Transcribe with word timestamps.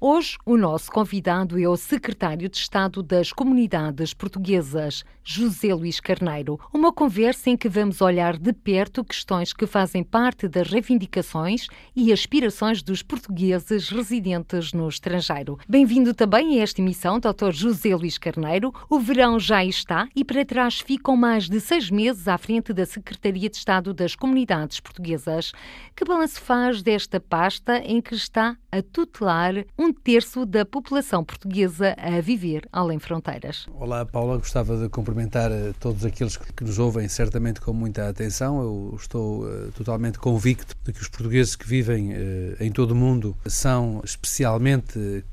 Hoje, 0.00 0.36
o 0.44 0.56
nosso 0.56 0.90
convidado 0.90 1.58
é 1.58 1.68
o 1.68 1.76
secretário 1.76 2.48
de 2.48 2.56
Estado 2.56 3.02
das 3.02 3.32
Comunidades 3.32 4.12
Portuguesas, 4.12 5.04
José 5.22 5.72
Luís 5.72 6.00
Carneiro. 6.00 6.58
Uma 6.72 6.92
conversa 6.92 7.48
em 7.48 7.56
que 7.56 7.68
vamos 7.68 8.02
olhar 8.02 8.36
de 8.36 8.52
perto 8.52 9.04
questões 9.04 9.52
que 9.52 9.66
fazem 9.66 10.02
parte 10.02 10.48
das 10.48 10.68
reivindicações 10.68 11.68
e 11.94 12.12
aspirações 12.12 12.82
dos 12.82 13.02
portugueses 13.02 13.88
residentes 13.88 14.72
no 14.72 14.88
estrangeiro. 14.88 15.58
Bem-vindo 15.66 16.12
também 16.12 16.58
a 16.58 16.62
esta 16.62 16.80
emissão, 16.80 17.18
Dr. 17.20 17.52
José 17.52 17.94
Luís 17.94 18.18
Carneiro. 18.18 18.74
O 18.90 18.98
verão 18.98 19.38
já 19.38 19.64
está 19.64 20.08
e 20.14 20.24
para 20.24 20.44
trás 20.44 20.80
ficam 20.80 21.16
mais 21.16 21.48
de 21.48 21.60
seis 21.60 21.88
meses 21.88 22.26
à 22.28 22.36
frente 22.36 22.72
da 22.72 22.84
Secretaria 22.84 23.48
de 23.48 23.56
Estado 23.56 23.94
das 23.94 24.16
Comunidades 24.16 24.80
Portuguesas. 24.80 25.52
Que 25.96 26.04
balanço 26.04 26.40
faz 26.40 26.82
desta 26.82 27.20
pasta 27.20 27.78
em 27.78 28.02
que 28.02 28.14
está 28.14 28.56
a 28.70 28.82
tutelar 28.82 29.54
um 29.78 29.83
terço 29.92 30.46
da 30.46 30.64
população 30.64 31.24
portuguesa 31.24 31.94
a 31.98 32.20
viver 32.20 32.68
além 32.72 32.98
fronteiras. 32.98 33.66
Olá, 33.74 34.04
Paula. 34.04 34.38
Gostava 34.38 34.76
de 34.76 34.88
cumprimentar 34.88 35.50
eh, 35.50 35.72
todos 35.80 36.04
aqueles 36.04 36.36
que 36.36 36.64
nos 36.64 36.78
ouvem, 36.78 37.08
certamente 37.08 37.60
com 37.60 37.72
muita 37.72 38.08
atenção. 38.08 38.60
Eu 38.60 38.96
estou 38.98 39.44
uh, 39.44 39.72
totalmente 39.72 40.18
convicto 40.18 40.74
de 40.84 40.92
que 40.92 41.02
os 41.02 41.08
portugueses 41.08 41.56
que 41.56 41.66
vivem 41.66 42.12
uh, 42.12 42.16
em 42.60 42.70
todo 42.70 42.92
o 42.92 42.94
mundo 42.94 43.36
são 43.46 44.00
especialmente 44.04 45.24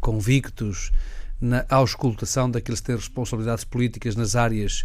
convictos 0.00 0.90
na 1.40 1.64
auscultação 1.68 2.50
daqueles 2.50 2.80
que 2.80 2.86
têm 2.86 2.96
responsabilidades 2.96 3.64
políticas 3.64 4.14
nas 4.14 4.36
áreas 4.36 4.84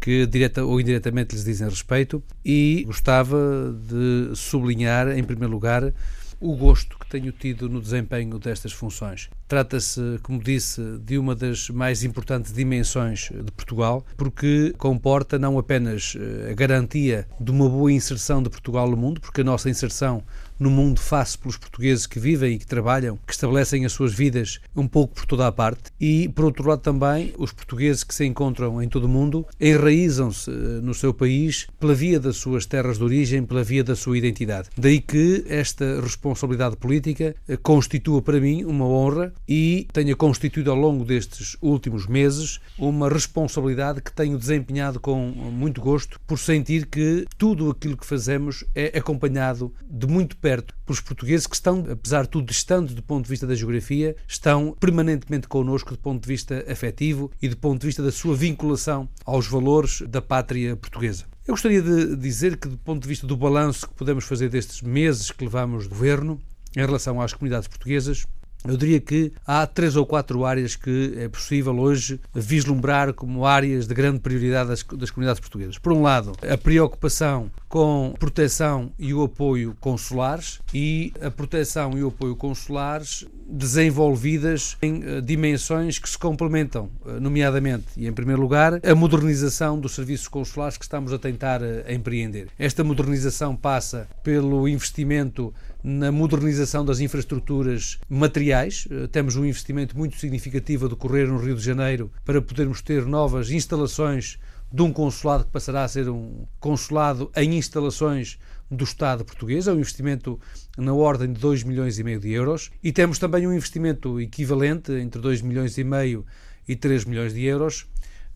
que 0.00 0.26
direta 0.26 0.62
ou 0.62 0.78
indiretamente 0.78 1.34
lhes 1.34 1.44
dizem 1.44 1.66
respeito 1.66 2.22
e 2.44 2.84
gostava 2.86 3.74
de 3.88 4.36
sublinhar, 4.36 5.08
em 5.16 5.24
primeiro 5.24 5.50
lugar, 5.50 5.94
o 6.40 6.56
gosto 6.56 6.98
que 6.98 7.06
tenho 7.06 7.32
tido 7.32 7.68
no 7.68 7.80
desempenho 7.80 8.38
destas 8.38 8.72
funções. 8.72 9.30
Trata-se, 9.54 10.18
como 10.24 10.42
disse, 10.42 10.82
de 11.04 11.16
uma 11.16 11.32
das 11.32 11.70
mais 11.70 12.02
importantes 12.02 12.52
dimensões 12.52 13.30
de 13.30 13.52
Portugal, 13.52 14.04
porque 14.16 14.74
comporta 14.76 15.38
não 15.38 15.56
apenas 15.60 16.16
eh, 16.18 16.50
a 16.50 16.54
garantia 16.54 17.24
de 17.40 17.52
uma 17.52 17.68
boa 17.68 17.92
inserção 17.92 18.42
de 18.42 18.50
Portugal 18.50 18.90
no 18.90 18.96
mundo, 18.96 19.20
porque 19.20 19.42
a 19.42 19.44
nossa 19.44 19.70
inserção 19.70 20.24
no 20.58 20.70
mundo 20.70 21.00
face 21.00 21.36
pelos 21.36 21.56
portugueses 21.56 22.06
que 22.06 22.18
vivem 22.18 22.54
e 22.54 22.58
que 22.58 22.66
trabalham, 22.66 23.18
que 23.26 23.32
estabelecem 23.32 23.84
as 23.84 23.92
suas 23.92 24.12
vidas 24.12 24.60
um 24.74 24.86
pouco 24.86 25.14
por 25.14 25.26
toda 25.26 25.46
a 25.46 25.52
parte, 25.52 25.90
e 26.00 26.28
por 26.28 26.44
outro 26.44 26.68
lado 26.68 26.80
também 26.80 27.32
os 27.38 27.52
portugueses 27.52 28.04
que 28.04 28.14
se 28.14 28.24
encontram 28.24 28.82
em 28.82 28.88
todo 28.88 29.04
o 29.04 29.08
mundo 29.08 29.46
enraizam-se 29.60 30.50
eh, 30.50 30.54
no 30.82 30.94
seu 30.94 31.12
país 31.12 31.66
pela 31.78 31.94
via 31.94 32.20
das 32.20 32.36
suas 32.36 32.66
terras 32.66 32.98
de 32.98 33.04
origem, 33.04 33.44
pela 33.44 33.64
via 33.64 33.82
da 33.82 33.96
sua 33.96 34.16
identidade. 34.16 34.68
Daí 34.76 35.00
que 35.00 35.44
esta 35.48 36.00
responsabilidade 36.00 36.76
política 36.76 37.34
eh, 37.48 37.56
constitua 37.56 38.22
para 38.22 38.40
mim 38.40 38.64
uma 38.64 38.86
honra 38.86 39.32
e 39.48 39.86
tenha 39.92 40.16
constituído 40.16 40.70
ao 40.70 40.76
longo 40.76 41.04
destes 41.04 41.56
últimos 41.60 42.06
meses 42.06 42.60
uma 42.78 43.08
responsabilidade 43.08 44.00
que 44.00 44.12
tenho 44.12 44.38
desempenhado 44.38 44.98
com 44.98 45.18
muito 45.26 45.80
gosto 45.80 46.20
por 46.26 46.38
sentir 46.38 46.86
que 46.86 47.26
tudo 47.36 47.70
aquilo 47.70 47.96
que 47.96 48.06
fazemos 48.06 48.64
é 48.74 48.98
acompanhado 48.98 49.72
de 49.88 50.06
muito 50.06 50.36
perto 50.36 50.74
pelos 50.84 51.00
portugueses 51.00 51.46
que 51.46 51.54
estão, 51.54 51.84
apesar 51.90 52.22
de 52.22 52.30
tudo 52.30 52.46
distantes 52.46 52.94
do 52.94 53.02
ponto 53.02 53.24
de 53.24 53.30
vista 53.30 53.46
da 53.46 53.54
geografia, 53.54 54.16
estão 54.26 54.76
permanentemente 54.78 55.48
connosco 55.48 55.92
do 55.92 55.98
ponto 55.98 56.22
de 56.22 56.28
vista 56.28 56.64
afetivo 56.70 57.30
e 57.40 57.48
do 57.48 57.56
ponto 57.56 57.80
de 57.80 57.86
vista 57.86 58.02
da 58.02 58.12
sua 58.12 58.34
vinculação 58.34 59.08
aos 59.24 59.46
valores 59.46 60.02
da 60.08 60.20
pátria 60.22 60.76
portuguesa. 60.76 61.24
Eu 61.46 61.52
gostaria 61.52 61.82
de 61.82 62.16
dizer 62.16 62.56
que, 62.56 62.68
do 62.68 62.78
ponto 62.78 63.02
de 63.02 63.08
vista 63.08 63.26
do 63.26 63.36
balanço 63.36 63.86
que 63.86 63.94
podemos 63.94 64.24
fazer 64.24 64.48
destes 64.48 64.80
meses 64.80 65.30
que 65.30 65.44
levamos 65.44 65.84
de 65.84 65.90
governo 65.90 66.40
em 66.74 66.80
relação 66.80 67.20
às 67.20 67.34
comunidades 67.34 67.68
portuguesas, 67.68 68.24
eu 68.66 68.76
diria 68.76 69.00
que 69.00 69.32
há 69.46 69.66
três 69.66 69.94
ou 69.94 70.06
quatro 70.06 70.44
áreas 70.44 70.74
que 70.74 71.14
é 71.18 71.28
possível 71.28 71.78
hoje 71.78 72.20
vislumbrar 72.34 73.12
como 73.12 73.44
áreas 73.44 73.86
de 73.86 73.94
grande 73.94 74.20
prioridade 74.20 74.68
das, 74.68 74.82
das, 74.82 75.10
comunidades 75.10 75.40
portuguesas. 75.40 75.78
Por 75.78 75.92
um 75.92 76.02
lado, 76.02 76.32
a 76.42 76.56
preocupação 76.56 77.50
com 77.68 78.14
proteção 78.18 78.90
e 78.98 79.12
o 79.12 79.22
apoio 79.22 79.76
consulares 79.80 80.60
e 80.72 81.12
a 81.20 81.30
proteção 81.30 81.98
e 81.98 82.02
o 82.02 82.08
apoio 82.08 82.36
consulares 82.36 83.26
desenvolvidas 83.46 84.76
em 84.80 84.98
uh, 84.98 85.20
dimensões 85.20 85.98
que 85.98 86.08
se 86.08 86.16
complementam, 86.16 86.90
uh, 87.04 87.20
nomeadamente 87.20 87.86
e 87.96 88.06
em 88.06 88.12
primeiro 88.12 88.40
lugar, 88.40 88.80
a 88.82 88.94
modernização 88.94 89.78
dos 89.78 89.94
serviços 89.94 90.28
consulares 90.28 90.78
que 90.78 90.84
estamos 90.84 91.12
a 91.12 91.18
tentar 91.18 91.60
uh, 91.60 91.84
empreender. 91.88 92.48
Esta 92.58 92.82
modernização 92.82 93.54
passa 93.54 94.08
pelo 94.22 94.66
investimento 94.66 95.52
na 95.84 96.10
modernização 96.10 96.82
das 96.82 96.98
infraestruturas 96.98 97.98
materiais. 98.08 98.88
Eh, 98.90 99.06
temos 99.08 99.36
um 99.36 99.44
investimento 99.44 99.96
muito 99.96 100.16
significativo 100.16 100.86
a 100.86 100.88
decorrer 100.88 101.28
no 101.28 101.36
Rio 101.36 101.54
de 101.54 101.62
Janeiro 101.62 102.10
para 102.24 102.40
podermos 102.40 102.80
ter 102.80 103.04
novas 103.04 103.50
instalações 103.50 104.38
de 104.72 104.80
um 104.82 104.90
consulado 104.90 105.44
que 105.44 105.50
passará 105.50 105.84
a 105.84 105.88
ser 105.88 106.08
um 106.08 106.46
consulado 106.58 107.30
em 107.36 107.56
instalações 107.58 108.38
do 108.70 108.82
Estado 108.82 109.24
português, 109.24 109.68
é 109.68 109.72
um 109.72 109.78
investimento 109.78 110.40
na 110.76 110.92
ordem 110.94 111.32
de 111.32 111.38
2 111.38 111.62
milhões 111.64 111.98
e 111.98 112.02
meio 112.02 112.18
de 112.18 112.32
euros, 112.32 112.70
e 112.82 112.90
temos 112.90 113.18
também 113.18 113.46
um 113.46 113.52
investimento 113.52 114.18
equivalente 114.18 114.90
entre 114.92 115.20
2 115.20 115.42
milhões 115.42 115.76
e 115.76 115.84
meio 115.84 116.24
e 116.66 116.74
3 116.74 117.04
milhões 117.04 117.34
de 117.34 117.44
euros 117.44 117.86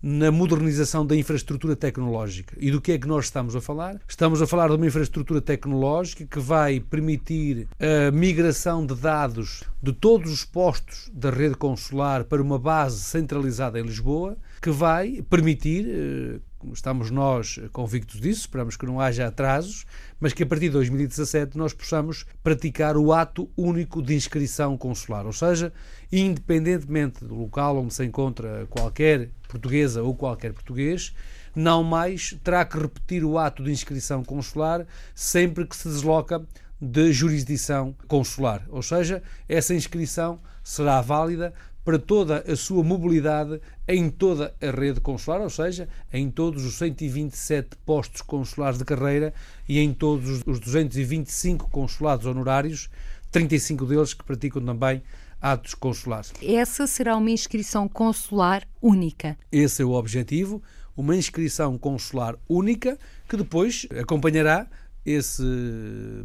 na 0.02 0.30
modernização 0.30 1.04
da 1.04 1.16
infraestrutura 1.16 1.74
tecnológica. 1.74 2.56
E 2.58 2.70
do 2.70 2.80
que 2.80 2.92
é 2.92 2.98
que 2.98 3.08
nós 3.08 3.26
estamos 3.26 3.56
a 3.56 3.60
falar? 3.60 4.00
Estamos 4.08 4.40
a 4.40 4.46
falar 4.46 4.68
de 4.68 4.76
uma 4.76 4.86
infraestrutura 4.86 5.40
tecnológica 5.40 6.24
que 6.26 6.38
vai 6.38 6.80
permitir 6.80 7.68
a 7.80 8.10
migração 8.10 8.84
de 8.84 8.94
dados 8.94 9.64
de 9.82 9.92
todos 9.92 10.32
os 10.32 10.44
postos 10.44 11.10
da 11.12 11.30
rede 11.30 11.54
consular 11.54 12.24
para 12.24 12.42
uma 12.42 12.58
base 12.58 13.00
centralizada 13.00 13.78
em 13.78 13.82
Lisboa, 13.82 14.36
que 14.60 14.70
vai 14.70 15.22
permitir, 15.28 15.86
eh, 15.88 16.40
estamos 16.72 17.10
nós 17.10 17.60
convictos 17.72 18.20
disso, 18.20 18.40
esperamos 18.40 18.76
que 18.76 18.86
não 18.86 19.00
haja 19.00 19.26
atrasos, 19.26 19.84
mas 20.20 20.32
que 20.32 20.42
a 20.42 20.46
partir 20.46 20.66
de 20.66 20.72
2017 20.72 21.56
nós 21.56 21.72
possamos 21.72 22.24
praticar 22.42 22.96
o 22.96 23.12
ato 23.12 23.48
único 23.56 24.02
de 24.02 24.14
inscrição 24.14 24.76
consular, 24.76 25.26
ou 25.26 25.32
seja, 25.32 25.72
independentemente 26.10 27.24
do 27.24 27.34
local 27.34 27.78
onde 27.78 27.94
se 27.94 28.04
encontra 28.04 28.66
qualquer 28.70 29.30
portuguesa 29.48 30.02
ou 30.02 30.14
qualquer 30.14 30.52
português, 30.52 31.14
não 31.54 31.82
mais 31.82 32.36
terá 32.44 32.64
que 32.64 32.78
repetir 32.78 33.24
o 33.24 33.38
ato 33.38 33.62
de 33.62 33.70
inscrição 33.70 34.22
consular 34.22 34.86
sempre 35.14 35.66
que 35.66 35.76
se 35.76 35.88
desloca 35.88 36.44
de 36.80 37.12
jurisdição 37.12 37.94
consular. 38.06 38.64
Ou 38.68 38.82
seja, 38.82 39.22
essa 39.48 39.74
inscrição 39.74 40.40
será 40.62 41.00
válida 41.00 41.52
para 41.88 41.98
toda 41.98 42.44
a 42.46 42.54
sua 42.54 42.84
mobilidade 42.84 43.62
em 43.88 44.10
toda 44.10 44.54
a 44.60 44.70
rede 44.70 45.00
consular, 45.00 45.40
ou 45.40 45.48
seja, 45.48 45.88
em 46.12 46.30
todos 46.30 46.66
os 46.66 46.74
127 46.74 47.78
postos 47.86 48.20
consulares 48.20 48.76
de 48.76 48.84
carreira 48.84 49.32
e 49.66 49.78
em 49.78 49.94
todos 49.94 50.42
os 50.46 50.60
225 50.60 51.70
consulados 51.70 52.26
honorários, 52.26 52.90
35 53.30 53.86
deles 53.86 54.12
que 54.12 54.22
praticam 54.22 54.62
também 54.62 55.02
atos 55.40 55.72
consulares. 55.72 56.30
Essa 56.42 56.86
será 56.86 57.16
uma 57.16 57.30
inscrição 57.30 57.88
consular 57.88 58.68
única. 58.82 59.38
Esse 59.50 59.80
é 59.80 59.84
o 59.86 59.92
objetivo, 59.92 60.62
uma 60.94 61.16
inscrição 61.16 61.78
consular 61.78 62.36
única 62.46 62.98
que 63.26 63.38
depois 63.38 63.86
acompanhará 63.98 64.66
esse 65.10 65.42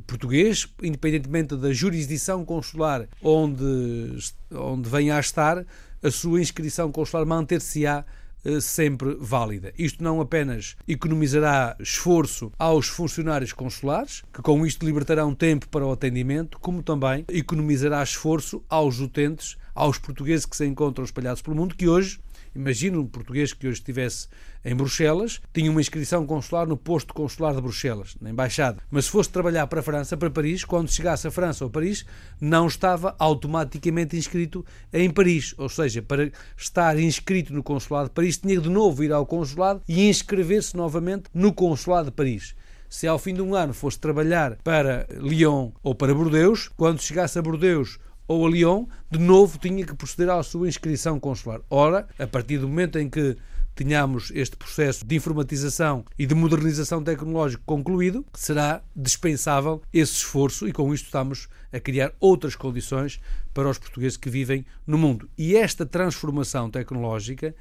português, 0.06 0.68
independentemente 0.82 1.56
da 1.56 1.72
jurisdição 1.72 2.44
consular 2.44 3.08
onde, 3.22 4.18
onde 4.52 4.90
venha 4.90 5.18
a 5.18 5.20
estar, 5.20 5.66
a 6.02 6.12
sua 6.12 6.42
inscrição 6.42 6.92
consular 6.92 7.26
manter-se-á 7.26 8.06
eh, 8.46 8.60
sempre 8.60 9.16
válida. 9.20 9.72
Isto 9.78 10.04
não 10.04 10.20
apenas 10.20 10.76
economizará 10.86 11.78
esforço 11.80 12.52
aos 12.60 12.88
funcionários 12.88 13.54
consulares, 13.54 14.22
que 14.34 14.42
com 14.42 14.66
isto 14.66 14.86
libertarão 14.86 15.34
tempo 15.34 15.70
para 15.70 15.86
o 15.86 15.92
atendimento, 15.92 16.60
como 16.60 16.84
também 16.84 17.24
economizará 17.30 18.04
esforço 18.04 18.62
aos 18.68 19.00
utentes, 19.00 19.58
aos 19.74 19.98
portugueses 19.98 20.46
que 20.46 20.58
se 20.58 20.66
encontram 20.66 21.06
espalhados 21.06 21.42
pelo 21.42 21.56
mundo, 21.56 21.74
que 21.74 21.88
hoje 21.88 22.20
Imagina 22.56 23.00
um 23.00 23.06
português 23.06 23.54
que 23.54 23.68
hoje 23.68 23.80
estivesse 23.80 24.28
em 24.64 24.76
Bruxelas, 24.76 25.42
tinha 25.54 25.70
uma 25.70 25.82
inscrição 25.82 26.26
consular 26.26 26.66
no 26.66 26.78
posto 26.78 27.14
consular 27.14 27.54
de 27.54 27.62
Bruxelas, 27.62 28.16
na 28.22 28.30
embaixada. 28.30 28.82
Mas 28.90 29.06
se 29.06 29.12
fosse 29.12 29.30
trabalhar 29.30 29.68
para 29.68 29.80
a 29.80 29.84
França, 29.84 30.16
para 30.16 30.30
Paris, 30.30 30.64
quando 30.64 30.92
chegasse 30.92 31.28
a 31.28 31.32
França 31.32 31.64
ou 31.64 31.70
Paris, 31.70 32.06
não 32.40 32.68
estava 32.68 33.16
automaticamente 33.20 34.16
inscrito 34.16 34.66
em 34.92 35.10
Paris. 35.10 35.54
Ou 35.58 35.68
seja, 35.68 36.02
para 36.02 36.32
estar 36.56 36.98
inscrito 37.00 37.54
no 37.54 37.64
consulado 37.64 38.10
de 38.10 38.14
Paris, 38.16 38.38
tinha 38.38 38.60
de 38.60 38.70
novo 38.70 39.04
ir 39.04 39.12
ao 39.12 39.26
consulado 39.26 39.82
e 39.88 40.08
inscrever-se 40.08 40.78
novamente 40.78 41.26
no 41.34 41.52
consulado 41.52 42.10
de 42.10 42.16
Paris 42.16 42.56
se 42.94 43.08
ao 43.08 43.18
fim 43.18 43.34
de 43.34 43.42
um 43.42 43.56
ano 43.56 43.74
fosse 43.74 44.00
trabalhar 44.00 44.56
para 44.64 45.08
Lyon 45.20 45.72
ou 45.82 45.96
para 45.96 46.14
Bordeaux, 46.14 46.70
quando 46.78 47.02
chegasse 47.02 47.40
a 47.40 47.42
Bordeaux 47.42 47.98
ou 48.28 48.46
a 48.46 48.50
Lyon, 48.50 48.86
de 49.10 49.20
novo 49.20 49.58
tinha 49.58 49.86
que 49.86 49.96
proceder 49.96 50.30
à 50.30 50.42
sua 50.44 50.68
inscrição 50.68 51.20
consular. 51.20 51.62
Ora, 51.70 52.08
a 52.18 52.28
partir 52.28 52.58
do 52.58 52.68
momento 52.68 52.98
em 52.98 53.10
que 53.10 53.38
tenhamos 53.76 54.32
este 54.36 54.56
processo 54.56 55.06
de 55.06 55.16
informatização 55.16 56.06
e 56.18 56.26
de 56.26 56.36
modernização 56.36 57.04
tecnológica 57.04 57.64
concluído, 57.66 58.26
será 58.34 58.82
dispensável 58.96 59.82
esse 59.92 60.14
esforço 60.14 60.68
e 60.68 60.72
com 60.72 60.94
isto 60.94 61.06
estamos 61.06 61.48
a 61.72 61.80
criar 61.80 62.14
outras 62.20 62.56
condições 62.56 63.20
para 63.54 63.70
os 63.70 63.78
portugueses 63.78 64.18
que 64.18 64.30
vivem 64.30 64.66
no 64.86 64.98
mundo. 64.98 65.28
E 65.38 65.56
esta 65.56 65.86
transformação 65.86 66.70
tecnológica 66.70 67.56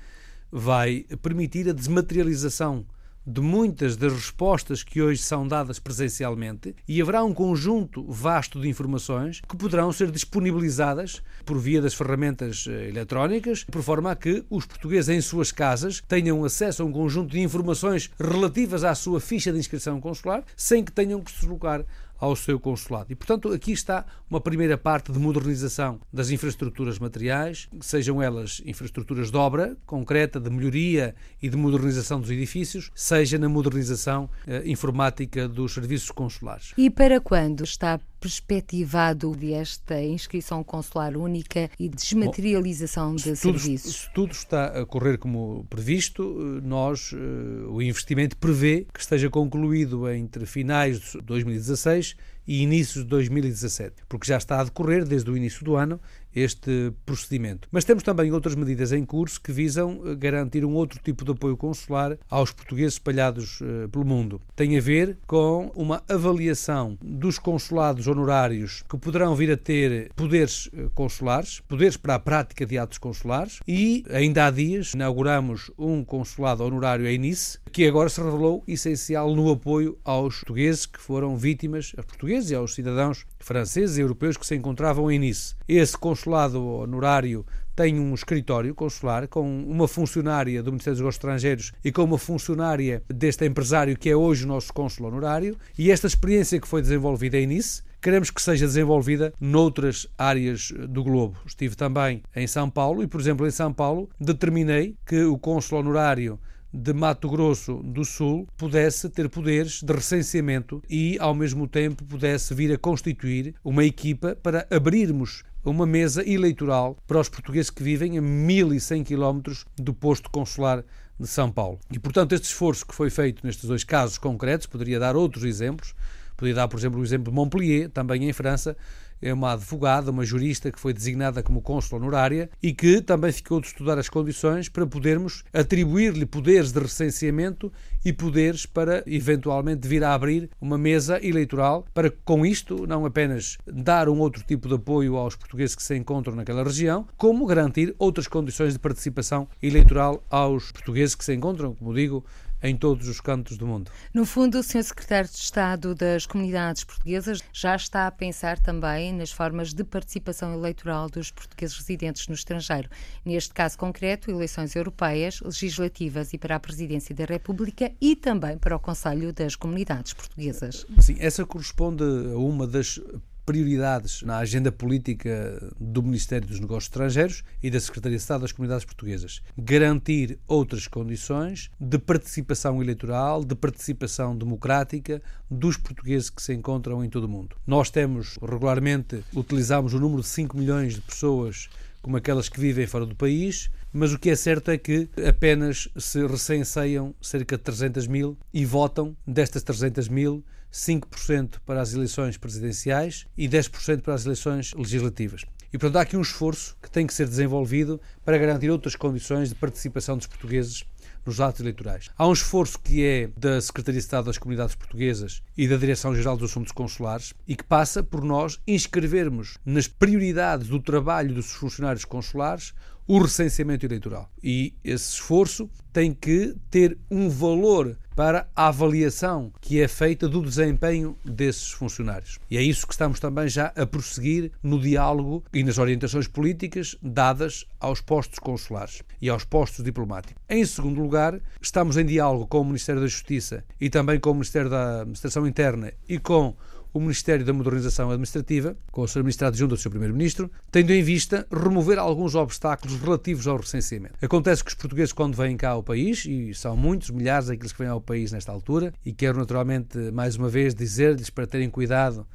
vai 0.51 1.07
permitir 1.23 1.69
a 1.69 1.73
desmaterialização 1.73 2.85
de 3.27 3.41
muitas 3.41 3.97
das 3.97 4.13
respostas 4.13 4.83
que 4.83 5.01
hoje 5.01 5.23
são 5.23 5.47
dadas 5.47 5.79
presencialmente 5.79 6.75
e 6.89 7.01
haverá 7.01 7.23
um 7.23 7.33
conjunto 7.33 8.05
vasto 8.05 8.61
de 8.61 8.69
informações 8.69 9.41
que 9.49 9.57
poderão 9.57 9.93
ser 9.93 10.11
disponibilizadas 10.11 11.23
por 11.45 11.59
via 11.59 11.81
das 11.81 11.95
ferramentas 11.95 12.67
eh, 12.69 12.89
eletrónicas, 12.89 13.65
por 13.65 13.83
forma 13.83 14.11
a 14.11 14.17
que 14.17 14.45
os 14.51 14.67
portugueses 14.67 15.09
em 15.09 15.21
suas 15.21 15.53
casas 15.53 16.03
tenham 16.09 16.45
acesso 16.45 16.83
a 16.83 16.87
um 16.87 16.93
conjunto 16.93 17.33
de 17.33 17.41
informações 17.41 18.11
relativas 18.19 18.85
à 18.85 18.95
sua 18.95 19.21
ficha 19.21 19.53
de 19.53 19.59
inscrição 19.59 20.01
consular 20.01 20.45
sem 20.57 20.85
que 20.85 20.93
tenham 20.93 21.21
que 21.21 21.31
se 21.31 21.41
deslocar 21.41 21.85
ao 22.23 22.37
seu 22.37 22.61
consulado. 22.61 23.11
E, 23.11 23.17
portanto, 23.17 23.49
aqui 23.49 23.73
está 23.73 24.07
uma 24.31 24.41
primeira 24.41 24.79
parte 24.79 25.11
de 25.11 25.19
modernização 25.19 26.01
das 26.13 26.31
infraestruturas 26.31 26.97
materiais, 26.97 27.69
sejam 27.81 28.23
elas 28.23 28.63
infraestruturas 28.65 29.29
de 29.33 29.37
obra 29.37 29.77
concreta, 29.85 30.39
de 30.39 30.49
melhoria 30.49 31.17
e 31.43 31.49
de 31.49 31.57
modernização 31.57 32.21
dos 32.21 32.31
edifícios, 32.31 32.93
seja 32.95 33.39
na 33.39 33.49
modernização 33.49 34.31
eh, 34.47 34.63
informática 34.67 35.49
dos 35.49 35.75
serviços 35.75 36.13
consulares. 36.13 36.73
E 36.79 36.89
para 36.89 37.21
quando 37.21 37.65
está 37.65 37.99
perspectivado 38.23 39.35
desta 39.35 40.01
inscrição 40.01 40.63
consular 40.63 41.17
única 41.17 41.69
e 41.77 41.89
desmaterialização 41.89 43.11
Bom, 43.11 43.17
de 43.17 43.25
tudo, 43.25 43.59
serviços? 43.59 43.97
Se 43.97 44.15
tudo 44.15 44.31
está 44.31 44.67
a 44.67 44.87
correr 44.87 45.19
como 45.19 45.67
previsto, 45.69 46.23
nós, 46.63 47.13
eh, 47.13 47.67
o 47.69 47.83
investimento 47.83 48.37
prevê 48.37 48.87
que 48.95 49.01
esteja 49.01 49.29
concluído 49.29 50.09
entre 50.09 50.47
finais 50.47 51.01
de 51.01 51.21
2016 51.21 52.15
e 52.47 52.63
inícios 52.63 53.05
de 53.05 53.11
2017, 53.11 54.03
porque 54.09 54.27
já 54.27 54.37
está 54.37 54.61
a 54.61 54.65
decorrer 54.65 55.05
desde 55.05 55.31
o 55.31 55.37
início 55.37 55.65
do 55.65 55.77
ano 55.77 56.01
este 56.35 56.93
procedimento. 57.05 57.69
Mas 57.71 57.85
temos 57.85 58.03
também 58.03 58.33
outras 58.33 58.55
medidas 58.55 58.93
em 58.93 59.05
curso 59.05 59.41
que 59.41 59.53
visam 59.53 60.01
eh, 60.05 60.15
garantir 60.15 60.65
um 60.65 60.73
outro 60.73 60.99
tipo 61.03 61.25
de 61.25 61.33
apoio 61.33 61.57
consular 61.57 62.17
aos 62.31 62.51
portugueses 62.51 62.95
espalhados 62.95 63.61
uh, 63.61 63.89
pelo 63.91 64.05
mundo. 64.05 64.41
Tem 64.57 64.77
a 64.77 64.81
ver 64.81 65.19
com 65.27 65.71
uma 65.75 66.03
avaliação 66.09 66.97
dos 67.03 67.39
consulados 67.39 68.07
honorários 68.07 68.83
que 68.89 68.97
poderão 68.97 69.35
vir 69.35 69.53
a 69.53 69.57
ter 69.57 70.11
poderes 70.17 70.67
uh, 70.67 70.91
consulares, 70.95 71.61
poderes 71.61 71.97
para 71.97 72.15
a 72.15 72.19
prática 72.19 72.65
de 72.65 72.79
atos 72.79 72.99
consulares 72.99 73.61
e 73.69 74.05
ainda 74.11 74.47
há 74.47 74.51
dias 74.51 74.95
inauguramos 74.95 75.71
um 75.79 76.03
consulado 76.03 76.65
honorário 76.65 77.07
em 77.07 77.19
Nice 77.19 77.59
que 77.71 77.87
agora 77.87 78.09
se 78.09 78.21
revelou 78.21 78.63
essencial 78.67 79.35
no 79.35 79.51
apoio 79.51 79.99
aos 80.05 80.37
portugueses 80.37 80.87
que 80.87 81.01
foram 81.01 81.37
vítimas, 81.37 81.93
aos 81.97 82.07
portugueses 82.07 82.32
e 82.33 82.55
aos 82.55 82.75
cidadãos 82.75 83.27
franceses 83.39 83.99
e 83.99 84.01
europeus 84.01 84.37
que 84.37 84.47
se 84.47 84.55
encontravam 84.55 85.11
em 85.11 85.19
Nice. 85.19 85.55
Esse 85.69 85.97
consulado 85.97 86.65
honorário 86.65 87.45
tem 87.77 87.99
um 87.99 88.15
escritório 88.15 88.75
consular 88.75 89.29
com 89.29 89.65
uma 89.65 89.87
funcionária 89.87 90.63
do 90.63 90.71
Ministério 90.71 90.95
dos 90.95 91.01
Negócios 91.01 91.19
Estrangeiros 91.19 91.73
e 91.85 91.93
com 91.93 92.05
uma 92.05 92.19
funcionária 92.19 93.03
deste 93.09 93.45
empresário 93.45 93.97
que 93.97 94.09
é 94.09 94.17
hoje 94.17 94.45
o 94.45 94.49
nosso 94.49 94.73
cônsul 94.73 95.07
honorário. 95.07 95.57
E 95.79 95.91
esta 95.91 96.07
experiência 96.07 96.61
que 96.61 96.69
foi 96.69 96.81
desenvolvida 96.81 97.39
em 97.39 97.47
Nice 97.47 97.83
queremos 98.01 98.31
que 98.31 98.43
seja 98.43 98.67
desenvolvida 98.67 99.33
noutras 99.41 100.09
áreas 100.19 100.73
do 100.89 101.05
globo. 101.05 101.37
Estive 101.47 101.77
também 101.77 102.23
em 102.35 102.47
São 102.47 102.69
Paulo 102.69 103.03
e, 103.03 103.07
por 103.07 103.21
exemplo, 103.21 103.47
em 103.47 103.51
São 103.51 103.73
Paulo 103.73 104.11
determinei 104.19 104.97
que 105.07 105.23
o 105.23 105.39
cônsul 105.39 105.79
honorário 105.79 106.39
de 106.73 106.93
Mato 106.93 107.29
Grosso 107.29 107.83
do 107.83 108.05
Sul 108.05 108.49
pudesse 108.57 109.09
ter 109.11 109.29
poderes 109.29 109.83
de 109.83 109.93
recenseamento 109.93 110.83
e, 110.89 111.19
ao 111.21 111.35
mesmo 111.35 111.69
tempo, 111.69 112.05
pudesse 112.05 112.55
vir 112.55 112.73
a 112.73 112.79
constituir 112.79 113.55
uma 113.63 113.85
equipa 113.85 114.35
para 114.43 114.67
abrirmos 114.71 115.45
uma 115.65 115.87
mesa 115.87 116.29
eleitoral 116.29 116.97
para 117.07 117.21
os 117.21 117.29
portugueses 117.29 117.71
que 117.71 117.83
vivem 117.83 118.19
a 118.19 118.23
1100 118.23 119.05
quilómetros 119.05 119.65
do 119.77 119.93
posto 119.93 120.31
consular 120.31 120.83
de 121.21 121.27
São 121.27 121.53
Paulo. 121.53 121.79
E, 121.91 121.99
portanto, 121.99 122.33
este 122.33 122.47
esforço 122.47 122.87
que 122.87 122.95
foi 122.95 123.11
feito 123.11 123.47
nestes 123.47 123.67
dois 123.67 123.85
casos 123.85 124.19
concretos, 124.19 124.67
poderia 124.67 124.99
dar 124.99 125.15
outros 125.15 125.45
exemplos, 125.45 125.95
poderia 126.37 126.57
dar, 126.57 126.69
por 126.69 126.79
exemplo, 126.79 127.01
o 127.01 127.05
exemplo 127.05 127.31
de 127.31 127.37
Montpellier, 127.37 127.91
também 127.91 128.29
em 128.29 128.33
França, 128.33 128.77
é 129.23 129.33
uma 129.33 129.53
advogada, 129.53 130.11
uma 130.11 130.25
jurista 130.25 130.71
que 130.71 130.81
foi 130.81 130.93
designada 130.93 131.43
como 131.43 131.63
cônsul 131.63 131.99
honorária 131.99 132.51
e 132.63 132.73
que 132.73 133.01
também 133.01 133.33
ficou 133.33 133.61
de 133.61 133.69
estudar 133.69 133.99
as 133.99 134.09
condições 134.09 134.69
para 134.69 134.87
podermos 134.87 135.45
atribuir-lhe 135.53 136.27
poderes 136.27 136.73
de 136.73 136.81
recenseamento 136.81 137.73
e 138.05 138.13
poderes 138.13 138.67
para 138.67 139.03
eventualmente 139.07 139.87
vir 139.87 140.03
a 140.03 140.13
abrir 140.13 140.51
uma 140.61 140.77
mesa 140.77 141.25
eleitoral 141.25 141.87
para 141.95 142.11
com 142.25 142.45
isto 142.45 142.87
não 142.87 143.07
apenas 143.07 143.57
dar 143.67 144.09
um 144.09 144.19
outro 144.19 144.43
tipo 144.43 144.69
de 144.69 144.75
apoio 144.75 145.17
aos 145.17 145.37
portugueses 145.37 145.77
que 145.77 145.83
se 145.83 145.97
encontram 145.97 146.35
naquela 146.35 146.65
região, 146.65 147.07
como 147.17 147.47
garantir 147.47 147.95
outras 147.99 148.27
condições 148.27 148.73
de 148.73 148.79
participação 148.79 149.47
eleitoral 149.63 150.23
aos 150.29 150.73
portugueses 150.73 151.15
que 151.15 151.25
se 151.25 151.35
encontram, 151.35 151.75
como 151.75 151.95
digo, 151.95 152.25
em 152.63 152.77
todos 152.77 153.09
os 153.09 153.21
cantos 153.21 153.57
do 153.57 153.67
mundo. 153.67 153.91
No 154.15 154.25
fundo, 154.25 154.59
o 154.59 154.63
Sr. 154.63 154.85
Secretário 154.85 155.29
de 155.29 155.37
Estado 155.37 155.95
das 155.95 156.27
Comunidades 156.27 156.85
Portuguesas 156.85 157.41
já 157.53 157.75
está 157.75 158.07
a 158.07 158.11
pensar 158.11 158.59
também 158.59 159.13
nas 159.13 159.33
formas 159.33 159.73
de 159.73 159.83
participação 159.83 160.55
eleitoral 160.55 161.09
dos 161.09 161.31
portugueses 161.31 161.77
residentes 161.77 162.29
no 162.29 162.35
estrangeiro. 162.35 162.89
Neste 163.25 163.53
caso 163.53 163.77
concreto, 163.77 164.31
eleições 164.31 164.77
europeias, 164.77 165.41
legislativas 165.41 166.33
e 166.33 166.39
para 166.39 166.57
a 166.57 166.61
Presidência 166.61 167.15
da 167.15 167.25
República 167.25 167.93
e 168.01 168.15
também 168.15 168.57
para 168.57 168.77
o 168.77 168.81
Conselho 168.81 169.33
das 169.33 169.57
Comunidades 169.57 170.13
Portuguesas. 170.13 170.87
Sim, 170.99 171.17
essa 171.19 171.45
corresponde 171.45 172.05
a 172.05 172.39
uma 172.39 172.67
das 172.67 173.01
prioridades 173.45 174.23
na 174.23 174.39
agenda 174.39 174.71
política 174.71 175.73
do 175.81 176.03
Ministério 176.03 176.47
dos 176.47 176.61
Negócios 176.61 176.85
Estrangeiros 176.85 177.43
e 177.63 177.71
da 177.71 177.81
Secretaria 177.81 178.17
de 178.17 178.23
Estado 178.23 178.43
das 178.43 178.53
Comunidades 178.53 178.85
Portuguesas. 178.85 179.43
Garantir 179.57 180.39
outras 180.47 180.87
condições 180.87 181.71
de 181.79 181.99
participação 181.99 182.83
eleitoral, 182.83 183.45
de 183.45 183.55
participação 183.55 184.37
democrática 184.37 185.21
dos 185.51 185.77
portugueses 185.77 186.31
que 186.31 186.43
se 186.43 186.55
encontram 186.55 187.05
em 187.05 187.09
todo 187.09 187.25
o 187.25 187.29
mundo. 187.29 187.57
Nós 187.67 187.91
temos 187.91 188.39
regularmente, 188.41 189.25
utilizamos 189.35 189.95
o 189.95 190.01
número 190.01 190.23
de 190.23 190.29
5 190.29 190.57
milhões 190.57 190.95
de 190.95 191.01
pessoas 191.01 191.69
como 192.03 192.17
aquelas 192.17 192.49
que 192.49 192.59
vivem 192.59 192.87
fora 192.87 193.07
do 193.07 193.15
país, 193.15 193.71
mas 193.93 194.13
o 194.13 194.19
que 194.19 194.31
é 194.31 194.37
certo 194.37 194.71
é 194.71 194.79
que 194.79 195.09
apenas 195.29 195.89
se 195.97 196.27
recenseiam 196.27 197.15
cerca 197.21 197.57
de 197.57 197.63
300 197.63 198.07
mil 198.07 198.39
e 198.53 198.65
votam 198.65 199.17
destas 199.27 199.63
300 199.63 200.09
mil 200.09 200.45
5% 200.73 201.59
para 201.67 201.83
as 201.83 201.93
eleições 201.93 202.39
presidenciais 202.39 203.27
e 203.37 203.47
10% 203.47 204.01
para 204.01 204.15
as 204.15 204.25
eleições 204.25 204.73
legislativas. 204.73 205.45
E, 205.73 205.79
portanto, 205.79 205.97
há 205.97 206.01
aqui 206.03 206.17
um 206.17 206.23
esforço 206.23 206.77
que 206.83 206.91
tem 206.91 207.07
que 207.07 207.15
ser 207.15 207.27
desenvolvido 207.27 208.01
para 208.25 208.39
garantir 208.39 208.71
outras 208.71 208.95
condições 208.97 209.49
de 209.49 209.55
participação 209.55 210.17
dos 210.17 210.27
portugueses 210.27 210.85
nos 211.25 211.41
atos 211.41 211.61
eleitorais. 211.61 212.11
Há 212.17 212.27
um 212.27 212.33
esforço 212.33 212.79
que 212.79 213.05
é 213.05 213.31
da 213.37 213.61
Secretaria 213.61 214.01
de 214.01 214.05
Estado 214.05 214.27
das 214.27 214.39
Comunidades 214.39 214.75
Portuguesas 214.75 215.43
e 215.57 215.69
da 215.69 215.77
Direção-Geral 215.77 216.37
dos 216.37 216.51
Assuntos 216.51 216.73
Consulares 216.73 217.33
e 217.47 217.57
que 217.57 217.65
passa 217.65 218.03
por 218.03 218.23
nós 218.23 218.61
inscrevermos 218.67 219.57
nas 219.65 219.87
prioridades 219.87 220.69
do 220.69 220.81
trabalho 220.81 221.35
dos 221.35 221.53
funcionários 221.53 222.05
consulares 222.05 222.75
o 223.07 223.19
recenseamento 223.19 223.87
eleitoral. 223.87 224.31
E 224.43 224.75
esse 224.85 225.15
esforço 225.15 225.69
tem 225.93 226.15
que 226.15 226.55
ter 226.71 226.97
um 227.11 227.29
valor 227.29 227.97
para 228.15 228.47
a 228.55 228.69
avaliação 228.69 229.53
que 229.61 229.81
é 229.81 229.89
feita 229.89 230.29
do 230.29 230.43
desempenho 230.43 231.17
desses 231.25 231.71
funcionários. 231.71 232.39
E 232.51 232.57
é 232.57 232.63
isso 232.63 232.87
que 232.87 232.93
estamos 232.93 233.19
também 233.19 233.49
já 233.49 233.73
a 233.77 233.87
prosseguir 233.87 234.53
no 234.63 234.79
diálogo 234.81 235.43
e 235.53 235.65
nas 235.65 235.79
orientações 235.79 236.29
políticas 236.29 236.97
dadas 237.03 237.65
aos 237.81 238.01
postos 238.01 238.39
consulares 238.39 239.03
e 239.21 239.29
aos 239.29 239.45
postos 239.45 239.85
diplomáticos. 239.85 240.43
Em 240.49 240.65
segundo 240.65 241.01
lugar, 241.01 241.41
estamos 241.61 241.97
em 241.97 242.05
diálogo 242.05 242.47
com 242.47 242.61
o 242.61 242.65
Ministério 242.65 243.01
da 243.01 243.07
Justiça 243.07 243.65
e 243.81 243.89
também 243.89 244.21
com 244.21 244.31
o 244.31 244.35
Ministério 244.35 244.71
da 244.71 245.01
Administração 245.01 245.47
Interna 245.47 245.93
e 246.09 246.19
com 246.19 246.55
o 246.93 247.01
Ministério 247.01 247.45
da 247.45 247.53
Modernização 247.53 248.11
Administrativa, 248.11 248.77
com 248.91 249.03
o 249.03 249.09
Sr. 249.09 249.21
Ministro 249.21 249.49
Adjunto 249.49 249.75
do 249.75 249.81
Sr. 249.81 249.91
Primeiro-Ministro, 249.91 250.51
tendo 250.71 250.93
em 250.93 251.03
vista 251.03 251.47
remover 251.51 251.99
alguns 251.99 252.35
obstáculos 252.35 253.01
relativos 253.01 253.47
ao 253.47 253.57
recenseamento. 253.57 254.15
Acontece 254.21 254.63
que 254.63 254.71
os 254.71 254.75
portugueses, 254.75 255.13
quando 255.13 255.37
vêm 255.37 255.57
cá 255.57 255.71
ao 255.71 255.83
país, 255.83 256.25
e 256.27 256.53
são 256.55 256.77
muitos, 256.77 257.11
milhares 257.11 257.49
aqueles 257.49 257.73
que 257.73 257.79
vêm 257.79 257.89
ao 257.89 258.01
país 258.01 258.33
nesta 258.33 258.53
altura, 258.53 258.93
e 259.05 259.13
quero 259.13 259.39
naturalmente, 259.39 259.99
mais 260.13 260.37
uma 260.37 260.49
vez, 260.49 260.75
dizer-lhes 260.75 261.31
para 261.31 261.47
terem 261.47 261.71
cuidado 261.71 262.27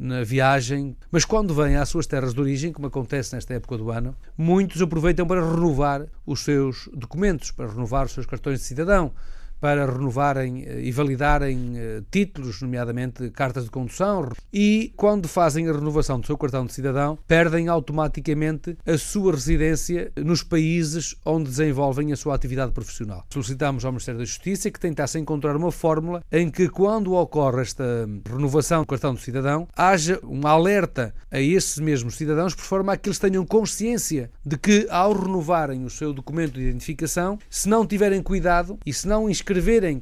na 0.00 0.24
viagem, 0.24 0.96
mas 1.10 1.26
quando 1.26 1.54
vêm 1.54 1.76
às 1.76 1.90
suas 1.90 2.06
terras 2.06 2.32
de 2.32 2.40
origem, 2.40 2.72
como 2.72 2.86
acontece 2.86 3.34
nesta 3.34 3.52
época 3.52 3.76
do 3.76 3.90
ano, 3.90 4.16
muitos 4.36 4.80
aproveitam 4.80 5.26
para 5.26 5.42
renovar 5.42 6.06
os 6.24 6.40
seus 6.40 6.88
documentos, 6.94 7.50
para 7.50 7.68
renovar 7.68 8.06
os 8.06 8.12
seus 8.12 8.24
cartões 8.24 8.60
de 8.60 8.64
cidadão, 8.64 9.12
para 9.60 9.84
renovarem 9.84 10.64
e 10.82 10.90
validarem 10.90 11.74
títulos, 12.10 12.62
nomeadamente 12.62 13.30
cartas 13.30 13.64
de 13.64 13.70
condução, 13.70 14.30
e 14.52 14.92
quando 14.96 15.28
fazem 15.28 15.68
a 15.68 15.72
renovação 15.72 16.18
do 16.18 16.26
seu 16.26 16.38
cartão 16.38 16.64
de 16.64 16.72
cidadão, 16.72 17.18
perdem 17.28 17.68
automaticamente 17.68 18.76
a 18.86 18.96
sua 18.96 19.32
residência 19.32 20.10
nos 20.16 20.42
países 20.42 21.14
onde 21.24 21.50
desenvolvem 21.50 22.12
a 22.12 22.16
sua 22.16 22.34
atividade 22.34 22.72
profissional. 22.72 23.26
Solicitamos 23.30 23.84
ao 23.84 23.92
Ministério 23.92 24.18
da 24.18 24.24
Justiça 24.24 24.70
que 24.70 24.80
tentasse 24.80 25.18
encontrar 25.18 25.54
uma 25.56 25.70
fórmula 25.70 26.24
em 26.32 26.50
que, 26.50 26.68
quando 26.68 27.14
ocorre 27.14 27.62
esta 27.62 28.08
renovação 28.26 28.80
do 28.80 28.86
cartão 28.86 29.14
de 29.14 29.20
cidadão, 29.20 29.68
haja 29.76 30.18
um 30.24 30.46
alerta 30.46 31.14
a 31.30 31.40
esses 31.40 31.78
mesmos 31.78 32.16
cidadãos, 32.16 32.54
por 32.54 32.64
forma 32.64 32.92
a 32.92 32.96
que 32.96 33.08
eles 33.08 33.18
tenham 33.18 33.44
consciência 33.44 34.30
de 34.44 34.56
que, 34.56 34.86
ao 34.90 35.12
renovarem 35.12 35.84
o 35.84 35.90
seu 35.90 36.12
documento 36.12 36.54
de 36.54 36.62
identificação, 36.62 37.38
se 37.48 37.68
não 37.68 37.86
tiverem 37.86 38.22
cuidado 38.22 38.78
e 38.86 38.92
se 38.92 39.06
não 39.06 39.28
inscreverem 39.28 39.49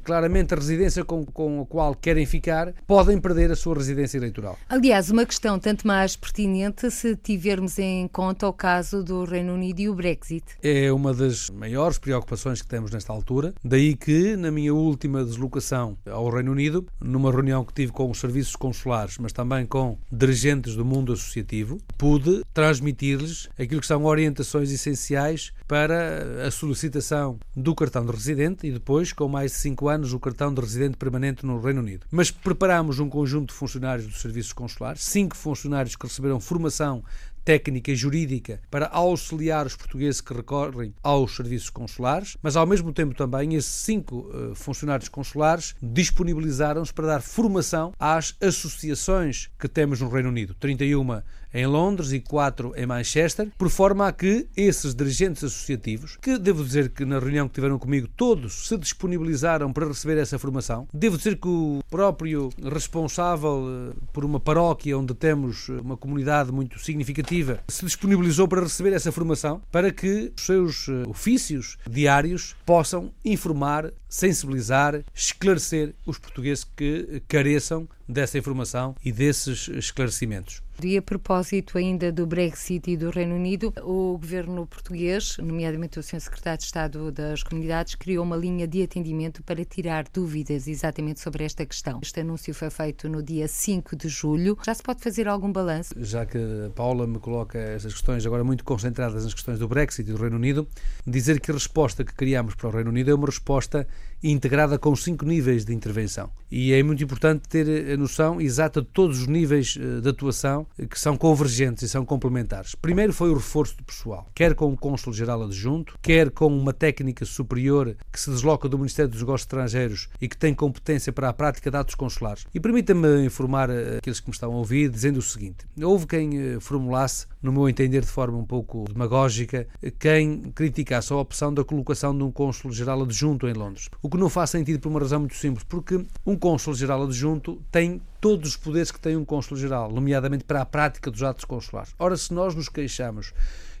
claramente 0.03 0.53
a 0.53 0.57
residência 0.57 1.03
com, 1.03 1.25
com 1.25 1.61
a 1.61 1.65
qual 1.65 1.95
querem 1.95 2.25
ficar, 2.25 2.73
podem 2.85 3.19
perder 3.19 3.51
a 3.51 3.55
sua 3.55 3.75
residência 3.75 4.17
eleitoral. 4.17 4.57
Aliás, 4.67 5.09
uma 5.09 5.25
questão 5.25 5.57
tanto 5.59 5.87
mais 5.87 6.15
pertinente 6.15 6.89
se 6.91 7.15
tivermos 7.15 7.79
em 7.79 8.07
conta 8.07 8.47
o 8.47 8.53
caso 8.53 9.03
do 9.03 9.23
Reino 9.23 9.53
Unido 9.53 9.79
e 9.79 9.89
o 9.89 9.95
Brexit. 9.95 10.43
É 10.61 10.91
uma 10.91 11.13
das 11.13 11.49
maiores 11.49 11.97
preocupações 11.97 12.61
que 12.61 12.67
temos 12.67 12.91
nesta 12.91 13.13
altura, 13.13 13.53
daí 13.63 13.95
que, 13.95 14.35
na 14.35 14.51
minha 14.51 14.73
última 14.73 15.23
deslocação 15.23 15.97
ao 16.05 16.29
Reino 16.29 16.51
Unido, 16.51 16.85
numa 16.99 17.31
reunião 17.31 17.63
que 17.63 17.73
tive 17.73 17.91
com 17.91 18.09
os 18.09 18.19
serviços 18.19 18.55
consulares, 18.55 19.17
mas 19.17 19.31
também 19.31 19.65
com 19.65 19.97
dirigentes 20.11 20.75
do 20.75 20.85
mundo 20.85 21.13
associativo, 21.13 21.79
pude 21.97 22.43
transmitir-lhes 22.53 23.49
aquilo 23.57 23.81
que 23.81 23.87
são 23.87 24.05
orientações 24.05 24.71
essenciais 24.71 25.51
para 25.69 26.47
a 26.47 26.49
solicitação 26.49 27.39
do 27.55 27.75
cartão 27.75 28.03
de 28.03 28.11
residente 28.11 28.65
e 28.65 28.71
depois, 28.71 29.13
com 29.13 29.27
mais 29.27 29.51
de 29.51 29.57
5 29.59 29.87
anos, 29.87 30.13
o 30.13 30.19
cartão 30.19 30.51
de 30.51 30.59
residente 30.59 30.97
permanente 30.97 31.45
no 31.45 31.61
Reino 31.61 31.79
Unido. 31.81 32.07
Mas 32.09 32.31
preparamos 32.31 32.99
um 32.99 33.07
conjunto 33.07 33.49
de 33.49 33.53
funcionários 33.53 34.07
dos 34.07 34.19
serviços 34.19 34.51
consulares, 34.51 35.03
cinco 35.03 35.37
funcionários 35.37 35.95
que 35.95 36.07
receberam 36.07 36.39
formação 36.39 37.03
técnica 37.45 37.91
e 37.91 37.95
jurídica 37.95 38.59
para 38.69 38.87
auxiliar 38.87 39.65
os 39.65 39.75
portugueses 39.75 40.21
que 40.21 40.33
recorrem 40.33 40.93
aos 41.03 41.35
serviços 41.35 41.69
consulares, 41.69 42.35
mas 42.41 42.55
ao 42.55 42.65
mesmo 42.65 42.91
tempo 42.91 43.15
também 43.15 43.53
esses 43.53 43.71
cinco 43.71 44.29
uh, 44.29 44.55
funcionários 44.55 45.09
consulares 45.09 45.75
disponibilizaram-se 45.81 46.93
para 46.93 47.07
dar 47.07 47.21
formação 47.21 47.93
às 47.99 48.35
associações 48.41 49.49
que 49.57 49.67
temos 49.67 50.01
no 50.01 50.09
Reino 50.09 50.29
Unido. 50.29 50.55
31 50.55 51.21
em 51.53 51.65
Londres 51.65 52.11
e 52.11 52.19
quatro 52.19 52.73
em 52.75 52.85
Manchester, 52.85 53.49
por 53.57 53.69
forma 53.69 54.07
a 54.07 54.11
que 54.11 54.47
esses 54.55 54.93
dirigentes 54.93 55.43
associativos, 55.43 56.17
que 56.21 56.37
devo 56.37 56.63
dizer 56.63 56.89
que 56.89 57.05
na 57.05 57.19
reunião 57.19 57.47
que 57.47 57.55
tiveram 57.55 57.79
comigo 57.79 58.07
todos 58.15 58.67
se 58.67 58.77
disponibilizaram 58.77 59.71
para 59.73 59.87
receber 59.87 60.17
essa 60.17 60.39
formação, 60.39 60.87
devo 60.93 61.17
dizer 61.17 61.37
que 61.37 61.47
o 61.47 61.81
próprio 61.89 62.49
responsável 62.63 63.65
eh, 63.67 63.95
por 64.13 64.23
uma 64.23 64.39
paróquia 64.39 64.97
onde 64.97 65.13
temos 65.13 65.69
uma 65.69 65.97
comunidade 65.97 66.51
muito 66.51 66.79
significativa 66.79 67.59
se 67.67 67.85
disponibilizou 67.85 68.47
para 68.47 68.61
receber 68.61 68.93
essa 68.93 69.11
formação 69.11 69.61
para 69.71 69.91
que 69.91 70.31
os 70.35 70.45
seus 70.45 70.87
eh, 70.87 71.03
ofícios 71.07 71.77
diários 71.89 72.55
possam 72.65 73.11
informar, 73.23 73.91
sensibilizar, 74.07 75.01
esclarecer 75.13 75.93
os 76.05 76.17
portugueses 76.17 76.63
que 76.63 77.21
careçam 77.27 77.87
dessa 78.07 78.37
informação 78.37 78.95
e 79.03 79.11
desses 79.11 79.67
esclarecimentos. 79.67 80.61
E 80.81 80.97
a 80.97 81.01
propósito 81.01 81.77
ainda 81.77 82.09
do 82.09 82.25
Brexit 82.25 82.89
e 82.89 82.95
do 82.95 83.09
Reino 83.09 83.35
Unido, 83.35 83.73
o 83.83 84.17
governo 84.17 84.65
português, 84.65 85.37
nomeadamente 85.37 85.99
o 85.99 86.03
Sr. 86.03 86.21
Secretário 86.21 86.57
de 86.57 86.63
Estado 86.63 87.11
das 87.11 87.43
Comunidades, 87.43 87.95
criou 87.95 88.23
uma 88.23 88.37
linha 88.37 88.65
de 88.65 88.81
atendimento 88.81 89.43
para 89.43 89.65
tirar 89.65 90.05
dúvidas 90.13 90.67
exatamente 90.69 91.19
sobre 91.19 91.43
esta 91.43 91.65
questão. 91.65 91.99
Este 92.01 92.21
anúncio 92.21 92.53
foi 92.53 92.69
feito 92.69 93.09
no 93.09 93.21
dia 93.21 93.45
5 93.45 93.93
de 93.95 94.07
julho. 94.07 94.57
Já 94.65 94.73
se 94.73 94.81
pode 94.81 95.01
fazer 95.01 95.27
algum 95.27 95.51
balanço? 95.51 95.93
Já 95.97 96.25
que 96.25 96.37
a 96.37 96.69
Paula 96.69 97.05
me 97.05 97.19
coloca 97.19 97.59
essas 97.59 97.91
questões 97.91 98.25
agora 98.25 98.45
muito 98.45 98.63
concentradas 98.63 99.25
nas 99.25 99.33
questões 99.33 99.59
do 99.59 99.67
Brexit 99.67 100.09
e 100.09 100.13
do 100.13 100.21
Reino 100.21 100.37
Unido, 100.37 100.65
dizer 101.05 101.41
que 101.41 101.51
a 101.51 101.53
resposta 101.53 102.05
que 102.05 102.13
criamos 102.13 102.55
para 102.55 102.69
o 102.69 102.71
Reino 102.71 102.89
Unido 102.89 103.11
é 103.11 103.13
uma 103.13 103.25
resposta 103.25 103.85
integrada 104.23 104.77
com 104.77 104.95
cinco 104.95 105.25
níveis 105.25 105.65
de 105.65 105.73
intervenção. 105.73 106.29
E 106.51 106.73
é 106.73 106.81
muito 106.81 107.03
importante 107.03 107.47
ter 107.47 107.93
a 107.93 107.97
noção 107.97 108.41
exata 108.41 108.81
de 108.81 108.87
todos 108.87 109.21
os 109.21 109.27
níveis 109.27 109.77
eh, 109.79 110.01
de 110.01 110.09
atuação 110.09 110.65
que 110.89 110.99
são 110.99 111.15
convergentes 111.15 111.83
e 111.83 111.89
são 111.89 112.03
complementares. 112.03 112.73
Primeiro 112.73 113.13
foi 113.13 113.29
o 113.29 113.35
reforço 113.35 113.77
do 113.77 113.83
pessoal, 113.83 114.27
quer 114.33 114.55
com 114.55 114.73
o 114.73 114.77
Cônsul-Geral 114.77 115.43
Adjunto, 115.43 115.97
quer 116.01 116.31
com 116.31 116.47
uma 116.47 116.73
técnica 116.73 117.23
superior 117.23 117.95
que 118.11 118.19
se 118.19 118.31
desloca 118.31 118.67
do 118.67 118.77
Ministério 118.77 119.11
dos 119.11 119.19
Negócios 119.19 119.43
Estrangeiros 119.43 120.09
e 120.19 120.27
que 120.27 120.35
tem 120.35 120.53
competência 120.53 121.13
para 121.13 121.29
a 121.29 121.33
prática 121.33 121.69
de 121.69 121.77
atos 121.77 121.95
consulares. 121.95 122.45
E 122.53 122.59
permita-me 122.59 123.23
informar 123.23 123.69
eh, 123.69 123.97
aqueles 123.97 124.19
que 124.19 124.27
me 124.27 124.33
estão 124.33 124.51
a 124.51 124.55
ouvir 124.55 124.89
dizendo 124.89 125.17
o 125.17 125.21
seguinte: 125.21 125.67
houve 125.81 126.07
quem 126.07 126.37
eh, 126.37 126.59
formulasse, 126.59 127.27
no 127.43 127.51
meu 127.51 127.69
entender 127.69 128.01
de 128.01 128.07
forma 128.07 128.37
um 128.37 128.45
pouco 128.45 128.85
demagógica, 128.91 129.67
quem 129.99 130.51
criticasse 130.55 131.13
a 131.13 131.15
opção 131.15 131.53
da 131.53 131.63
colocação 131.63 132.17
de 132.17 132.23
um 132.23 132.31
Cônsul-Geral 132.31 133.03
Adjunto 133.03 133.47
em 133.47 133.53
Londres. 133.53 133.89
O 134.01 134.08
que 134.09 134.17
não 134.17 134.29
faz 134.29 134.49
sentido 134.49 134.79
por 134.79 134.89
uma 134.89 134.99
razão 134.99 135.19
muito 135.19 135.35
simples, 135.35 135.63
porque 135.63 136.05
um 136.25 136.35
Cônsul-Geral 136.35 137.03
Adjunto 137.03 137.61
tem 137.71 138.01
todos 138.19 138.51
os 138.51 138.57
poderes 138.57 138.91
que 138.91 138.99
tem 138.99 139.15
um 139.15 139.25
cônsul-geral, 139.25 139.91
nomeadamente 139.91 140.43
para 140.43 140.61
a 140.61 140.65
prática 140.65 141.09
dos 141.09 141.23
atos 141.23 141.45
consulares. 141.45 141.93
Ora, 141.97 142.17
se 142.17 142.33
nós 142.33 142.55
nos 142.55 142.69
queixamos 142.69 143.33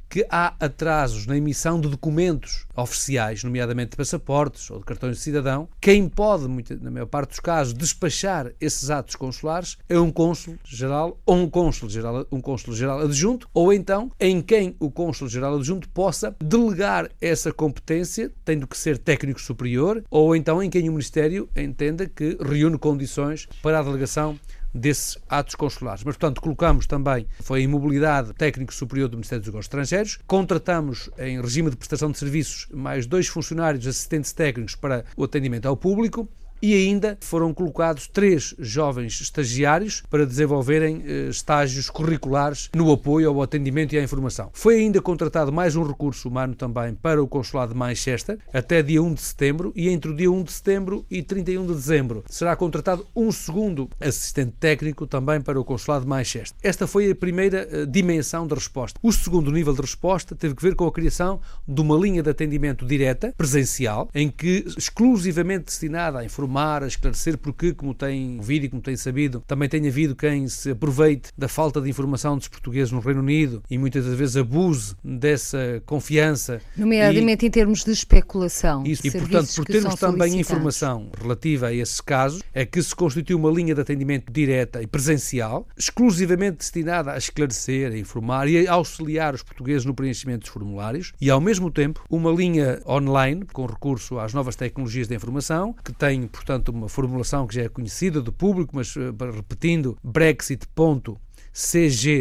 que 0.09 0.25
há 0.29 0.55
atrasos 0.59 1.25
na 1.25 1.37
emissão 1.37 1.79
de 1.79 1.87
documentos 1.87 2.65
oficiais, 2.75 3.43
nomeadamente 3.43 3.91
de 3.91 3.97
passaportes 3.97 4.69
ou 4.71 4.79
de 4.79 4.85
cartões 4.85 5.17
de 5.17 5.21
cidadão, 5.21 5.69
quem 5.79 6.09
pode, 6.09 6.47
na 6.81 6.89
maior 6.89 7.05
parte 7.05 7.29
dos 7.29 7.39
casos, 7.39 7.73
despachar 7.73 8.51
esses 8.59 8.89
atos 8.89 9.15
consulares 9.15 9.77
é 9.87 9.99
um 9.99 10.11
cônsul-geral 10.11 11.19
ou 11.25 11.35
um 11.35 11.49
cônsul-geral 11.49 12.25
um 12.31 12.41
cônsul 12.41 12.73
-geral 12.73 13.03
adjunto, 13.03 13.47
ou 13.53 13.71
então 13.71 14.11
em 14.19 14.41
quem 14.41 14.75
o 14.79 14.89
cônsul-geral 14.89 15.57
adjunto 15.57 15.87
possa 15.89 16.35
delegar 16.43 17.09
essa 17.21 17.51
competência, 17.51 18.31
tendo 18.43 18.67
que 18.67 18.77
ser 18.77 18.97
técnico 18.97 19.39
superior, 19.39 20.03
ou 20.09 20.35
então 20.35 20.63
em 20.63 20.69
quem 20.69 20.89
o 20.89 20.93
Ministério 20.93 21.49
entenda 21.55 22.07
que 22.07 22.37
reúne 22.41 22.77
condições 22.77 23.47
para 23.61 23.79
a 23.79 23.83
delegação 23.83 24.39
desses 24.73 25.17
atos 25.27 25.55
consulares. 25.55 26.03
Mas, 26.03 26.15
portanto, 26.15 26.41
colocamos 26.41 26.85
também, 26.85 27.27
foi 27.41 27.59
a 27.59 27.63
imobilidade 27.63 28.33
técnico 28.33 28.73
superior 28.73 29.09
do 29.09 29.17
Ministério 29.17 29.41
dos 29.41 29.47
Negócios 29.47 29.65
Estrangeiros, 29.65 30.19
contratamos 30.27 31.09
em 31.17 31.41
regime 31.41 31.69
de 31.69 31.77
prestação 31.77 32.11
de 32.11 32.17
serviços 32.17 32.67
mais 32.71 33.05
dois 33.05 33.27
funcionários 33.27 33.85
assistentes 33.87 34.31
técnicos 34.33 34.75
para 34.75 35.05
o 35.15 35.23
atendimento 35.23 35.65
ao 35.65 35.75
público 35.75 36.29
e 36.61 36.73
ainda 36.73 37.17
foram 37.21 37.53
colocados 37.53 38.07
três 38.07 38.55
jovens 38.59 39.19
estagiários 39.21 40.03
para 40.09 40.25
desenvolverem 40.25 41.03
eh, 41.05 41.29
estágios 41.29 41.89
curriculares 41.89 42.69
no 42.75 42.91
apoio 42.91 43.29
ao 43.29 43.41
atendimento 43.41 43.93
e 43.93 43.99
à 43.99 44.03
informação. 44.03 44.49
Foi 44.53 44.75
ainda 44.75 45.01
contratado 45.01 45.51
mais 45.51 45.75
um 45.75 45.83
recurso 45.83 46.27
humano 46.27 46.55
também 46.55 46.93
para 46.93 47.21
o 47.21 47.27
Consulado 47.27 47.73
de 47.73 47.79
Manchester 47.79 48.37
até 48.53 48.81
dia 48.81 49.01
1 49.01 49.13
de 49.13 49.21
setembro 49.21 49.71
e 49.75 49.89
entre 49.89 50.11
o 50.11 50.15
dia 50.15 50.31
1 50.31 50.43
de 50.43 50.51
setembro 50.51 51.05
e 51.09 51.23
31 51.23 51.65
de 51.65 51.73
dezembro 51.73 52.23
será 52.27 52.55
contratado 52.55 53.07
um 53.15 53.31
segundo 53.31 53.89
assistente 53.99 54.53
técnico 54.59 55.07
também 55.07 55.41
para 55.41 55.59
o 55.59 55.63
Consulado 55.63 56.03
de 56.03 56.09
Manchester. 56.09 56.57
Esta 56.61 56.87
foi 56.87 57.11
a 57.11 57.15
primeira 57.15 57.67
eh, 57.71 57.85
dimensão 57.85 58.45
de 58.45 58.53
resposta. 58.53 58.99
O 59.01 59.11
segundo 59.11 59.51
nível 59.51 59.73
de 59.73 59.81
resposta 59.81 60.35
teve 60.35 60.55
que 60.55 60.63
ver 60.63 60.75
com 60.75 60.85
a 60.85 60.91
criação 60.91 61.39
de 61.67 61.79
uma 61.81 61.95
linha 61.95 62.21
de 62.21 62.29
atendimento 62.29 62.85
direta, 62.85 63.33
presencial, 63.37 64.09
em 64.13 64.29
que 64.29 64.65
exclusivamente 64.77 65.65
destinada 65.65 66.19
à 66.19 66.25
informação 66.25 66.48
informar, 66.49 66.83
a 66.83 66.87
esclarecer, 66.87 67.37
porque, 67.37 67.73
como 67.73 67.93
tem 67.93 68.37
ouvido 68.37 68.65
e 68.65 68.69
como 68.69 68.81
tem 68.81 68.95
sabido, 68.95 69.43
também 69.45 69.69
tem 69.69 69.87
havido 69.87 70.15
quem 70.15 70.47
se 70.47 70.71
aproveite 70.71 71.31
da 71.37 71.47
falta 71.47 71.79
de 71.79 71.89
informação 71.89 72.37
dos 72.37 72.47
portugueses 72.47 72.91
no 72.91 72.99
Reino 72.99 73.19
Unido 73.19 73.61
e 73.69 73.77
muitas 73.77 74.05
das 74.05 74.15
vezes 74.15 74.35
abuse 74.35 74.95
dessa 75.03 75.81
confiança. 75.85 76.59
Nomeadamente 76.75 77.45
e, 77.45 77.47
em 77.47 77.51
termos 77.51 77.83
de 77.83 77.91
especulação. 77.91 78.83
Isso, 78.83 79.05
e, 79.05 79.11
portanto, 79.11 79.53
por 79.55 79.65
termos 79.65 79.95
também 79.95 80.39
informação 80.39 81.09
relativa 81.21 81.67
a 81.67 81.73
esses 81.73 82.01
casos, 82.01 82.41
é 82.53 82.65
que 82.65 82.81
se 82.81 82.95
constitui 82.95 83.35
uma 83.35 83.51
linha 83.51 83.75
de 83.75 83.81
atendimento 83.81 84.31
direta 84.31 84.81
e 84.81 84.87
presencial, 84.87 85.67
exclusivamente 85.77 86.57
destinada 86.57 87.11
a 87.11 87.17
esclarecer, 87.17 87.91
a 87.91 87.97
informar 87.97 88.47
e 88.47 88.67
a 88.67 88.73
auxiliar 88.73 89.35
os 89.35 89.43
portugueses 89.43 89.85
no 89.85 89.93
preenchimento 89.93 90.41
dos 90.41 90.49
formulários, 90.49 91.13
e 91.21 91.29
ao 91.29 91.39
mesmo 91.39 91.69
tempo 91.69 92.03
uma 92.09 92.31
linha 92.31 92.81
online, 92.87 93.45
com 93.53 93.65
recurso 93.65 94.17
às 94.19 94.33
novas 94.33 94.55
tecnologias 94.55 95.07
da 95.07 95.15
informação, 95.15 95.75
que 95.83 95.93
tem, 95.93 96.27
portanto, 96.39 96.69
uma 96.69 96.87
formulação 96.87 97.45
que 97.45 97.55
já 97.55 97.63
é 97.63 97.69
conhecida 97.69 98.21
do 98.21 98.31
público, 98.31 98.73
mas 98.73 98.95
uh, 98.95 99.13
repetindo, 99.35 99.97
brexit.cg 100.01 101.17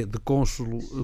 de 0.06 0.18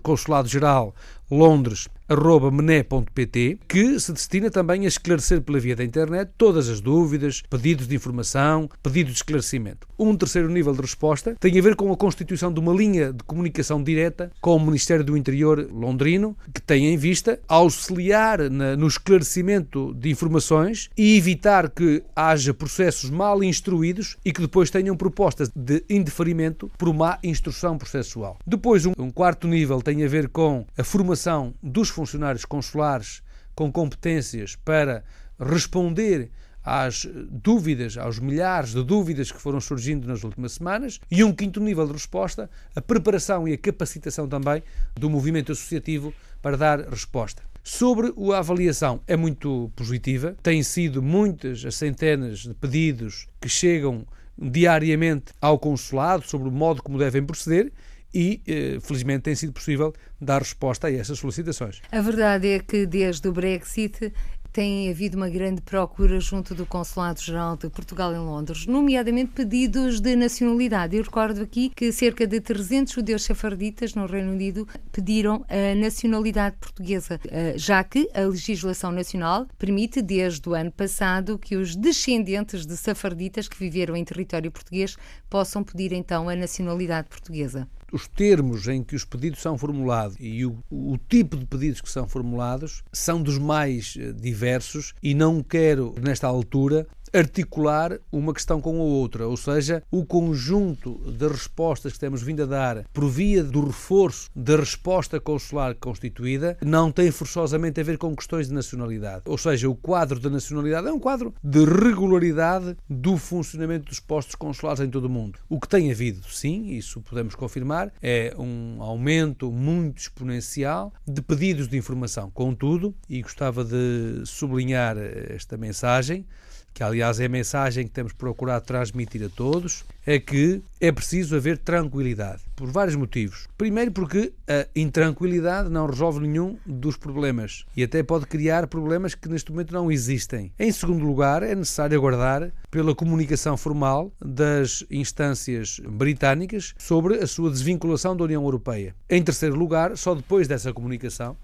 consulado 0.02 0.49
geral 0.49 0.92
londres 1.30 1.88
arroba 2.08 2.50
mené.pt, 2.50 3.58
que 3.66 3.98
se 3.98 4.12
destina 4.12 4.50
também 4.50 4.84
a 4.84 4.88
esclarecer 4.88 5.40
pela 5.40 5.58
via 5.58 5.74
da 5.74 5.84
internet 5.84 6.30
todas 6.36 6.68
as 6.68 6.80
dúvidas, 6.80 7.42
pedidos 7.48 7.88
de 7.88 7.96
informação, 7.96 8.68
pedidos 8.82 9.14
de 9.14 9.18
esclarecimento. 9.18 9.88
Um 9.98 10.14
terceiro 10.14 10.48
nível 10.50 10.74
de 10.74 10.82
resposta 10.82 11.34
tem 11.40 11.58
a 11.58 11.62
ver 11.62 11.76
com 11.76 11.90
a 11.90 11.96
constituição 11.96 12.52
de 12.52 12.60
uma 12.60 12.74
linha 12.74 13.12
de 13.12 13.24
comunicação 13.24 13.82
direta 13.82 14.30
com 14.40 14.56
o 14.56 14.60
Ministério 14.60 15.04
do 15.04 15.16
Interior 15.16 15.66
londrino, 15.72 16.36
que 16.52 16.60
tem 16.60 16.92
em 16.92 16.96
vista 16.96 17.40
auxiliar 17.48 18.50
no 18.50 18.86
esclarecimento 18.86 19.94
de 19.94 20.10
informações 20.10 20.90
e 20.96 21.16
evitar 21.16 21.70
que 21.70 22.02
haja 22.14 22.52
processos 22.52 23.08
mal 23.08 23.42
instruídos 23.42 24.16
e 24.24 24.32
que 24.32 24.42
depois 24.42 24.70
tenham 24.70 24.96
propostas 24.96 25.50
de 25.54 25.82
indeferimento 25.88 26.70
por 26.76 26.92
má 26.92 27.18
instrução 27.22 27.78
processual. 27.78 28.38
Depois, 28.46 28.84
um 28.84 29.10
quarto 29.10 29.48
nível 29.48 29.80
tem 29.80 30.04
a 30.04 30.08
ver 30.08 30.28
com 30.28 30.66
a 30.76 30.84
formação 30.84 31.13
dos 31.62 31.88
funcionários 31.88 32.44
consulares 32.44 33.23
com 33.54 33.71
competências 33.71 34.56
para 34.56 35.04
responder 35.38 36.30
às 36.64 37.06
dúvidas, 37.30 37.99
aos 37.99 38.18
milhares 38.18 38.73
de 38.73 38.83
dúvidas 38.83 39.30
que 39.30 39.40
foram 39.40 39.61
surgindo 39.61 40.09
nas 40.09 40.25
últimas 40.25 40.52
semanas, 40.52 40.99
e 41.11 41.23
um 41.23 41.33
quinto 41.33 41.61
nível 41.61 41.87
de 41.87 41.92
resposta, 41.92 42.49
a 42.75 42.80
preparação 42.80 43.47
e 43.47 43.52
a 43.52 43.59
capacitação 43.59 44.26
também 44.26 44.62
do 44.94 45.11
movimento 45.11 45.52
associativo 45.52 46.12
para 46.40 46.56
dar 46.56 46.80
resposta. 46.88 47.42
Sobre 47.62 48.12
a 48.33 48.38
avaliação, 48.38 49.00
é 49.06 49.16
muito 49.16 49.71
positiva, 49.76 50.37
têm 50.42 50.62
sido 50.62 51.02
muitas 51.02 51.64
as 51.64 51.75
centenas 51.76 52.40
de 52.40 52.54
pedidos 52.54 53.26
que 53.40 53.49
chegam 53.49 54.06
diariamente 54.37 55.33
ao 55.40 55.59
consulado 55.59 56.26
sobre 56.26 56.49
o 56.49 56.52
modo 56.52 56.83
como 56.83 56.99
devem 56.99 57.25
proceder 57.25 57.73
e, 58.14 58.40
eh, 58.47 58.78
felizmente, 58.80 59.23
tem 59.23 59.35
sido 59.35 59.52
possível 59.52 59.92
dar 60.21 60.40
resposta 60.40 60.87
a 60.87 60.92
essas 60.92 61.18
solicitações. 61.18 61.80
A 61.90 62.00
verdade 62.00 62.49
é 62.49 62.59
que 62.61 62.87
desde 62.87 63.26
o 63.28 63.33
Brexit 63.33 64.12
tem 64.54 64.88
havido 64.88 65.16
uma 65.16 65.28
grande 65.28 65.61
procura 65.61 66.21
junto 66.21 66.54
do 66.54 66.64
Consulado-Geral 66.64 67.56
de 67.56 67.68
Portugal 67.68 68.14
em 68.14 68.18
Londres, 68.18 68.66
nomeadamente 68.66 69.33
pedidos 69.33 70.00
de 70.00 70.14
nacionalidade. 70.14 70.97
Eu 70.97 71.02
recordo 71.02 71.42
aqui 71.42 71.73
que 71.75 71.90
cerca 71.90 72.25
de 72.25 72.40
300 72.40 72.94
judeus 72.94 73.25
sefarditas 73.25 73.97
no 73.97 74.06
Reino 74.06 74.30
Unido 74.30 74.64
pediram 74.92 75.44
a 75.49 75.75
nacionalidade 75.75 76.54
portuguesa, 76.61 77.18
eh, 77.28 77.54
já 77.56 77.83
que 77.83 78.09
a 78.14 78.21
legislação 78.21 78.92
nacional 78.92 79.44
permite, 79.59 80.00
desde 80.00 80.49
o 80.49 80.54
ano 80.54 80.71
passado, 80.71 81.37
que 81.37 81.56
os 81.56 81.75
descendentes 81.75 82.64
de 82.64 82.76
sefarditas 82.76 83.49
que 83.49 83.59
viveram 83.59 83.97
em 83.97 84.04
território 84.04 84.52
português 84.52 84.97
possam 85.28 85.64
pedir 85.64 85.92
então 85.92 86.28
a 86.28 86.37
nacionalidade 86.37 87.09
portuguesa 87.09 87.66
os 87.94 88.08
termos 88.08 88.66
em 88.66 88.82
que 88.82 88.96
os 88.96 89.04
pedidos 89.04 89.40
são 89.40 89.56
formulados 89.56 90.16
e 90.18 90.44
o, 90.44 90.58
o, 90.68 90.98
tipo 90.98 91.36
de 91.36 91.46
pedidos 91.46 91.80
que 91.80 91.88
são 91.88 92.08
formulados 92.08 92.82
são 92.92 93.22
dos 93.22 93.38
mais 93.38 93.94
eh, 93.96 94.12
diversos 94.12 94.94
e 95.00 95.14
não 95.14 95.40
quero, 95.40 95.94
nesta 96.02 96.26
altura, 96.26 96.88
articular 97.14 97.99
uma 98.11 98.35
questão 98.35 98.61
com 98.61 98.80
a 98.80 98.85
outra, 98.85 99.28
ou 99.28 99.37
seja, 99.37 99.83
o 99.90 100.04
conjunto 100.04 101.00
de 101.11 101.28
respostas 101.28 101.92
que 101.92 101.99
temos 101.99 102.23
vindo 102.23 102.42
a 102.42 102.47
dar 102.47 102.85
por 102.92 103.09
via 103.09 103.44
do 103.44 103.64
reforço 103.64 104.28
da 104.35 104.56
resposta 104.56 105.21
consular 105.21 105.75
constituída 105.76 106.59
não 106.61 106.90
tem 106.90 107.11
forçosamente 107.11 107.80
a 107.80 107.85
ver 107.85 107.99
com 107.99 108.14
questões 108.16 108.49
de 108.49 108.54
nacionalidade. 108.54 109.23
Ou 109.26 109.38
seja, 109.38 109.68
o 109.68 109.76
quadro 109.76 110.18
da 110.18 110.28
nacionalidade 110.28 110.88
é 110.88 110.92
um 110.92 110.99
quadro 110.99 111.33
de 111.42 111.64
regularidade 111.64 112.76
do 112.88 113.16
funcionamento 113.16 113.87
dos 113.87 114.00
postos 114.00 114.35
consulares 114.35 114.80
em 114.80 114.90
todo 114.90 115.04
o 115.04 115.11
mundo. 115.11 115.38
O 115.49 115.61
que 115.61 115.68
tem 115.68 115.90
havido, 115.90 116.26
sim, 116.28 116.66
isso 116.71 117.00
podemos 117.00 117.35
confirmar, 117.35 117.92
é 118.02 118.35
um 118.37 118.83
aumento 118.83 119.52
muito 119.52 119.99
exponencial 119.99 120.92
de 121.06 121.23
pedidos 121.23 121.68
de 121.68 121.76
informação. 121.76 122.30
Contudo, 122.30 122.94
e 123.09 123.23
gostava 123.23 123.64
de 123.64 124.23
sublinhar 124.25 124.97
esta 124.99 125.56
mensagem, 125.56 126.26
que 126.74 126.82
aliás 126.82 127.20
é 127.20 127.26
a 127.26 127.28
mensagem 127.28 127.86
que 127.86 127.92
temos 127.92 128.12
procurado 128.12 128.66
transmitir 128.66 129.24
a 129.24 129.28
todos, 129.28 129.84
é 130.04 130.18
que 130.18 130.60
é 130.80 130.90
preciso 130.90 131.36
haver 131.36 131.56
tranquilidade, 131.56 132.42
por 132.56 132.68
vários 132.68 132.96
motivos. 132.96 133.46
Primeiro, 133.56 133.92
porque 133.92 134.32
a 134.48 134.66
intranquilidade 134.74 135.70
não 135.70 135.86
resolve 135.86 136.26
nenhum 136.26 136.58
dos 136.66 136.96
problemas 136.96 137.64
e 137.76 137.84
até 137.84 138.02
pode 138.02 138.26
criar 138.26 138.66
problemas 138.66 139.14
que 139.14 139.28
neste 139.28 139.52
momento 139.52 139.72
não 139.72 139.90
existem. 139.90 140.52
Em 140.58 140.72
segundo 140.72 141.06
lugar, 141.06 141.44
é 141.44 141.54
necessário 141.54 141.96
aguardar 141.96 142.50
pela 142.72 142.94
comunicação 142.94 143.56
formal 143.56 144.12
das 144.20 144.84
instâncias 144.90 145.80
britânicas 145.88 146.74
sobre 146.76 147.14
a 147.18 147.26
sua 147.26 147.50
desvinculação 147.50 148.16
da 148.16 148.24
União 148.24 148.42
Europeia. 148.42 148.96
Em 149.08 149.22
terceiro 149.22 149.54
lugar, 149.54 149.96
só 149.96 150.12
depois 150.12 150.48
dessa 150.48 150.72
comunicação 150.72 151.36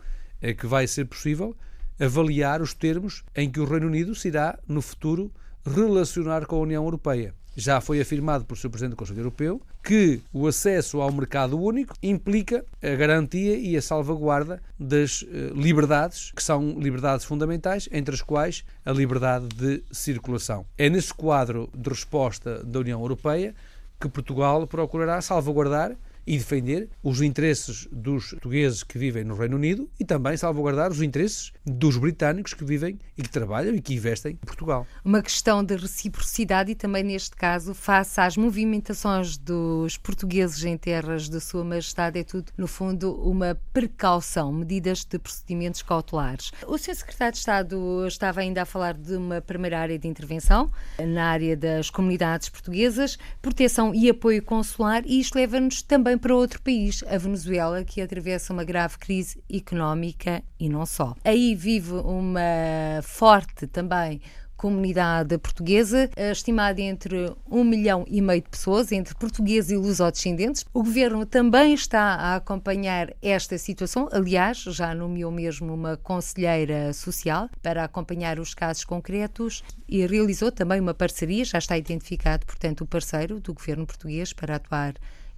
é 0.42 0.52
que 0.52 0.66
vai 0.66 0.88
ser 0.88 1.04
possível 1.04 1.54
avaliar 2.00 2.62
os 2.62 2.72
termos 2.72 3.22
em 3.36 3.50
que 3.50 3.60
o 3.60 3.64
Reino 3.64 3.86
Unido 3.86 4.14
se 4.14 4.28
irá, 4.28 4.58
no 4.66 4.80
futuro, 4.80 5.30
relacionar 5.64 6.46
com 6.46 6.56
a 6.56 6.60
União 6.60 6.82
Europeia. 6.82 7.34
Já 7.56 7.80
foi 7.80 8.00
afirmado 8.00 8.44
por 8.44 8.56
Sr. 8.56 8.70
Presidente 8.70 8.92
do 8.92 8.96
Conselho 8.96 9.20
Europeu 9.20 9.60
que 9.82 10.20
o 10.32 10.46
acesso 10.46 11.00
ao 11.00 11.12
mercado 11.12 11.60
único 11.60 11.94
implica 12.02 12.64
a 12.82 12.94
garantia 12.94 13.56
e 13.58 13.76
a 13.76 13.82
salvaguarda 13.82 14.62
das 14.78 15.24
eh, 15.28 15.50
liberdades, 15.54 16.30
que 16.34 16.42
são 16.42 16.78
liberdades 16.78 17.26
fundamentais, 17.26 17.88
entre 17.92 18.14
as 18.14 18.22
quais 18.22 18.64
a 18.84 18.92
liberdade 18.92 19.48
de 19.48 19.82
circulação. 19.90 20.64
É 20.78 20.88
nesse 20.88 21.12
quadro 21.12 21.68
de 21.74 21.90
resposta 21.90 22.62
da 22.64 22.78
União 22.78 23.00
Europeia 23.00 23.54
que 24.00 24.08
Portugal 24.08 24.66
procurará 24.66 25.20
salvaguardar 25.20 25.96
e 26.30 26.38
defender 26.38 26.88
os 27.02 27.20
interesses 27.20 27.88
dos 27.90 28.30
portugueses 28.30 28.84
que 28.84 28.96
vivem 28.96 29.24
no 29.24 29.34
Reino 29.34 29.56
Unido 29.56 29.90
e 29.98 30.04
também 30.04 30.36
salvaguardar 30.36 30.92
os 30.92 31.02
interesses 31.02 31.52
dos 31.66 31.96
britânicos 31.96 32.54
que 32.54 32.64
vivem 32.64 33.00
e 33.18 33.22
que 33.22 33.28
trabalham 33.28 33.74
e 33.74 33.80
que 33.80 33.94
investem 33.94 34.34
em 34.34 34.46
Portugal. 34.46 34.86
Uma 35.04 35.22
questão 35.22 35.64
de 35.64 35.74
reciprocidade 35.74 36.70
e 36.70 36.76
também, 36.76 37.02
neste 37.02 37.34
caso, 37.34 37.74
face 37.74 38.20
às 38.20 38.36
movimentações 38.36 39.36
dos 39.36 39.96
portugueses 39.96 40.62
em 40.64 40.76
terras 40.76 41.28
de 41.28 41.40
Sua 41.40 41.64
Majestade, 41.64 42.20
é 42.20 42.22
tudo, 42.22 42.52
no 42.56 42.68
fundo, 42.68 43.12
uma 43.28 43.60
precaução, 43.72 44.52
medidas 44.52 45.04
de 45.04 45.18
procedimentos 45.18 45.82
cautelares. 45.82 46.52
O 46.64 46.78
Sr. 46.78 46.94
Secretário 46.94 47.32
de 47.32 47.38
Estado 47.38 48.06
estava 48.06 48.38
ainda 48.38 48.62
a 48.62 48.64
falar 48.64 48.94
de 48.94 49.16
uma 49.16 49.40
primeira 49.40 49.80
área 49.80 49.98
de 49.98 50.06
intervenção 50.06 50.70
na 50.96 51.24
área 51.24 51.56
das 51.56 51.90
comunidades 51.90 52.48
portuguesas, 52.48 53.18
proteção 53.42 53.92
e 53.92 54.08
apoio 54.08 54.40
consular, 54.44 55.02
e 55.04 55.18
isto 55.18 55.34
leva-nos 55.34 55.82
também 55.82 56.19
para 56.20 56.34
outro 56.34 56.60
país, 56.62 57.02
a 57.08 57.18
Venezuela, 57.18 57.82
que 57.82 58.00
atravessa 58.00 58.52
uma 58.52 58.64
grave 58.64 58.98
crise 58.98 59.42
económica 59.52 60.42
e 60.58 60.68
não 60.68 60.84
só. 60.86 61.14
Aí 61.24 61.54
vive 61.54 61.92
uma 61.94 63.00
forte 63.02 63.66
também 63.66 64.20
comunidade 64.60 65.38
portuguesa, 65.38 66.10
estimada 66.18 66.82
entre 66.82 67.34
um 67.50 67.64
milhão 67.64 68.04
e 68.06 68.20
meio 68.20 68.42
de 68.42 68.50
pessoas, 68.50 68.92
entre 68.92 69.14
portugueses 69.14 69.70
e 69.70 69.76
lusodescendentes. 69.78 70.66
O 70.74 70.82
governo 70.82 71.24
também 71.24 71.72
está 71.72 72.02
a 72.16 72.36
acompanhar 72.36 73.10
esta 73.22 73.56
situação. 73.56 74.06
Aliás, 74.12 74.58
já 74.58 74.94
nomeou 74.94 75.32
mesmo 75.32 75.72
uma 75.72 75.96
conselheira 75.96 76.92
social 76.92 77.48
para 77.62 77.84
acompanhar 77.84 78.38
os 78.38 78.52
casos 78.52 78.84
concretos 78.84 79.64
e 79.88 80.06
realizou 80.06 80.52
também 80.52 80.78
uma 80.78 80.92
parceria. 80.92 81.42
Já 81.42 81.56
está 81.56 81.78
identificado, 81.78 82.44
portanto, 82.44 82.82
o 82.82 82.86
parceiro 82.86 83.40
do 83.40 83.54
governo 83.54 83.86
português 83.86 84.34
para 84.34 84.56
atuar 84.56 84.92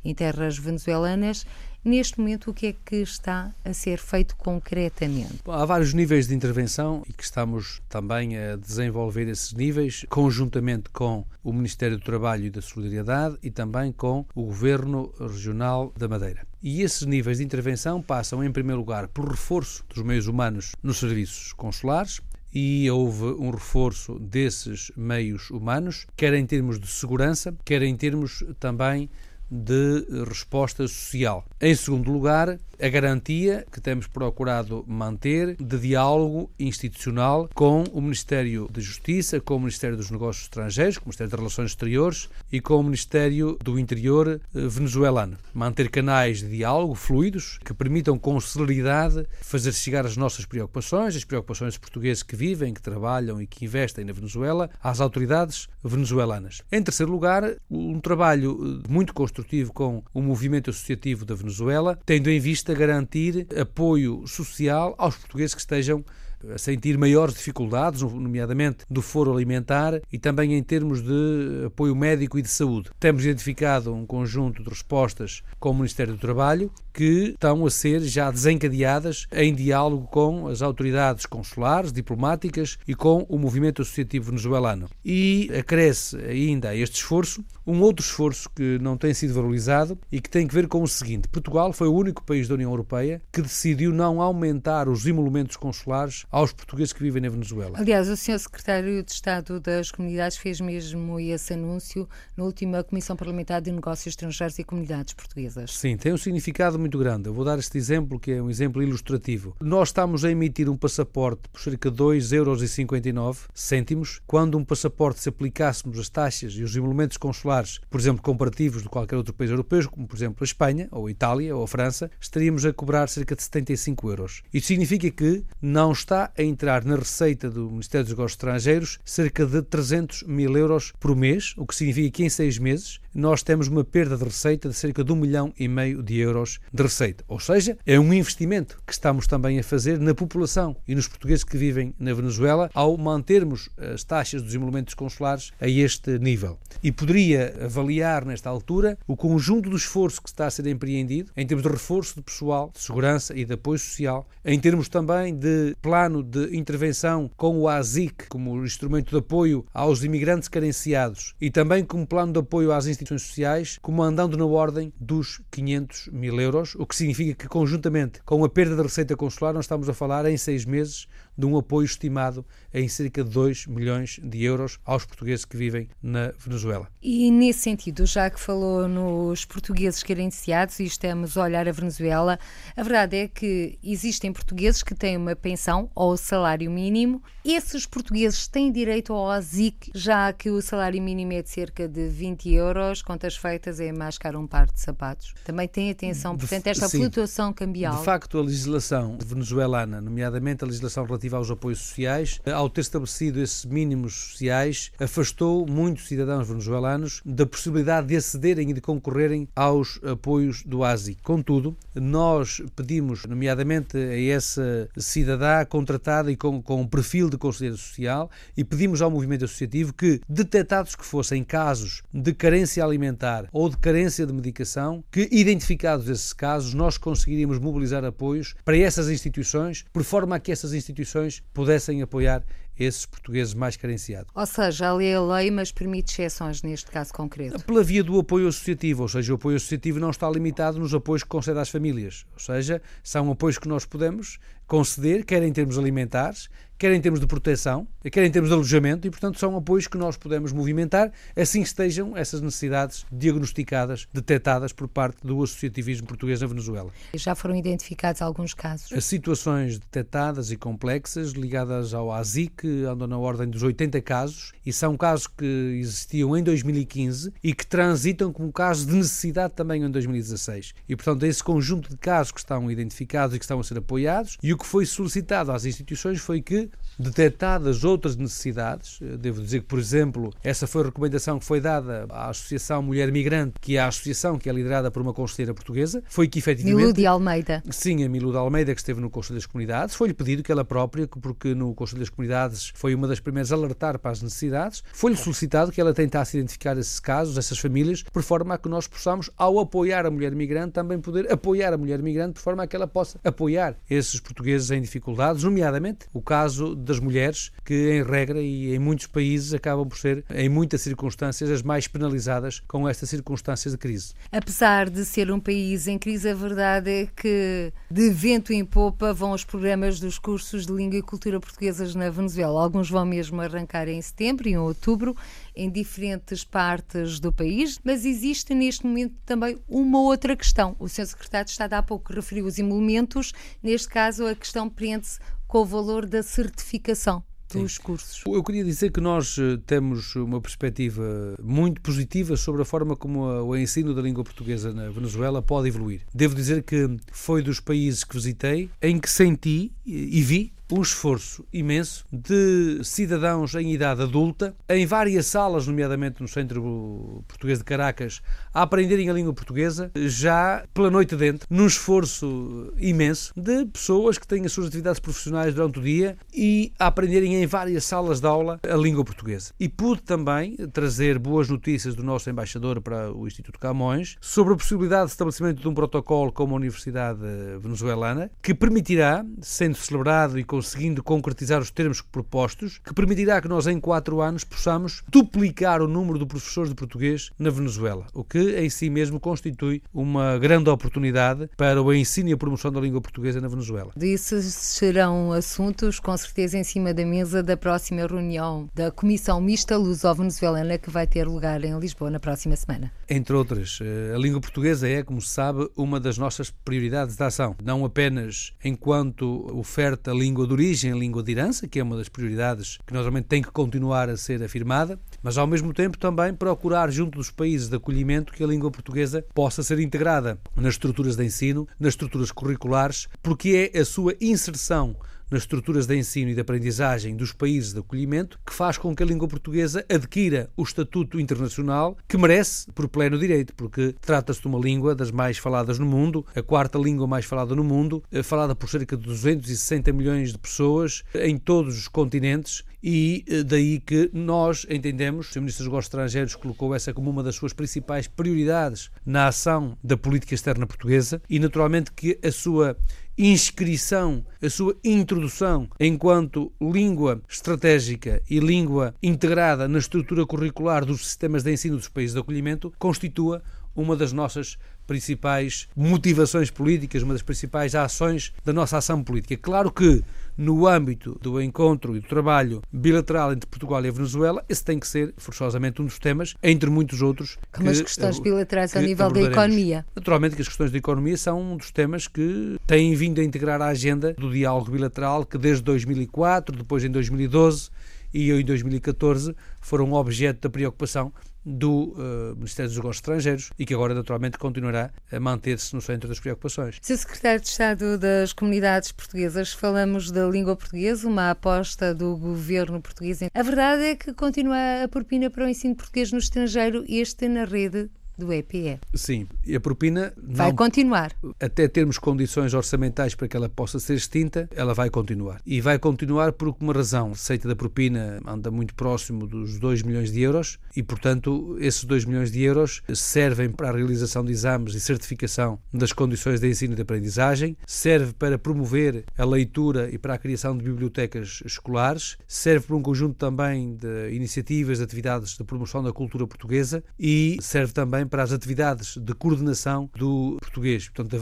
em 0.05 0.15
terras 0.15 0.59
venezuelanas. 0.59 1.47
Neste 1.85 2.21
momento, 2.21 2.51
o 2.51 2.55
que 2.55 2.69
é 2.69 2.73
que 2.73 2.97
está 2.97 3.53
a 3.65 3.73
ser 3.73 3.99
feito 3.99 4.37
concretamente? 4.37 5.41
Há 5.49 5.65
vários 5.65 5.93
níveis 5.93 6.29
de 6.29 6.35
intervenção 6.35 7.03
e 7.09 7.12
que 7.12 7.25
estamos 7.25 7.83
também 7.88 8.38
a 8.38 8.55
desenvolver 8.55 9.27
esses 9.27 9.53
níveis 9.53 10.07
conjuntamente 10.09 10.91
com 10.91 11.25
o 11.43 11.53
Ministério 11.53 11.99
do 11.99 12.05
Trabalho 12.05 12.45
e 12.45 12.51
da 12.51 12.62
Solidariedade 12.62 13.37
e 13.43 13.51
também 13.51 13.91
com 13.91 14.25
o 14.33 14.45
Governo 14.45 15.12
Regional 15.19 15.93
da 15.99 16.07
Madeira. 16.07 16.47
E 16.62 16.83
esses 16.83 17.05
níveis 17.05 17.38
de 17.38 17.45
intervenção 17.45 18.01
passam, 18.01 18.45
em 18.45 18.53
primeiro 18.53 18.79
lugar, 18.79 19.09
pelo 19.09 19.29
reforço 19.29 19.85
dos 19.93 20.05
meios 20.05 20.29
humanos 20.29 20.77
nos 20.81 20.99
serviços 20.99 21.53
consulares, 21.53 22.21
e 22.55 22.88
houve 22.91 23.25
um 23.25 23.51
reforço 23.51 24.19
desses 24.19 24.93
meios 24.95 25.49
humanos, 25.51 26.07
quer 26.15 26.35
em 26.35 26.45
termos 26.45 26.79
de 26.79 26.87
segurança, 26.87 27.57
quer 27.65 27.83
em 27.83 27.97
termos 27.97 28.45
também 28.61 29.09
de 29.53 30.07
resposta 30.27 30.88
social. 30.88 31.45
Em 31.61 31.75
segundo 31.75 32.11
lugar, 32.11 32.59
a 32.81 32.88
garantia 32.88 33.67
que 33.71 33.81
temos 33.81 34.07
procurado 34.07 34.85
manter 34.88 35.55
de 35.57 35.79
diálogo 35.79 36.51
institucional 36.59 37.49
com 37.55 37.85
o 37.93 38.01
Ministério 38.01 38.67
da 38.73 38.81
Justiça, 38.81 39.41
com 39.41 39.57
o 39.57 39.61
Ministério 39.61 39.97
dos 39.97 40.11
Negócios 40.11 40.47
Estrangeiros, 40.47 40.97
com 40.97 41.05
o 41.05 41.09
Ministério 41.09 41.31
das 41.31 41.38
Relações 41.38 41.71
Exteriores 41.71 42.29
e 42.51 42.61
com 42.61 42.81
o 42.81 42.83
Ministério 42.83 43.59
do 43.62 43.79
Interior 43.79 44.29
eh, 44.29 44.41
venezuelano. 44.55 45.37
Manter 45.53 45.91
canais 45.91 46.41
de 46.41 46.49
diálogo 46.49 46.95
fluidos 46.95 47.59
que 47.65 47.75
permitam 47.75 48.19
com 48.19 48.41
celeridade 48.41 49.27
fazer 49.43 49.73
chegar 49.73 50.07
as 50.07 50.17
nossas 50.17 50.45
preocupações, 50.45 51.15
as 51.15 51.25
preocupações 51.25 51.75
dos 51.75 51.79
portugueses 51.79 52.23
que 52.23 52.35
vivem, 52.35 52.75
que 52.75 52.83
trabalham 52.83 53.41
e 53.41 53.47
que 53.47 53.65
investem 53.65 54.05
na 54.05 54.12
Venezuela, 54.12 54.71
às 54.83 55.01
autoridades 55.01 55.69
venezuelanas. 55.85 56.62
Em 56.73 56.83
terceiro 56.83 57.12
lugar, 57.12 57.45
um 57.71 58.01
trabalho 58.01 58.83
eh, 58.83 58.88
muito 58.88 59.12
construtivo 59.12 59.41
com 59.72 60.02
o 60.12 60.22
movimento 60.22 60.70
associativo 60.70 61.24
da 61.24 61.35
Venezuela, 61.35 61.98
tendo 62.05 62.31
em 62.31 62.40
vista 62.40 62.74
garantir 62.74 63.46
apoio 63.59 64.26
social 64.26 64.94
aos 64.98 65.16
portugueses 65.16 65.55
que 65.55 65.61
estejam 65.61 66.05
a 66.52 66.59
sentir 66.59 66.98
maiores 66.98 67.35
dificuldades, 67.35 68.02
nomeadamente 68.02 68.85
do 68.90 69.02
foro 69.02 69.33
alimentar 69.33 70.00
e 70.12 70.18
também 70.18 70.55
em 70.55 70.62
termos 70.62 71.02
de 71.02 71.66
apoio 71.66 71.94
médico 71.94 72.38
e 72.38 72.42
de 72.42 72.48
saúde. 72.48 72.90
Temos 72.98 73.24
identificado 73.24 73.94
um 73.94 74.07
conjunto 74.07 74.62
de 74.62 74.68
respostas 74.68 75.42
com 75.59 75.70
o 75.70 75.74
Ministério 75.74 76.14
do 76.14 76.18
Trabalho 76.18 76.70
que 76.92 77.31
estão 77.31 77.64
a 77.64 77.70
ser 77.70 78.00
já 78.02 78.31
desencadeadas 78.31 79.26
em 79.33 79.55
diálogo 79.55 80.07
com 80.09 80.48
as 80.48 80.61
autoridades 80.61 81.24
consulares, 81.26 81.92
diplomáticas 81.92 82.78
e 82.87 82.94
com 82.94 83.24
o 83.28 83.38
movimento 83.38 83.83
associativo 83.83 84.26
venezuelano. 84.26 84.88
E 85.05 85.50
acresce 85.59 86.16
ainda 86.16 86.70
a 86.70 86.76
este 86.76 86.96
esforço 86.96 87.44
um 87.66 87.81
outro 87.81 88.05
esforço 88.05 88.48
que 88.51 88.79
não 88.81 88.96
tem 88.96 89.14
sido 89.14 89.35
valorizado 89.35 89.98
e 90.11 90.20
que 90.20 90.29
tem 90.29 90.46
que 90.46 90.55
ver 90.55 90.68
com 90.68 90.83
o 90.83 90.88
seguinte: 90.88 91.29
Portugal 91.29 91.72
foi 91.72 91.88
o 91.88 91.94
único 91.94 92.22
país 92.25 92.48
da 92.48 92.55
União 92.55 92.70
Europeia 92.70 93.22
que 93.33 93.42
decidiu 93.42 93.92
não 93.92 94.20
aumentar 94.20 94.88
os 94.88 95.07
emolumentos 95.07 95.57
consulares 95.57 96.25
aos 96.31 96.53
portugueses 96.53 96.92
que 96.92 97.03
vivem 97.03 97.22
na 97.22 97.29
Venezuela. 97.29 97.79
Aliás, 97.79 98.09
o 98.09 98.16
Sr. 98.16 98.38
Secretário 98.38 99.03
de 99.03 99.12
Estado 99.12 99.61
das 99.61 99.90
Comunidades 99.90 100.37
fez 100.37 100.61
mesmo 100.61 101.18
esse 101.20 101.55
anúncio 101.55 102.09
na 102.37 102.44
última 102.44 102.83
Comissão 102.83 103.16
Parlamentar 103.16 103.61
de 103.61 103.70
Negócios 103.70 104.09
Estrangeiros 104.09 104.59
e 104.59 104.64
Comunidades 104.64 105.14
Portuguesas. 105.14 105.72
Sim, 105.72 105.96
tem 105.96 106.12
um 106.12 106.18
significado 106.18 106.79
muito 106.79 106.98
grande. 106.98 107.29
Eu 107.29 107.35
vou 107.35 107.44
dar 107.44 107.59
este 107.59 107.79
exemplo, 107.79 108.18
que 108.18 108.33
é 108.33 108.42
um 108.42 108.51
exemplo 108.51 108.83
ilustrativo. 108.83 109.57
Nós 109.61 109.88
estamos 109.88 110.25
a 110.25 110.31
emitir 110.31 110.68
um 110.68 110.77
passaporte 110.77 111.48
por 111.48 111.61
cerca 111.61 111.90
de 111.90 111.96
2,59 111.96 112.33
euros, 112.33 114.20
quando 114.27 114.59
um 114.59 114.64
passaporte, 114.64 115.20
se 115.20 115.29
aplicássemos 115.29 115.98
as 115.98 116.09
taxas 116.09 116.53
e 116.55 116.62
os 116.62 116.75
emolumentos 116.77 117.16
consulares, 117.16 117.52
por 117.91 118.01
exemplo, 118.01 118.23
comparativos 118.23 118.83
de 118.83 118.88
qualquer 118.88 119.17
outro 119.17 119.35
país 119.35 119.51
europeu, 119.51 119.88
como 119.91 120.07
por 120.07 120.17
exemplo 120.17 120.38
a 120.41 120.45
Espanha, 120.45 120.88
ou 120.91 121.07
a 121.07 121.11
Itália, 121.11 121.55
ou 121.55 121.65
a 121.65 121.69
França, 121.69 122.11
estaríamos 122.21 122.65
a 122.65 122.73
cobrar 122.73 123.09
cerca 123.09 123.37
de 123.37 123.43
75 123.43 124.11
euros. 124.11 124.43
Isso 124.53 124.69
significa 124.69 125.11
que 125.11 125.45
não 125.61 125.93
está 125.93 126.33
a 126.37 126.43
entrar 126.43 126.85
na 126.85 126.97
receita 126.97 127.51
do 127.51 127.71
Ministério 127.71 128.05
dos 128.05 128.12
Negócios 128.12 128.33
Estrangeiros 128.33 128.99
cerca 129.05 129.45
de 129.45 129.62
300 129.62 130.23
mil 130.25 130.57
euros 130.57 130.93
por 130.99 131.15
mês, 131.15 131.55
o 131.57 131.67
que 131.67 131.75
significa 131.75 132.11
que 132.11 132.25
em 132.25 132.29
seis 132.29 132.59
meses 132.59 133.01
nós 133.14 133.42
temos 133.42 133.68
uma 133.68 133.85
perda 133.85 134.16
de 134.16 134.25
receita 134.25 134.68
de 134.68 134.75
cerca 134.75 135.05
de 135.05 135.12
um 135.12 135.16
milhão 135.16 135.53
e 135.59 135.68
meio 135.68 136.03
de 136.03 136.18
euros 136.18 136.59
de 136.72 136.83
receita. 136.83 137.25
Ou 137.29 137.38
seja, 137.38 137.77
é 137.87 137.98
um 138.01 138.12
investimento 138.12 138.79
que 138.87 138.92
estamos 138.92 139.27
também 139.27 139.59
a 139.59 139.62
fazer 139.62 139.98
na 139.98 140.14
população 140.14 140.77
e 140.88 140.94
nos 140.94 141.07
portugueses 141.07 141.44
que 141.44 141.57
vivem 141.57 141.94
na 141.98 142.14
Venezuela 142.14 142.70
ao 142.75 142.96
mantermos 142.96 143.68
as 143.77 144.03
taxas 144.03 144.42
dos 144.42 144.55
emolumentos 144.55 144.94
consulares 144.94 145.53
a 145.61 145.68
este 145.68 146.18
nível. 146.18 146.59
E 146.83 146.90
poderia 146.90 147.55
avaliar 147.64 148.25
nesta 148.25 148.48
altura 148.48 148.98
o 149.07 149.16
conjunto 149.16 149.68
do 149.68 149.77
esforço 149.77 150.22
que 150.22 150.29
está 150.29 150.46
a 150.46 150.51
ser 150.51 150.66
empreendido 150.66 151.31
em 151.37 151.46
termos 151.46 151.62
de 151.62 151.68
reforço 151.68 152.16
de 152.16 152.22
pessoal, 152.22 152.70
de 152.72 152.81
segurança 152.81 153.37
e 153.37 153.44
de 153.44 153.55
apoio 153.55 153.79
social, 153.79 154.27
em 154.44 154.59
termos 154.59 154.88
também 154.88 155.35
de 155.35 155.77
plano 155.83 156.22
de 156.22 156.57
intervenção 156.57 157.31
com 157.37 157.59
o 157.59 157.68
ASIC 157.68 158.29
como 158.29 158.64
instrumento 158.64 159.11
de 159.11 159.18
apoio 159.18 159.64
aos 159.72 160.03
imigrantes 160.03 160.48
carenciados 160.48 161.35
e 161.40 161.51
também 161.51 161.85
como 161.85 162.07
plano 162.07 162.33
de 162.33 162.38
apoio 162.38 162.72
às 162.72 162.87
instituições 162.87 163.02
instituições 163.03 163.23
sociais, 163.23 163.79
comandando 163.83 164.37
na 164.37 164.45
ordem 164.45 164.93
dos 164.99 165.41
500 165.51 166.09
mil 166.12 166.41
euros, 166.41 166.75
o 166.77 166.87
que 166.87 166.95
significa 166.95 167.35
que, 167.35 167.49
conjuntamente 167.49 168.23
com 168.25 168.45
a 168.45 168.49
perda 168.49 168.77
da 168.77 168.83
receita 168.85 169.17
consular, 169.17 169.53
nós 169.53 169.65
estamos 169.65 169.88
a 169.88 169.95
falar 169.95 170.25
em 170.27 170.37
seis 170.37 170.65
meses 170.65 171.07
de 171.37 171.47
um 171.47 171.57
apoio 171.57 171.85
estimado 171.85 172.45
em 172.73 172.88
cerca 172.88 173.25
de 173.25 173.31
2 173.31 173.66
milhões 173.66 174.21
de 174.23 174.42
euros 174.45 174.79
aos 174.85 175.05
portugueses 175.05 175.45
que 175.45 175.57
vivem 175.57 175.88
na 176.03 176.33
Venezuela. 176.38 176.88
E 177.03 177.31
nesse 177.31 177.61
sentido, 177.61 178.07
já 178.07 178.31
que 178.31 178.40
falou 178.40 178.88
nos 178.88 179.45
portugueses 179.45 180.03
carenciados 180.03 180.79
e 180.81 180.85
estamos 180.85 181.37
a 181.37 181.42
olhar 181.42 181.68
a 181.68 181.73
Venezuela, 181.73 182.38
a 182.77 182.83
verdade 182.83 183.16
é 183.16 183.29
que 183.29 183.79
existem 183.83 184.33
portugueses 184.33 184.83
que 184.83 184.95
têm 184.95 185.16
uma 185.16 185.35
pensão 185.35 185.90
ou 185.95 186.16
salário 186.16 186.71
mínimo. 186.71 187.23
Esses 187.45 187.87
portugueses 187.87 188.47
têm 188.47 188.71
direito 188.71 189.12
ao 189.12 189.31
ASIC, 189.31 189.90
já 189.95 190.33
que 190.33 190.51
o 190.51 190.62
salário 190.62 191.03
mínimo 191.03 191.33
é 191.33 191.42
de 191.42 191.51
cerca 191.51 191.88
de 191.88 192.09
20 192.09 192.53
euros, 192.53 193.03
contas 193.03 193.37
feitas 193.37 193.81
é 193.81 193.92
mais 193.92 194.16
caro 194.16 194.38
um 194.38 194.47
par 194.47 194.66
de 194.71 194.81
sapatos. 194.81 195.35
Também 195.45 195.66
tem 195.66 195.90
atenção, 195.90 196.37
portanto, 196.37 196.66
esta 196.66 196.88
Sim. 196.88 196.99
flutuação 196.99 197.53
cambial. 197.53 197.99
De 197.99 198.05
facto, 198.05 198.38
a 198.38 198.42
legislação 198.42 199.18
venezuelana, 199.25 200.01
nomeadamente 200.01 200.62
a 200.64 200.66
legislação 200.66 201.05
relativa 201.05 201.32
relativa 201.33 201.37
aos 201.37 201.51
apoios 201.51 201.79
sociais, 201.81 202.40
ao 202.53 202.68
ter 202.68 202.83
estabelecido 202.83 203.40
esses 203.40 203.64
mínimos 203.64 204.14
sociais, 204.14 204.92
afastou 204.99 205.66
muitos 205.66 206.07
cidadãos 206.07 206.47
venezuelanos 206.47 207.23
da 207.25 207.47
possibilidade 207.47 208.09
de 208.09 208.16
acederem 208.16 208.71
e 208.71 208.73
de 208.75 208.81
concorrerem 208.81 209.49
aos 209.57 209.99
apoios 210.05 210.62
do 210.62 210.85
ASI. 210.85 211.16
Contudo, 211.23 211.77
nós 211.95 212.62
pedimos, 212.77 213.25
nomeadamente 213.25 213.97
a 213.97 214.21
essa 214.21 214.88
cidadã 214.97 215.64
contratada 215.64 216.31
e 216.31 216.37
com, 216.37 216.62
com 216.62 216.83
um 216.83 216.87
perfil 216.87 217.31
de 217.31 217.38
conselheiro 217.38 217.77
social, 217.77 218.31
e 218.57 218.64
pedimos 218.64 219.01
ao 219.01 219.11
movimento 219.11 219.45
associativo 219.45 219.92
que, 219.92 220.21
detectados 220.29 220.95
que 220.95 221.05
fossem 221.05 221.42
casos 221.42 222.03
de 222.12 222.33
carência 222.33 222.85
alimentar 222.85 223.47
ou 223.53 223.68
de 223.68 223.77
carência 223.77 224.27
de 224.27 224.33
medicação, 224.33 225.03
que, 225.11 225.29
identificados 225.31 226.09
esses 226.09 226.33
casos, 226.33 226.75
nós 226.75 226.99
conseguiríamos 226.99 227.59
mobilizar 227.59 228.05
apoios 228.05 228.55
para 228.64 228.77
essas 228.77 229.09
instituições, 229.09 229.85
por 229.92 230.03
forma 230.03 230.37
a 230.37 230.40
que 230.40 230.53
essas 230.53 230.73
instituições 230.73 231.12
instituições 231.12 231.42
pudessem 231.53 232.03
apoiar 232.03 232.42
esses 232.79 233.05
portugueses 233.05 233.53
mais 233.53 233.77
carenciados. 233.77 234.33
Ou 234.35 234.46
seja, 234.46 234.88
a 234.88 234.94
lei 234.94 235.12
é 235.12 235.20
lei, 235.20 235.51
mas 235.51 235.70
permite 235.70 236.11
exceções 236.11 236.62
neste 236.62 236.90
caso 236.90 237.12
concreto. 237.12 237.62
Pela 237.64 237.85
via 237.85 238.03
do 238.03 238.18
apoio 238.18 238.48
associativo, 238.48 239.03
ou 239.03 239.09
seja, 239.09 239.33
o 239.33 239.37
apoio 239.37 239.57
associativo 239.57 240.01
não 240.01 240.11
está 240.11 240.29
limitado 240.31 240.79
nos 240.79 240.94
apoios 240.94 241.22
que 241.22 241.29
concede 241.29 241.59
às 241.59 241.68
famílias, 241.68 242.25
ou 242.33 242.40
seja, 242.40 242.81
são 243.03 243.31
apoios 243.31 243.59
que 243.59 243.68
nós 243.68 243.85
podemos 243.85 244.38
conceder, 244.66 245.25
quer 245.25 245.42
em 245.42 245.53
termos 245.53 245.79
alimentares, 245.79 246.48
quer 246.83 246.92
em 246.95 247.01
termos 247.01 247.21
de 247.21 247.29
proteção, 247.29 247.87
quer 248.11 248.25
em 248.25 248.31
termos 248.33 248.51
de 248.51 248.55
alojamento, 248.55 249.07
e 249.07 249.11
portanto 249.11 249.38
são 249.38 249.57
apoios 249.57 249.87
que 249.87 249.97
nós 249.97 250.16
podemos 250.16 250.51
movimentar 250.51 251.12
assim 251.37 251.62
estejam 251.62 252.16
essas 252.16 252.40
necessidades 252.40 253.07
diagnosticadas, 253.12 254.09
detectadas 254.12 254.73
por 254.73 254.88
parte 254.88 255.25
do 255.25 255.40
associativismo 255.45 256.09
português 256.09 256.40
na 256.40 256.49
Venezuela. 256.49 256.90
Já 257.14 257.37
foram 257.37 257.55
identificados 257.55 258.21
alguns 258.21 258.53
casos? 258.53 258.92
As 258.92 259.05
situações 259.05 259.79
detectadas 259.79 260.51
e 260.51 260.57
complexas 260.57 261.31
ligadas 261.31 261.95
ao 261.95 262.11
ASIC 262.11 262.66
andam 262.90 263.07
na 263.07 263.16
ordem 263.16 263.49
dos 263.49 263.62
80 263.62 264.01
casos 264.01 264.51
e 264.66 264.73
são 264.73 264.97
casos 264.97 265.29
que 265.29 265.79
existiam 265.81 266.37
em 266.37 266.42
2015 266.42 267.33
e 267.45 267.55
que 267.55 267.64
transitam 267.64 268.33
como 268.33 268.53
casos 268.53 268.87
de 268.87 268.95
necessidade 268.97 269.55
também 269.55 269.85
em 269.85 269.88
2016. 269.88 270.75
E 270.88 270.97
portanto, 270.97 271.25
esse 271.27 271.45
conjunto 271.45 271.90
de 271.90 271.97
casos 271.97 272.33
que 272.33 272.40
estão 272.40 272.68
identificados 272.68 273.37
e 273.37 273.38
que 273.38 273.45
estão 273.45 273.61
a 273.61 273.62
ser 273.62 273.79
apoiados 273.79 274.37
e 274.42 274.53
o 274.53 274.59
que 274.59 274.66
foi 274.66 274.85
solicitado 274.85 275.53
às 275.53 275.64
instituições 275.64 276.18
foi 276.18 276.42
que, 276.42 276.71
detectadas 276.98 277.85
outras 277.85 278.16
necessidades, 278.16 278.98
eh, 279.02 279.16
devo 279.16 279.42
dizer 279.42 279.61
que, 279.61 279.66
por 279.66 279.78
exemplo, 279.78 280.33
essa 280.42 280.66
foi 280.66 280.83
a 280.83 280.85
recomendação 280.87 281.38
que 281.38 281.44
foi 281.44 281.61
dada 281.61 282.07
à 282.11 282.28
Associação 282.28 282.83
Mulher 282.83 283.11
Migrante, 283.11 283.55
que 283.61 283.76
é 283.76 283.81
a 283.81 283.88
associação 283.88 284.38
que 284.38 284.48
é 284.48 284.52
liderada 284.52 284.90
por 284.90 285.02
uma 285.02 285.12
conselheira 285.12 285.55
portuguesa, 285.55 286.02
foi 286.09 286.28
que 286.28 286.38
efetivamente... 286.38 286.76
Milu 286.76 286.92
de 286.92 287.07
Almeida. 287.07 287.62
Sim, 287.70 288.05
a 288.05 288.09
Milu 288.09 288.31
de 288.31 288.38
Almeida, 288.38 288.74
que 288.74 288.81
esteve 288.81 289.00
no 289.00 289.11
Conselho 289.11 289.37
das 289.37 289.46
Comunidades, 289.46 289.94
foi-lhe 289.94 290.14
pedido 290.14 290.42
que 290.42 290.52
ela 290.52 290.64
própria, 290.64 291.07
porque 291.07 291.55
no 291.55 291.74
Conselho 291.74 292.00
das 292.00 292.09
Comunidades 292.09 292.72
foi 292.74 292.94
uma 292.94 293.09
das 293.09 293.20
primeiras 293.20 293.52
a 293.52 293.57
alertar 293.57 293.98
para 293.98 294.11
as 294.11 294.22
necessidades, 294.22 294.83
foi-lhe 294.92 295.16
solicitado 295.16 295.72
que 295.72 295.81
ela 295.81 295.94
tentasse 295.94 296.37
identificar 296.37 296.76
esses 296.78 297.00
casos, 297.00 297.37
essas 297.37 297.59
famílias, 297.59 298.02
por 298.02 298.22
forma 298.22 298.55
a 298.55 298.59
que 298.59 298.68
nós 298.68 298.87
possamos, 298.87 299.31
ao 299.37 299.59
apoiar 299.59 300.07
a 300.07 300.11
mulher 300.11 300.35
migrante, 300.35 300.72
também 300.72 301.00
poder 301.00 301.31
apoiar 301.33 301.72
a 301.72 301.78
mulher 301.78 302.00
migrante, 302.02 302.35
por 302.35 302.40
forma 302.40 302.62
a 302.62 302.66
que 302.66 302.76
ela 302.76 302.87
possa 302.87 303.18
apoiar 303.24 303.76
esses 303.88 304.20
portugueses 304.20 304.70
em 304.70 304.81
dificuldades, 304.81 305.42
nomeadamente 305.42 306.07
o 306.12 306.20
caso 306.20 306.74
das 306.92 307.00
mulheres, 307.00 307.50
que 307.64 307.92
em 307.92 308.02
regra 308.02 308.40
e 308.40 308.74
em 308.74 308.78
muitos 308.78 309.07
países 309.07 309.55
acabam 309.55 309.88
por 309.88 309.96
ser, 309.96 310.24
em 310.35 310.48
muitas 310.48 310.83
circunstâncias, 310.83 311.50
as 311.50 311.62
mais 311.62 311.88
penalizadas 311.88 312.61
com 312.68 312.87
estas 312.87 313.09
circunstâncias 313.09 313.72
de 313.72 313.78
crise. 313.78 314.12
Apesar 314.31 314.90
de 314.90 315.05
ser 315.07 315.31
um 315.31 315.40
país 315.40 315.87
em 315.87 315.98
crise, 315.98 316.28
a 316.28 316.35
verdade 316.35 316.90
é 316.90 317.07
que 317.07 317.72
de 317.90 318.11
vento 318.11 318.52
em 318.52 318.64
popa 318.64 319.14
vão 319.14 319.33
os 319.33 319.42
programas 319.42 319.98
dos 319.98 320.18
cursos 320.18 320.66
de 320.66 320.72
língua 320.72 320.98
e 320.98 321.02
cultura 321.02 321.40
portuguesas 321.40 321.94
na 321.94 322.11
Venezuela. 322.11 322.62
Alguns 322.62 322.90
vão 322.90 323.07
mesmo 323.07 323.40
arrancar 323.40 323.88
em 323.88 324.00
setembro 324.02 324.46
e 324.46 324.52
em 324.52 324.59
outubro 324.59 325.16
em 325.57 325.70
diferentes 325.70 326.44
partes 326.44 327.20
do 327.20 327.33
país, 327.33 327.81
mas 327.83 328.05
existe 328.05 328.55
neste 328.55 328.87
momento 328.87 329.14
também 329.24 329.59
uma 329.68 330.00
outra 330.00 330.37
questão. 330.37 330.76
O 330.78 330.88
Sr. 330.88 331.07
Secretário 331.07 331.46
de 331.46 331.52
Estado 331.52 331.74
há 331.74 331.83
pouco 331.83 332.12
referiu 332.12 332.46
os 332.46 332.59
emolumentos, 332.59 333.33
neste 333.62 333.88
caso 333.88 334.26
a 334.26 334.35
questão 334.35 334.68
prende-se 334.68 335.18
com 335.53 335.59
o 335.59 335.67
valor 335.67 336.07
da 336.07 336.23
certificação 336.23 337.23
dos 337.53 337.75
Sim. 337.75 337.83
cursos. 337.83 338.23
Eu 338.27 338.43
queria 338.43 338.65
dizer 338.65 338.91
que 338.91 339.03
nós 339.03 339.37
eh, 339.37 339.59
temos 339.67 340.17
uma 340.17 340.41
perspectiva 340.41 341.35
muito 341.43 341.79
positiva 341.83 342.38
sobre 342.38 342.62
a 342.62 342.65
forma 342.65 342.97
como 342.97 343.21
o 343.21 343.55
ensino 343.55 343.95
da 343.95 344.01
língua 344.01 344.25
portuguesa 344.25 344.73
na 344.73 344.88
Venezuela 344.88 345.43
pode 345.43 345.69
evoluir. 345.69 346.07
Devo 346.15 346.35
dizer 346.35 346.62
que 346.62 346.97
foi 347.12 347.43
dos 347.43 347.61
países 347.61 348.03
que 348.03 348.15
visitei 348.15 348.71
em 348.81 348.99
que 348.99 349.11
senti 349.11 349.71
e 349.85 350.23
vi 350.23 350.55
um 350.73 350.81
esforço 350.81 351.45
imenso 351.53 352.07
de 352.11 352.83
cidadãos 352.83 353.55
em 353.55 353.75
idade 353.75 354.01
adulta, 354.01 354.57
em 354.67 354.87
várias 354.87 355.27
salas, 355.27 355.67
nomeadamente 355.67 356.23
no 356.23 356.29
Centro 356.29 357.23
Português 357.29 357.59
de 357.59 357.65
Caracas, 357.65 358.23
a 358.53 358.62
aprenderem 358.62 359.09
a 359.09 359.12
língua 359.12 359.33
portuguesa, 359.33 359.91
já 359.95 360.65
pela 360.75 360.91
noite 360.91 361.17
dentro, 361.17 361.47
num 361.49 361.67
esforço 361.67 362.73
imenso 362.79 363.33
de 363.37 363.65
pessoas 363.67 364.19
que 364.19 364.27
têm 364.27 364.45
as 364.45 364.53
suas 364.53 364.67
atividades 364.67 365.01
profissionais 365.01 365.55
durante 365.55 365.79
o 365.79 365.83
dia 365.83 366.17
e 366.35 366.73
a 366.79 366.87
aprenderem 366.87 367.43
em 367.43 367.47
várias 367.47 367.85
salas 367.85 368.21
de 368.21 368.27
aula 368.27 368.61
a 368.69 368.77
língua 368.77 369.05
portuguesa. 369.05 369.53
E 369.59 369.69
pude 369.69 370.03
também 370.03 370.57
trazer 370.73 371.19
boas 371.19 371.49
notícias 371.49 371.95
do 371.95 372.03
nosso 372.03 372.29
embaixador 372.29 372.81
para 372.81 373.12
o 373.12 373.27
Instituto 373.27 373.59
Camões 373.59 374.17
sobre 374.21 374.53
a 374.55 374.57
possibilidade 374.57 375.07
de 375.07 375.12
estabelecimento 375.12 375.61
de 375.61 375.69
um 375.69 375.75
protocolo 375.75 376.33
com 376.33 376.45
uma 376.45 376.57
universidade 376.57 377.21
venezuelana 377.61 378.31
que 378.43 378.55
permitirá, 378.55 379.25
sendo 379.41 379.77
celebrado 379.77 380.38
e 380.38 380.45
conseguindo 380.45 381.03
concretizar 381.03 381.61
os 381.61 381.71
termos 381.71 382.01
propostos, 382.01 382.79
que 382.79 382.95
permitirá 382.95 383.41
que 383.41 383.49
nós 383.49 383.67
em 383.67 383.81
quatro 383.81 384.21
anos 384.21 384.45
possamos 384.45 385.03
duplicar 385.09 385.81
o 385.81 385.88
número 385.88 386.19
de 386.19 386.27
professores 386.27 386.71
de 386.71 386.77
português 386.77 387.31
na 387.38 387.51
Venezuela, 387.51 388.07
o 388.12 388.23
que 388.23 388.41
em 388.50 388.68
si 388.68 388.90
mesmo 388.90 389.18
constitui 389.20 389.83
uma 389.92 390.38
grande 390.38 390.70
oportunidade 390.70 391.48
para 391.57 391.83
o 391.83 391.92
ensino 391.92 392.28
e 392.28 392.33
a 392.33 392.37
promoção 392.37 392.70
da 392.70 392.81
língua 392.81 393.00
portuguesa 393.00 393.40
na 393.40 393.48
Venezuela. 393.48 393.92
Isso 394.00 394.40
serão 394.42 395.33
assuntos 395.33 395.98
com 395.98 396.16
certeza 396.16 396.59
em 396.59 396.64
cima 396.64 396.92
da 396.92 397.05
mesa 397.05 397.42
da 397.42 397.57
próxima 397.57 398.07
reunião 398.07 398.68
da 398.74 398.90
Comissão 398.90 399.40
Mista 399.40 399.76
Luso-Venezuelana 399.76 400.78
que 400.78 400.90
vai 400.90 401.07
ter 401.07 401.26
lugar 401.26 401.62
em 401.64 401.78
Lisboa 401.78 402.11
na 402.11 402.20
próxima 402.20 402.57
semana. 402.57 402.92
Entre 403.09 403.35
outras, 403.35 403.78
eh, 403.83 404.14
a 404.14 404.18
língua 404.18 404.40
portuguesa 404.40 404.88
é, 404.88 405.02
como 405.02 405.20
se 405.20 405.28
sabe, 405.28 405.68
uma 405.76 406.00
das 406.00 406.18
nossas 406.18 406.50
prioridades 406.50 407.16
de 407.16 407.22
ação, 407.22 407.55
não 407.62 407.85
apenas 407.85 408.52
enquanto 408.64 409.50
oferta 409.59 410.12
língua 410.12 410.46
de 410.46 410.52
origem, 410.52 410.98
língua 410.98 411.22
de 411.22 411.33
herança, 411.33 411.68
que 411.68 411.78
é 411.78 411.83
uma 411.83 411.96
das 411.96 412.09
prioridades 412.09 412.78
que 412.87 412.92
normalmente 412.92 413.26
tem 413.26 413.42
que 413.42 413.50
continuar 413.50 414.09
a 414.09 414.16
ser 414.16 414.42
afirmada, 414.42 414.98
mas 415.22 415.38
ao 415.38 415.46
mesmo 415.46 415.72
tempo 415.72 415.98
também 415.98 416.35
procurar 416.35 416.90
junto 416.90 417.18
dos 417.18 417.31
países 417.31 417.68
de 417.68 417.76
acolhimento 417.76 418.32
que 418.33 418.45
a 418.45 418.47
língua 418.47 418.71
portuguesa 418.71 419.25
possa 419.35 419.62
ser 419.62 419.79
integrada 419.79 420.38
nas 420.57 420.75
estruturas 420.75 421.16
de 421.16 421.25
ensino, 421.25 421.66
nas 421.79 421.90
estruturas 421.90 422.33
curriculares, 422.33 423.09
porque 423.23 423.71
é 423.73 423.79
a 423.79 423.85
sua 423.85 424.14
inserção 424.21 424.97
nas 425.33 425.45
estruturas 425.45 425.87
de 425.87 425.97
ensino 425.97 426.31
e 426.31 426.35
de 426.35 426.42
aprendizagem 426.42 427.16
dos 427.16 427.33
países 427.33 427.73
de 427.73 427.81
acolhimento, 427.81 428.38
que 428.47 428.53
faz 428.53 428.77
com 428.77 428.95
que 428.95 429.03
a 429.03 429.07
língua 429.07 429.27
portuguesa 429.27 429.83
adquira 429.88 430.51
o 430.55 430.62
estatuto 430.62 431.18
internacional 431.18 431.97
que 432.07 432.18
merece 432.18 432.71
por 432.73 432.87
pleno 432.87 433.18
direito, 433.18 433.55
porque 433.55 433.95
trata-se 433.99 434.42
de 434.42 434.47
uma 434.47 434.59
língua 434.59 434.95
das 434.95 435.11
mais 435.11 435.38
faladas 435.38 435.79
no 435.79 435.87
mundo, 435.87 436.27
a 436.37 436.42
quarta 436.42 436.79
língua 436.79 437.07
mais 437.07 437.25
falada 437.25 437.55
no 437.55 437.64
mundo, 437.64 438.05
eh, 438.12 438.23
falada 438.23 438.55
por 438.55 438.68
cerca 438.68 438.95
de 438.95 439.05
260 439.05 439.90
milhões 439.92 440.33
de 440.33 440.38
pessoas 440.38 441.03
em 441.14 441.38
todos 441.38 441.79
os 441.79 441.88
continentes 441.88 442.62
e 442.83 443.25
eh, 443.29 443.42
daí 443.42 443.79
que 443.79 444.11
nós 444.12 444.66
entendemos, 444.68 445.29
o 445.29 445.33
Sr. 445.33 445.40
Ministro 445.40 445.64
dos 445.64 445.68
Negócios 445.68 445.87
Estrangeiros 445.87 446.35
colocou 446.35 446.75
essa 446.75 446.92
como 446.92 447.11
uma 447.11 447.23
das 447.23 447.37
suas 447.37 447.53
principais 447.53 448.09
prioridades 448.09 448.90
na 449.07 449.29
ação 449.29 449.77
da 449.83 449.97
política 449.97 450.35
externa 450.35 450.66
portuguesa 450.66 451.23
e 451.31 451.38
naturalmente 451.38 451.92
que 451.92 452.18
a 452.25 452.33
sua 452.33 452.77
inscrição, 453.16 454.25
a 454.42 454.49
sua 454.49 454.75
introdução 454.83 455.68
enquanto 455.79 456.51
língua 456.61 457.23
estratégica 457.29 458.23
e 458.29 458.40
língua 458.40 458.95
integrada 459.03 459.68
na 459.68 459.79
estrutura 459.79 460.27
curricular 460.27 460.85
dos 460.85 461.07
sistemas 461.07 461.42
de 461.42 461.53
ensino 461.53 461.77
dos 461.77 461.88
países 461.88 462.14
de 462.14 462.21
acolhimento 462.21 462.73
constitua 462.79 463.42
uma 463.74 463.96
das 463.96 464.12
nossas 464.12 464.58
principais 464.87 465.68
motivações 465.76 466.50
políticas, 466.50 467.02
uma 467.02 467.14
das 467.14 467.22
principais 467.22 467.74
ações 467.74 468.32
da 468.44 468.52
nossa 468.52 468.78
ação 468.78 469.02
política. 469.02 469.37
Claro 469.37 469.70
que 469.70 470.02
no 470.37 470.66
âmbito 470.66 471.18
do 471.20 471.40
encontro 471.40 471.96
e 471.96 472.00
do 472.00 472.08
trabalho 472.08 472.62
bilateral 472.72 473.32
entre 473.32 473.48
Portugal 473.48 473.85
e 473.85 473.88
a 473.88 473.92
Venezuela, 473.92 474.44
esse 474.48 474.64
tem 474.64 474.78
que 474.78 474.88
ser 474.88 475.14
forçosamente 475.16 475.80
um 475.80 475.85
dos 475.85 475.98
temas, 475.98 476.35
entre 476.42 476.70
muitos 476.70 477.02
outros. 477.02 477.38
Como 477.52 477.66
que, 477.66 477.72
as 477.72 477.80
questões 477.80 478.18
bilaterais 478.18 478.74
ao 478.74 478.82
nível 478.82 479.11
da 479.11 479.22
economia. 479.22 479.85
Naturalmente 479.94 480.37
que 480.37 480.42
as 480.42 480.48
questões 480.48 480.70
da 480.70 480.78
economia 480.78 481.16
são 481.16 481.40
um 481.40 481.56
dos 481.56 481.70
temas 481.70 482.08
que 482.08 482.56
têm 482.66 482.94
vindo 482.94 483.20
a 483.20 483.24
integrar 483.24 483.61
a 483.61 483.68
agenda 483.68 484.14
do 484.14 484.30
diálogo 484.30 484.70
bilateral, 484.70 485.24
que 485.24 485.38
desde 485.38 485.62
2004, 485.62 486.56
depois 486.56 486.82
em 486.85 486.90
2012 486.90 487.70
e 488.12 488.30
em 488.30 488.44
2014 488.44 489.35
foram 489.61 489.92
objeto 489.92 490.42
da 490.42 490.50
preocupação 490.50 491.12
do 491.44 491.94
uh, 491.96 492.37
Ministério 492.37 492.68
dos 492.68 492.76
Negócios 492.76 492.98
Estrangeiros 492.98 493.50
e 493.59 493.66
que 493.66 493.74
agora 493.74 493.94
naturalmente 493.94 494.38
continuará 494.38 494.90
a 495.11 495.20
manter-se 495.20 495.74
no 495.74 495.81
centro 495.81 496.09
das 496.09 496.20
preocupações. 496.20 496.78
Sr. 496.81 496.98
Secretário 496.98 497.40
de 497.40 497.48
Estado 497.48 497.98
das 497.98 498.33
Comunidades 498.33 498.92
Portuguesas, 498.92 499.52
falamos 499.52 500.11
da 500.11 500.26
língua 500.26 500.57
portuguesa, 500.57 501.09
uma 501.09 501.31
aposta 501.31 501.94
do 501.94 502.16
governo 502.16 502.81
português. 502.81 503.20
A 503.35 503.42
verdade 503.42 503.83
é 503.83 503.96
que 503.96 504.12
continua 504.14 504.85
a 504.85 504.88
propina 504.88 505.31
para 505.31 505.44
o 505.44 505.48
ensino 505.48 505.74
português 505.74 506.12
no 506.12 506.18
estrangeiro, 506.18 506.85
este 506.88 507.28
na 507.28 507.44
rede 507.44 507.90
do 508.16 508.33
EPE. 508.33 508.79
Sim, 508.94 509.27
e 509.44 509.57
a 509.57 509.61
propina 509.61 510.12
vai 510.16 510.48
não, 510.48 510.57
continuar. 510.57 511.12
Até 511.40 511.66
termos 511.68 511.98
condições 511.98 512.55
orçamentais 512.55 513.14
para 513.14 513.29
que 513.29 513.37
ela 513.37 513.48
possa 513.48 513.79
ser 513.79 513.94
extinta, 513.94 514.48
ela 514.55 514.75
vai 514.75 514.90
continuar. 514.90 515.40
E 515.46 515.61
vai 515.61 515.79
continuar 515.79 516.33
por 516.33 516.55
uma 516.61 516.72
razão. 516.72 517.07
A 517.07 517.11
receita 517.11 517.48
da 517.48 517.57
propina 517.57 518.20
anda 518.27 518.51
muito 518.51 518.75
próximo 518.75 519.27
dos 519.27 519.59
2 519.59 519.83
milhões 519.83 520.12
de 520.12 520.20
euros 520.20 520.59
e, 520.77 520.83
portanto, 520.83 521.57
esses 521.61 521.85
2 521.85 522.05
milhões 522.05 522.31
de 522.31 522.42
euros 522.42 522.83
servem 522.94 523.51
para 523.51 523.70
a 523.70 523.72
realização 523.72 524.25
de 524.25 524.33
exames 524.33 524.75
e 524.75 524.81
certificação 524.81 525.59
das 525.72 525.92
condições 525.92 526.40
de 526.40 526.48
ensino 526.48 526.72
e 526.72 526.77
de 526.77 526.83
aprendizagem, 526.83 527.57
serve 527.66 528.12
para 528.12 528.38
promover 528.38 529.05
a 529.16 529.25
leitura 529.25 529.88
e 529.90 529.98
para 529.98 530.14
a 530.14 530.18
criação 530.18 530.57
de 530.57 530.64
bibliotecas 530.64 531.42
escolares, 531.44 532.16
serve 532.27 532.66
para 532.66 532.77
um 532.77 532.83
conjunto 532.83 533.14
também 533.14 533.75
de 533.75 534.11
iniciativas, 534.12 534.79
de 534.79 534.85
atividades 534.85 535.37
de 535.37 535.44
promoção 535.44 535.83
da 535.83 535.92
cultura 535.92 536.27
portuguesa 536.27 536.83
e 536.98 537.38
serve 537.40 537.72
também 537.72 538.07
para 538.12 538.22
as 538.22 538.31
atividades 538.31 538.98
de 538.98 539.14
coordenação 539.14 539.88
do 539.96 540.37
português. 540.38 540.87
Portanto, 540.90 541.16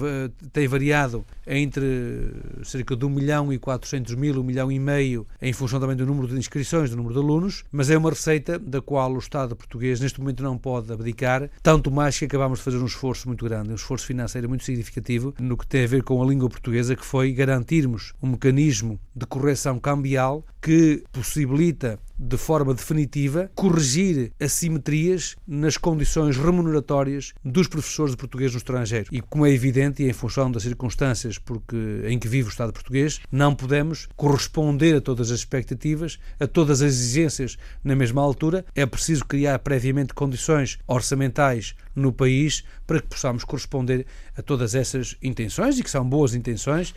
tem 0.53 0.67
variado 0.67 1.25
entre 1.47 2.33
cerca 2.65 2.97
de 2.97 3.07
1 3.07 3.09
milhão 3.09 3.53
e 3.53 3.61
400 3.61 4.17
mil, 4.17 4.41
1 4.41 4.43
milhão 4.43 4.73
e 4.73 4.79
meio, 4.81 5.25
em 5.41 5.53
função 5.53 5.79
também 5.79 5.95
do 5.95 6.05
número 6.05 6.27
de 6.27 6.37
inscrições, 6.37 6.91
do 6.91 6.97
número 6.97 7.15
de 7.15 7.21
alunos, 7.21 7.63
mas 7.71 7.91
é 7.91 7.97
uma 7.97 8.11
receita 8.11 8.59
da 8.59 8.83
qual 8.83 9.13
o 9.13 9.19
Estado 9.19 9.55
português 9.55 10.01
neste 10.01 10.19
momento 10.19 10.43
não 10.43 10.59
pode 10.59 10.93
abdicar, 10.93 11.49
tanto 11.63 11.93
mais 11.93 12.19
que 12.19 12.25
acabamos 12.25 12.59
de 12.59 12.65
fazer 12.65 12.79
um 12.79 12.87
esforço 12.87 13.29
muito 13.29 13.45
grande, 13.45 13.71
um 13.71 13.77
esforço 13.77 14.05
financeiro 14.05 14.49
muito 14.49 14.65
significativo 14.65 15.33
no 15.39 15.57
que 15.57 15.69
tem 15.69 15.85
a 15.85 15.87
ver 15.87 16.03
com 16.03 16.21
a 16.21 16.27
língua 16.27 16.49
portuguesa, 16.49 16.97
que 16.97 17.07
foi 17.07 17.31
garantirmos 17.33 18.15
um 18.21 18.31
mecanismo 18.31 18.99
de 19.15 19.27
correção 19.27 19.79
cambial 19.79 20.45
que 20.61 21.05
possibilita 21.13 22.01
de 22.21 22.37
forma 22.37 22.75
definitiva, 22.75 23.51
corrigir 23.55 24.31
assimetrias 24.39 25.37
nas 25.49 25.79
condições 25.79 26.37
remuneratórias 26.37 27.33
dos 27.43 27.67
professores 27.67 28.13
de 28.13 28.19
português 28.19 28.53
no 28.53 28.59
estrangeiro. 28.59 29.07
E 29.11 29.23
como 29.23 29.47
é 29.47 29.51
evidente, 29.51 30.03
e 30.03 30.11
em 30.11 30.13
função 30.13 30.51
das 30.51 30.65
circunstâncias 30.65 31.39
porque, 31.39 32.03
em 32.05 32.19
que 32.19 32.29
vive 32.29 32.49
o 32.49 32.51
Estado 32.51 32.75
português, 32.75 33.21
não 33.33 33.55
podemos 33.55 34.07
corresponder 34.17 34.97
a 34.97 35.01
todas 35.01 35.31
as 35.31 35.39
expectativas, 35.39 36.19
a 36.39 36.47
todas 36.47 36.83
as 36.83 36.93
exigências 36.93 37.57
na 37.83 37.97
mesma 37.97 38.21
altura. 38.21 38.67
É 38.75 38.85
preciso 38.85 39.25
criar 39.25 39.59
previamente 39.61 40.13
condições 40.13 40.79
orçamentais 40.87 41.75
no 41.97 42.13
país 42.13 42.63
para 42.87 43.01
que 43.01 43.09
possamos 43.09 43.45
corresponder 43.45 44.05
a 44.37 44.43
todas 44.43 44.75
essas 44.75 45.17
intenções, 45.23 45.79
e 45.79 45.83
que 45.83 45.91
são 45.91 46.07
boas 46.07 46.35
intenções, 46.35 46.95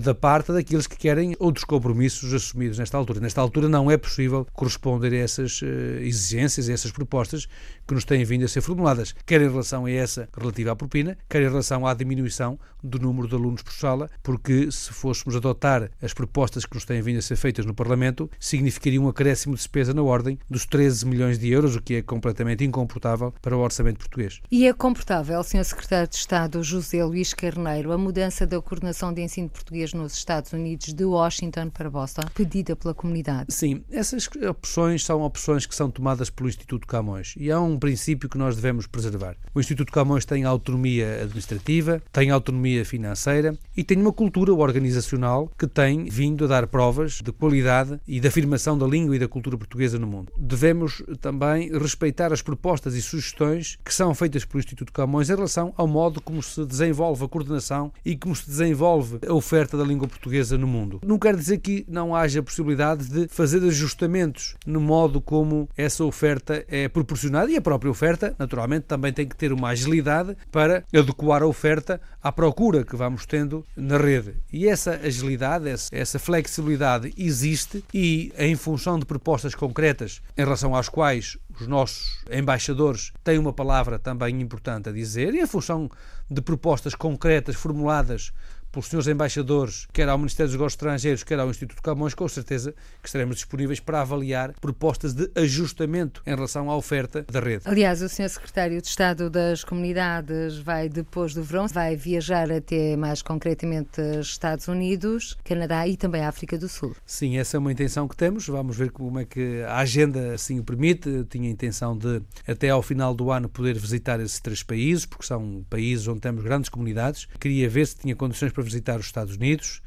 da 0.00 0.14
parte 0.14 0.52
daqueles 0.52 0.86
que 0.86 0.96
querem 0.96 1.34
outros 1.38 1.64
compromissos 1.64 2.32
assumidos 2.32 2.78
nesta 2.78 2.96
altura. 2.96 3.20
Nesta 3.20 3.40
altura 3.40 3.68
não 3.68 3.90
é 3.90 3.96
possível 3.96 4.46
corresponder 4.52 5.12
a 5.12 5.16
essas 5.16 5.60
eh, 5.62 6.02
exigências, 6.02 6.68
a 6.68 6.72
essas 6.72 6.90
propostas 6.90 7.46
que 7.86 7.94
nos 7.94 8.04
têm 8.04 8.24
vindo 8.24 8.44
a 8.44 8.48
ser 8.48 8.60
formuladas, 8.60 9.14
quer 9.26 9.40
em 9.40 9.48
relação 9.48 9.86
a 9.86 9.90
essa 9.90 10.28
relativa 10.36 10.72
à 10.72 10.76
propina, 10.76 11.16
quer 11.28 11.42
em 11.42 11.48
relação 11.48 11.86
à 11.86 11.94
diminuição 11.94 12.58
do 12.82 12.98
número 12.98 13.28
de 13.28 13.34
alunos 13.34 13.62
por 13.62 13.72
sala, 13.72 14.08
porque 14.22 14.70
se 14.70 14.92
fôssemos 14.92 15.36
adotar 15.36 15.90
as 16.00 16.14
propostas 16.14 16.64
que 16.64 16.74
nos 16.74 16.84
têm 16.84 17.02
vindo 17.02 17.18
a 17.18 17.22
ser 17.22 17.36
feitas 17.36 17.66
no 17.66 17.74
Parlamento, 17.74 18.30
significaria 18.38 19.00
um 19.00 19.08
acréscimo 19.08 19.54
de 19.54 19.58
despesa 19.58 19.92
na 19.92 20.02
ordem 20.02 20.38
dos 20.48 20.64
13 20.66 21.06
milhões 21.06 21.38
de 21.38 21.50
euros, 21.50 21.76
o 21.76 21.82
que 21.82 21.96
é 21.96 22.02
completamente 22.02 22.64
incomportável 22.64 23.34
para 23.42 23.56
o 23.56 23.60
orçamento 23.60 23.98
português. 23.98 24.40
E 24.50 24.66
é 24.66 24.72
comportável, 24.72 25.42
Sr. 25.42 25.64
Secretário 25.64 26.08
de 26.08 26.16
Estado 26.16 26.62
José 26.62 27.04
Luís 27.04 27.34
Carneiro, 27.34 27.92
a 27.92 27.98
mudança 27.98 28.46
da 28.46 28.60
coordenação 28.60 29.12
de 29.12 29.22
ensino 29.22 29.48
português 29.48 29.69
nos 29.94 30.14
Estados 30.14 30.52
Unidos 30.52 30.92
de 30.92 31.04
Washington 31.04 31.70
para 31.70 31.88
Boston, 31.88 32.22
pedida 32.34 32.74
pela 32.74 32.92
comunidade. 32.92 33.54
Sim, 33.54 33.84
essas 33.90 34.28
opções 34.48 35.04
são 35.04 35.22
opções 35.22 35.64
que 35.64 35.74
são 35.74 35.90
tomadas 35.90 36.28
pelo 36.28 36.48
Instituto 36.48 36.86
Camões 36.86 37.34
e 37.36 37.52
há 37.52 37.60
um 37.60 37.78
princípio 37.78 38.28
que 38.28 38.36
nós 38.36 38.56
devemos 38.56 38.88
preservar. 38.88 39.36
O 39.54 39.60
Instituto 39.60 39.92
Camões 39.92 40.24
tem 40.24 40.44
autonomia 40.44 41.22
administrativa, 41.22 42.02
tem 42.12 42.30
autonomia 42.30 42.84
financeira 42.84 43.56
e 43.76 43.84
tem 43.84 43.96
uma 43.96 44.12
cultura 44.12 44.52
organizacional 44.52 45.50
que 45.56 45.68
tem 45.68 46.04
vindo 46.06 46.44
a 46.44 46.48
dar 46.48 46.66
provas 46.66 47.20
de 47.22 47.30
qualidade 47.30 48.00
e 48.08 48.18
de 48.18 48.26
afirmação 48.26 48.76
da 48.76 48.86
língua 48.86 49.14
e 49.14 49.18
da 49.20 49.28
cultura 49.28 49.56
portuguesa 49.56 49.98
no 49.98 50.06
mundo. 50.06 50.32
Devemos 50.36 51.02
também 51.20 51.70
respeitar 51.70 52.32
as 52.32 52.42
propostas 52.42 52.94
e 52.94 53.02
sugestões 53.02 53.78
que 53.84 53.94
são 53.94 54.14
feitas 54.14 54.44
pelo 54.44 54.58
Instituto 54.58 54.92
Camões 54.92 55.30
em 55.30 55.34
relação 55.34 55.72
ao 55.76 55.86
modo 55.86 56.20
como 56.20 56.42
se 56.42 56.66
desenvolve 56.66 57.24
a 57.24 57.28
coordenação 57.28 57.92
e 58.04 58.16
como 58.16 58.34
se 58.34 58.46
desenvolve 58.46 59.20
a 59.26 59.32
oferta 59.32 59.59
oferta 59.60 59.76
da 59.76 59.84
língua 59.84 60.08
portuguesa 60.08 60.56
no 60.56 60.66
mundo. 60.66 61.00
Não 61.04 61.18
quer 61.18 61.36
dizer 61.36 61.58
que 61.58 61.84
não 61.86 62.16
haja 62.16 62.42
possibilidade 62.42 63.04
de 63.08 63.28
fazer 63.28 63.62
ajustamentos 63.62 64.56
no 64.66 64.80
modo 64.80 65.20
como 65.20 65.68
essa 65.76 66.02
oferta 66.02 66.64
é 66.66 66.88
proporcionada 66.88 67.50
e 67.50 67.56
a 67.56 67.60
própria 67.60 67.90
oferta, 67.90 68.34
naturalmente, 68.38 68.84
também 68.84 69.12
tem 69.12 69.28
que 69.28 69.36
ter 69.36 69.52
uma 69.52 69.68
agilidade 69.68 70.34
para 70.50 70.82
adequar 70.94 71.42
a 71.42 71.46
oferta 71.46 72.00
à 72.22 72.32
procura 72.32 72.84
que 72.84 72.96
vamos 72.96 73.26
tendo 73.26 73.62
na 73.76 73.98
rede. 73.98 74.34
E 74.50 74.66
essa 74.66 74.92
agilidade, 74.92 75.66
essa 75.92 76.18
flexibilidade 76.18 77.12
existe 77.18 77.84
e, 77.92 78.32
em 78.38 78.56
função 78.56 78.98
de 78.98 79.04
propostas 79.04 79.54
concretas 79.54 80.22
em 80.38 80.42
relação 80.42 80.74
às 80.74 80.88
quais 80.88 81.36
os 81.60 81.66
nossos 81.66 82.24
embaixadores 82.30 83.12
têm 83.22 83.38
uma 83.38 83.52
palavra 83.52 83.98
também 83.98 84.40
importante 84.40 84.88
a 84.88 84.92
dizer, 84.92 85.34
e 85.34 85.40
em 85.40 85.46
função 85.46 85.90
de 86.30 86.40
propostas 86.40 86.94
concretas 86.94 87.56
formuladas 87.56 88.32
pelos 88.70 88.86
senhores 88.86 89.08
embaixadores, 89.08 89.86
quer 89.92 90.08
ao 90.08 90.18
Ministério 90.18 90.48
dos 90.48 90.54
Negócios 90.54 90.74
Estrangeiros, 90.74 91.22
quer 91.22 91.38
ao 91.38 91.50
Instituto 91.50 91.82
Camões, 91.82 92.14
com 92.14 92.28
certeza 92.28 92.72
que 93.02 93.08
estaremos 93.08 93.36
disponíveis 93.36 93.80
para 93.80 94.00
avaliar 94.00 94.52
propostas 94.60 95.12
de 95.12 95.30
ajustamento 95.34 96.22
em 96.26 96.34
relação 96.34 96.70
à 96.70 96.76
oferta 96.76 97.24
da 97.30 97.40
rede. 97.40 97.64
Aliás, 97.64 98.02
o 98.02 98.08
senhor 98.08 98.28
Secretário 98.28 98.80
de 98.80 98.88
Estado 98.88 99.28
das 99.28 99.64
Comunidades 99.64 100.58
vai, 100.58 100.88
depois 100.88 101.34
do 101.34 101.42
verão, 101.42 101.66
vai 101.68 101.96
viajar 101.96 102.50
até, 102.50 102.96
mais 102.96 103.22
concretamente, 103.22 104.00
Estados 104.20 104.68
Unidos, 104.68 105.36
Canadá 105.44 105.86
e 105.86 105.96
também 105.96 106.24
África 106.24 106.58
do 106.58 106.68
Sul. 106.68 106.94
Sim, 107.04 107.38
essa 107.38 107.56
é 107.56 107.58
uma 107.58 107.72
intenção 107.72 108.06
que 108.06 108.16
temos. 108.16 108.46
Vamos 108.46 108.76
ver 108.76 108.90
como 108.90 109.18
é 109.18 109.24
que 109.24 109.62
a 109.62 109.78
agenda 109.78 110.34
assim 110.34 110.58
o 110.58 110.64
permite. 110.64 111.08
Eu 111.08 111.24
tinha 111.24 111.48
a 111.48 111.52
intenção 111.52 111.96
de, 111.96 112.22
até 112.46 112.70
ao 112.70 112.82
final 112.82 113.14
do 113.14 113.30
ano, 113.30 113.48
poder 113.48 113.78
visitar 113.78 114.20
esses 114.20 114.40
três 114.40 114.62
países, 114.62 115.06
porque 115.06 115.26
são 115.26 115.64
países 115.68 116.06
onde 116.06 116.20
temos 116.20 116.42
grandes 116.42 116.68
comunidades. 116.68 117.26
Queria 117.38 117.68
ver 117.68 117.86
se 117.86 117.96
tinha 117.96 118.14
condições 118.14 118.52
para 118.52 118.59
para 118.60 118.64
visitar 118.64 119.00
os 119.00 119.06
Estados 119.06 119.36
Unidos, 119.36 119.80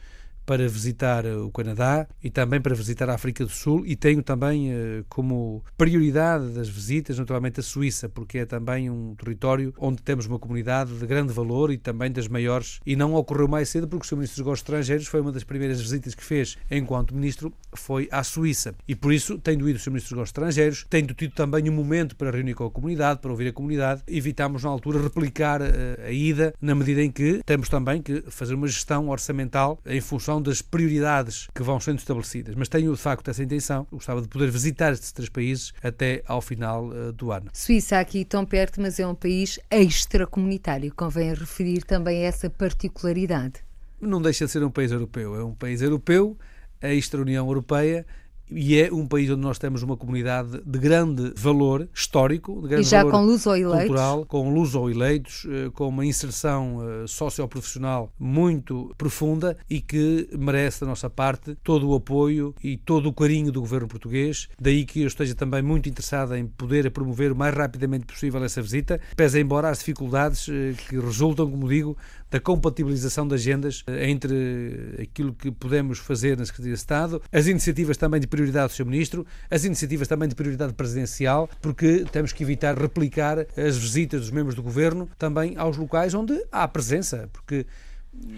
para 0.45 0.67
visitar 0.67 1.25
o 1.25 1.49
Canadá 1.51 2.07
e 2.23 2.29
também 2.29 2.59
para 2.61 2.75
visitar 2.75 3.09
a 3.09 3.15
África 3.15 3.45
do 3.45 3.51
Sul 3.51 3.83
e 3.85 3.95
tenho 3.95 4.21
também 4.21 4.71
eh, 4.71 5.03
como 5.09 5.63
prioridade 5.77 6.49
das 6.49 6.67
visitas 6.67 7.17
naturalmente 7.17 7.59
a 7.59 7.63
Suíça 7.63 8.09
porque 8.09 8.39
é 8.39 8.45
também 8.45 8.89
um 8.89 9.15
território 9.15 9.73
onde 9.77 10.01
temos 10.01 10.25
uma 10.25 10.39
comunidade 10.39 10.97
de 10.97 11.05
grande 11.05 11.33
valor 11.33 11.71
e 11.71 11.77
também 11.77 12.11
das 12.11 12.27
maiores 12.27 12.79
e 12.85 12.95
não 12.95 13.13
ocorreu 13.13 13.47
mais 13.47 13.69
cedo 13.69 13.87
porque 13.87 14.05
o 14.05 14.07
Sr. 14.07 14.15
Ministro 14.15 14.35
dos 14.35 14.45
Negócios 14.45 14.59
Estrangeiros 14.63 15.07
foi 15.07 15.21
uma 15.21 15.31
das 15.31 15.43
primeiras 15.43 15.79
visitas 15.79 16.13
que 16.13 16.23
fez 16.23 16.57
enquanto 16.69 17.15
Ministro 17.15 17.53
foi 17.73 18.07
à 18.11 18.23
Suíça 18.23 18.75
e 18.87 18.95
por 18.95 19.13
isso 19.13 19.37
tendo 19.37 19.67
ido 19.67 19.77
o 19.77 19.81
Sr. 19.81 19.91
Ministro 19.91 20.09
dos 20.09 20.17
Negócios 20.17 20.29
Estrangeiros 20.29 20.85
tendo 20.89 21.13
tido 21.13 21.33
também 21.33 21.69
um 21.69 21.73
momento 21.73 22.15
para 22.15 22.31
reunir 22.31 22.53
com 22.53 22.65
a 22.65 22.71
comunidade 22.71 23.19
para 23.19 23.31
ouvir 23.31 23.47
a 23.47 23.53
comunidade 23.53 24.01
evitamos 24.07 24.63
na 24.63 24.69
altura 24.69 25.01
replicar 25.01 25.61
eh, 25.61 26.07
a 26.07 26.11
ida 26.11 26.53
na 26.61 26.75
medida 26.75 27.01
em 27.01 27.11
que 27.11 27.41
temos 27.45 27.69
também 27.69 28.01
que 28.01 28.23
fazer 28.27 28.53
uma 28.53 28.67
gestão 28.67 29.09
orçamental 29.09 29.79
em 29.85 30.01
função 30.01 30.32
função 30.33 30.41
das 30.41 30.61
prioridades 30.61 31.47
que 31.53 31.61
vão 31.61 31.79
sendo 31.79 31.99
estabelecidas. 31.99 32.55
Mas 32.55 32.69
tenho, 32.69 32.91
de 32.91 32.99
facto, 32.99 33.29
essa 33.29 33.43
intenção. 33.43 33.85
Gostava 33.91 34.21
de 34.21 34.27
poder 34.27 34.49
visitar 34.49 34.93
estes 34.93 35.11
três 35.11 35.29
países 35.29 35.73
até 35.83 36.23
ao 36.25 36.41
final 36.41 36.87
uh, 36.87 37.11
do 37.11 37.31
ano. 37.31 37.49
Suíça 37.53 37.99
aqui 37.99 38.25
tão 38.25 38.45
perto, 38.45 38.81
mas 38.81 38.99
é 38.99 39.05
um 39.05 39.15
país 39.15 39.59
extracomunitário. 39.69 40.93
Convém 40.95 41.33
referir 41.33 41.83
também 41.83 42.23
essa 42.23 42.49
particularidade. 42.49 43.63
Não 43.99 44.21
deixa 44.21 44.45
de 44.45 44.51
ser 44.51 44.63
um 44.63 44.71
país 44.71 44.91
europeu. 44.91 45.35
É 45.35 45.43
um 45.43 45.53
país 45.53 45.81
europeu, 45.81 46.37
a 46.81 46.89
extra-União 46.89 47.47
Europeia 47.47 48.05
e 48.49 48.79
é 48.79 48.91
um 48.91 49.05
país 49.05 49.29
onde 49.29 49.41
nós 49.41 49.57
temos 49.57 49.83
uma 49.83 49.97
comunidade 49.97 50.61
de 50.65 50.79
grande 50.79 51.33
valor 51.35 51.87
histórico, 51.93 52.61
de 52.61 52.67
grande 52.69 52.85
e 52.85 52.89
já 52.89 52.99
valor 52.99 53.11
com 53.11 53.25
luso-eleitos. 53.25 53.87
cultural, 53.87 54.25
com 54.25 54.53
luso-eleitos, 54.53 55.47
eh, 55.49 55.69
com 55.73 55.87
uma 55.87 56.05
inserção 56.05 56.79
eh, 56.81 57.07
socioprofissional 57.07 58.11
muito 58.19 58.93
profunda 58.97 59.57
e 59.69 59.81
que 59.81 60.29
merece 60.37 60.81
da 60.81 60.87
nossa 60.87 61.09
parte 61.09 61.55
todo 61.63 61.89
o 61.89 61.95
apoio 61.95 62.53
e 62.63 62.77
todo 62.77 63.09
o 63.09 63.13
carinho 63.13 63.51
do 63.51 63.61
governo 63.61 63.87
português. 63.87 64.49
Daí 64.59 64.85
que 64.85 65.01
eu 65.01 65.07
esteja 65.07 65.35
também 65.35 65.61
muito 65.61 65.89
interessado 65.89 66.35
em 66.35 66.45
poder 66.45 66.89
promover 66.91 67.31
o 67.31 67.35
mais 67.35 67.55
rapidamente 67.55 68.05
possível 68.05 68.43
essa 68.43 68.61
visita, 68.61 68.99
pese 69.15 69.39
embora 69.39 69.69
as 69.69 69.79
dificuldades 69.79 70.47
eh, 70.49 70.73
que 70.87 70.99
resultam, 70.99 71.49
como 71.49 71.67
digo, 71.67 71.97
da 72.33 72.39
compatibilização 72.39 73.27
de 73.27 73.35
agendas 73.35 73.83
entre 73.87 74.95
aquilo 74.99 75.35
que 75.35 75.51
podemos 75.51 75.99
fazer 75.99 76.35
na 76.35 76.43
Secretaria 76.43 76.73
de 76.73 76.79
Estado, 76.79 77.21
as 77.31 77.45
iniciativas 77.45 77.95
também 77.95 78.19
de 78.19 78.25
prioridade 78.25 78.73
do 78.73 78.75
Sr. 78.75 78.85
Ministro, 78.85 79.23
as 79.51 79.63
iniciativas 79.65 80.07
também 80.07 80.27
de 80.27 80.33
prioridade 80.33 80.73
presidencial, 80.73 81.47
porque 81.61 82.03
temos 82.11 82.33
que 82.33 82.41
evitar 82.41 82.75
replicar 82.75 83.45
as 83.55 83.77
visitas 83.77 84.21
dos 84.21 84.31
membros 84.31 84.55
do 84.55 84.63
Governo 84.63 85.07
também 85.15 85.55
aos 85.57 85.77
locais 85.77 86.15
onde 86.15 86.43
há 86.51 86.67
presença, 86.67 87.29
porque 87.31 87.67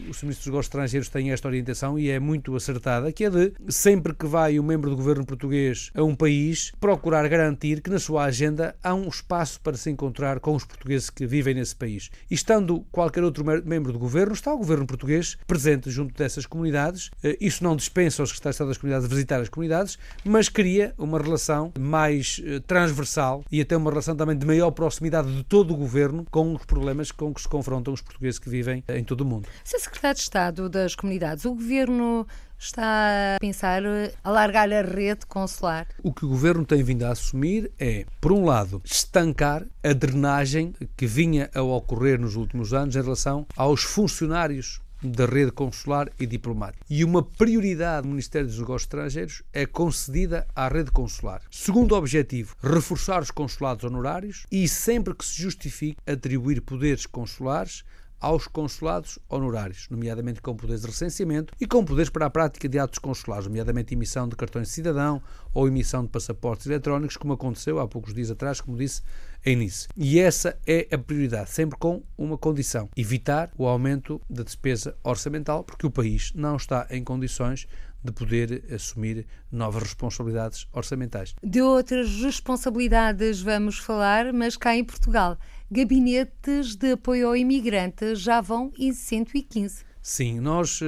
o 0.09 0.13
Sr. 0.13 0.25
Ministro 0.25 0.51
dos 0.51 0.65
Estrangeiros 0.65 1.09
tem 1.09 1.31
esta 1.31 1.47
orientação 1.47 1.97
e 1.97 2.09
é 2.09 2.19
muito 2.19 2.55
acertada, 2.55 3.11
que 3.11 3.25
é 3.25 3.29
de, 3.29 3.53
sempre 3.67 4.13
que 4.13 4.25
vai 4.25 4.59
um 4.59 4.63
membro 4.63 4.89
do 4.89 4.95
governo 4.95 5.25
português 5.25 5.91
a 5.93 6.03
um 6.03 6.15
país, 6.15 6.71
procurar 6.79 7.27
garantir 7.27 7.81
que 7.81 7.89
na 7.89 7.99
sua 7.99 8.25
agenda 8.25 8.75
há 8.83 8.93
um 8.93 9.07
espaço 9.07 9.59
para 9.61 9.77
se 9.77 9.89
encontrar 9.89 10.39
com 10.39 10.55
os 10.55 10.65
portugueses 10.65 11.09
que 11.09 11.25
vivem 11.25 11.53
nesse 11.53 11.75
país. 11.75 12.09
E 12.29 12.35
estando 12.35 12.85
qualquer 12.91 13.23
outro 13.23 13.43
membro 13.65 13.91
do 13.91 13.99
governo, 13.99 14.33
está 14.33 14.53
o 14.53 14.57
governo 14.57 14.85
português 14.85 15.37
presente 15.47 15.89
junto 15.89 16.13
dessas 16.15 16.45
comunidades. 16.45 17.09
Eh, 17.23 17.37
isso 17.39 17.63
não 17.63 17.75
dispensa 17.75 18.21
aos 18.21 18.29
secretários 18.29 18.55
de 18.55 18.55
Estado 18.55 18.67
das 18.67 18.77
comunidades 18.77 19.09
visitar 19.09 19.41
as 19.41 19.49
comunidades, 19.49 19.97
mas 20.23 20.49
cria 20.49 20.93
uma 20.97 21.19
relação 21.19 21.73
mais 21.79 22.41
eh, 22.45 22.59
transversal 22.59 23.43
e 23.51 23.59
até 23.61 23.75
uma 23.75 23.89
relação 23.89 24.15
também 24.15 24.37
de 24.37 24.45
maior 24.45 24.71
proximidade 24.71 25.35
de 25.35 25.43
todo 25.43 25.73
o 25.73 25.77
governo 25.77 26.25
com 26.31 26.53
os 26.53 26.65
problemas 26.65 27.11
com 27.11 27.33
que 27.33 27.41
se 27.41 27.47
confrontam 27.47 27.93
os 27.93 28.01
portugueses 28.01 28.39
que 28.39 28.49
vivem 28.49 28.83
em 28.87 29.03
todo 29.03 29.21
o 29.21 29.25
mundo. 29.25 29.47
Sr. 29.65 29.79
Secretário 29.79 30.15
de 30.15 30.21
Estado 30.21 30.69
das 30.69 30.93
Comunidades, 30.93 31.43
o 31.43 31.55
Governo 31.55 32.27
está 32.59 33.35
a 33.35 33.39
pensar 33.39 33.81
alargar 34.23 34.71
a 34.71 34.83
rede 34.83 35.25
consular? 35.25 35.87
O 36.03 36.13
que 36.13 36.23
o 36.23 36.29
Governo 36.29 36.63
tem 36.63 36.83
vindo 36.83 37.01
a 37.01 37.09
assumir 37.09 37.71
é, 37.79 38.05
por 38.21 38.31
um 38.31 38.45
lado, 38.45 38.79
estancar 38.85 39.65
a 39.83 39.91
drenagem 39.91 40.75
que 40.95 41.07
vinha 41.07 41.49
a 41.51 41.63
ocorrer 41.63 42.19
nos 42.19 42.35
últimos 42.35 42.75
anos 42.75 42.95
em 42.95 43.01
relação 43.01 43.47
aos 43.57 43.81
funcionários 43.81 44.79
da 45.01 45.25
rede 45.25 45.51
consular 45.51 46.11
e 46.19 46.27
diplomática. 46.27 46.85
E 46.87 47.03
uma 47.03 47.23
prioridade 47.23 48.03
do 48.03 48.09
Ministério 48.09 48.47
dos 48.47 48.59
Negócios 48.59 48.83
Estrangeiros 48.83 49.41
é 49.51 49.65
concedida 49.65 50.45
à 50.55 50.67
rede 50.67 50.91
consular. 50.91 51.41
Segundo 51.49 51.95
objetivo, 51.95 52.55
reforçar 52.61 53.23
os 53.23 53.31
consulados 53.31 53.83
honorários 53.83 54.45
e, 54.51 54.67
sempre 54.67 55.15
que 55.15 55.25
se 55.25 55.41
justifique, 55.41 55.97
atribuir 56.05 56.61
poderes 56.61 57.07
consulares 57.07 57.83
aos 58.19 58.47
consulados 58.47 59.19
honorários, 59.29 59.87
nomeadamente 59.89 60.41
com 60.41 60.55
poderes 60.55 60.81
de 60.81 60.87
recenseamento 60.87 61.53
e 61.59 61.67
com 61.67 61.83
poderes 61.83 62.09
para 62.09 62.25
a 62.25 62.29
prática 62.29 62.67
de 62.67 62.79
atos 62.79 62.99
consulares, 62.99 63.45
nomeadamente 63.45 63.93
emissão 63.93 64.27
de 64.27 64.35
cartões 64.35 64.67
de 64.67 64.73
cidadão 64.73 65.21
ou 65.53 65.67
emissão 65.67 66.03
de 66.03 66.09
passaportes 66.09 66.67
eletrónicos, 66.67 67.17
como 67.17 67.33
aconteceu 67.33 67.79
há 67.79 67.87
poucos 67.87 68.13
dias 68.13 68.31
atrás, 68.31 68.61
como 68.61 68.77
disse 68.77 69.01
em 69.45 69.55
Nice. 69.55 69.87
E 69.95 70.19
essa 70.19 70.57
é 70.65 70.87
a 70.91 70.97
prioridade, 70.97 71.51
sempre 71.51 71.77
com 71.77 72.03
uma 72.17 72.37
condição: 72.37 72.89
evitar 72.95 73.51
o 73.57 73.67
aumento 73.67 74.19
da 74.29 74.43
despesa 74.43 74.95
orçamental, 75.03 75.63
porque 75.63 75.85
o 75.85 75.91
país 75.91 76.31
não 76.33 76.55
está 76.55 76.87
em 76.89 77.03
condições 77.03 77.67
de 78.05 78.11
poder 78.11 78.63
assumir 78.71 79.25
novas 79.51 79.83
responsabilidades 79.83 80.67
orçamentais. 80.71 81.35
De 81.43 81.61
outras 81.61 82.07
responsabilidades 82.21 83.41
vamos 83.41 83.79
falar, 83.79 84.31
mas 84.31 84.55
cá 84.55 84.75
em 84.75 84.83
Portugal 84.83 85.37
gabinetes 85.69 86.75
de 86.75 86.91
apoio 86.91 87.27
ao 87.27 87.35
imigrante 87.35 88.15
já 88.15 88.39
vão 88.39 88.71
em 88.77 88.93
115. 88.93 89.83
Sim, 89.99 90.39
nós 90.39 90.79
uh, 90.81 90.85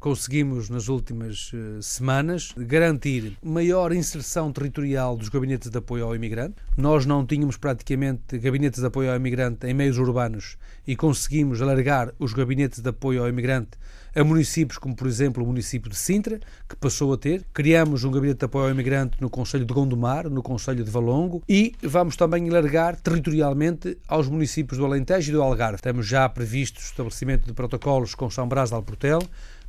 conseguimos 0.00 0.70
nas 0.70 0.88
últimas 0.88 1.52
uh, 1.52 1.82
semanas 1.82 2.54
garantir 2.56 3.36
maior 3.42 3.92
inserção 3.92 4.50
territorial 4.50 5.18
dos 5.18 5.28
gabinetes 5.28 5.70
de 5.70 5.76
apoio 5.76 6.06
ao 6.06 6.16
imigrante. 6.16 6.54
Nós 6.74 7.04
não 7.04 7.26
tínhamos 7.26 7.58
praticamente 7.58 8.38
gabinetes 8.38 8.80
de 8.80 8.86
apoio 8.86 9.10
ao 9.10 9.16
imigrante 9.16 9.66
em 9.66 9.74
meios 9.74 9.98
urbanos 9.98 10.56
e 10.86 10.96
conseguimos 10.96 11.60
alargar 11.60 12.14
os 12.18 12.32
gabinetes 12.32 12.80
de 12.80 12.88
apoio 12.88 13.20
ao 13.20 13.28
imigrante 13.28 13.76
a 14.14 14.24
municípios 14.24 14.78
como, 14.78 14.94
por 14.94 15.06
exemplo, 15.06 15.42
o 15.42 15.46
município 15.46 15.90
de 15.90 15.96
Sintra, 15.96 16.40
que 16.68 16.76
passou 16.76 17.12
a 17.12 17.16
ter. 17.16 17.44
Criamos 17.52 18.04
um 18.04 18.10
gabinete 18.10 18.38
de 18.40 18.44
apoio 18.44 18.66
ao 18.66 18.70
imigrante 18.70 19.16
no 19.20 19.28
Conselho 19.28 19.64
de 19.64 19.74
Gondomar, 19.74 20.28
no 20.28 20.42
Conselho 20.42 20.84
de 20.84 20.90
Valongo 20.90 21.42
e 21.48 21.74
vamos 21.82 22.16
também 22.16 22.48
alargar 22.48 22.96
territorialmente 23.00 23.98
aos 24.08 24.28
municípios 24.28 24.78
do 24.78 24.84
Alentejo 24.84 25.30
e 25.30 25.32
do 25.32 25.42
Algarve. 25.42 25.82
Temos 25.82 26.06
já 26.06 26.28
previsto 26.28 26.78
o 26.78 26.82
estabelecimento 26.82 27.46
de 27.46 27.52
protocolos 27.52 28.14
com 28.14 28.30
São 28.30 28.48
Brás 28.48 28.70
de 28.70 28.76
Alportel, 28.76 29.20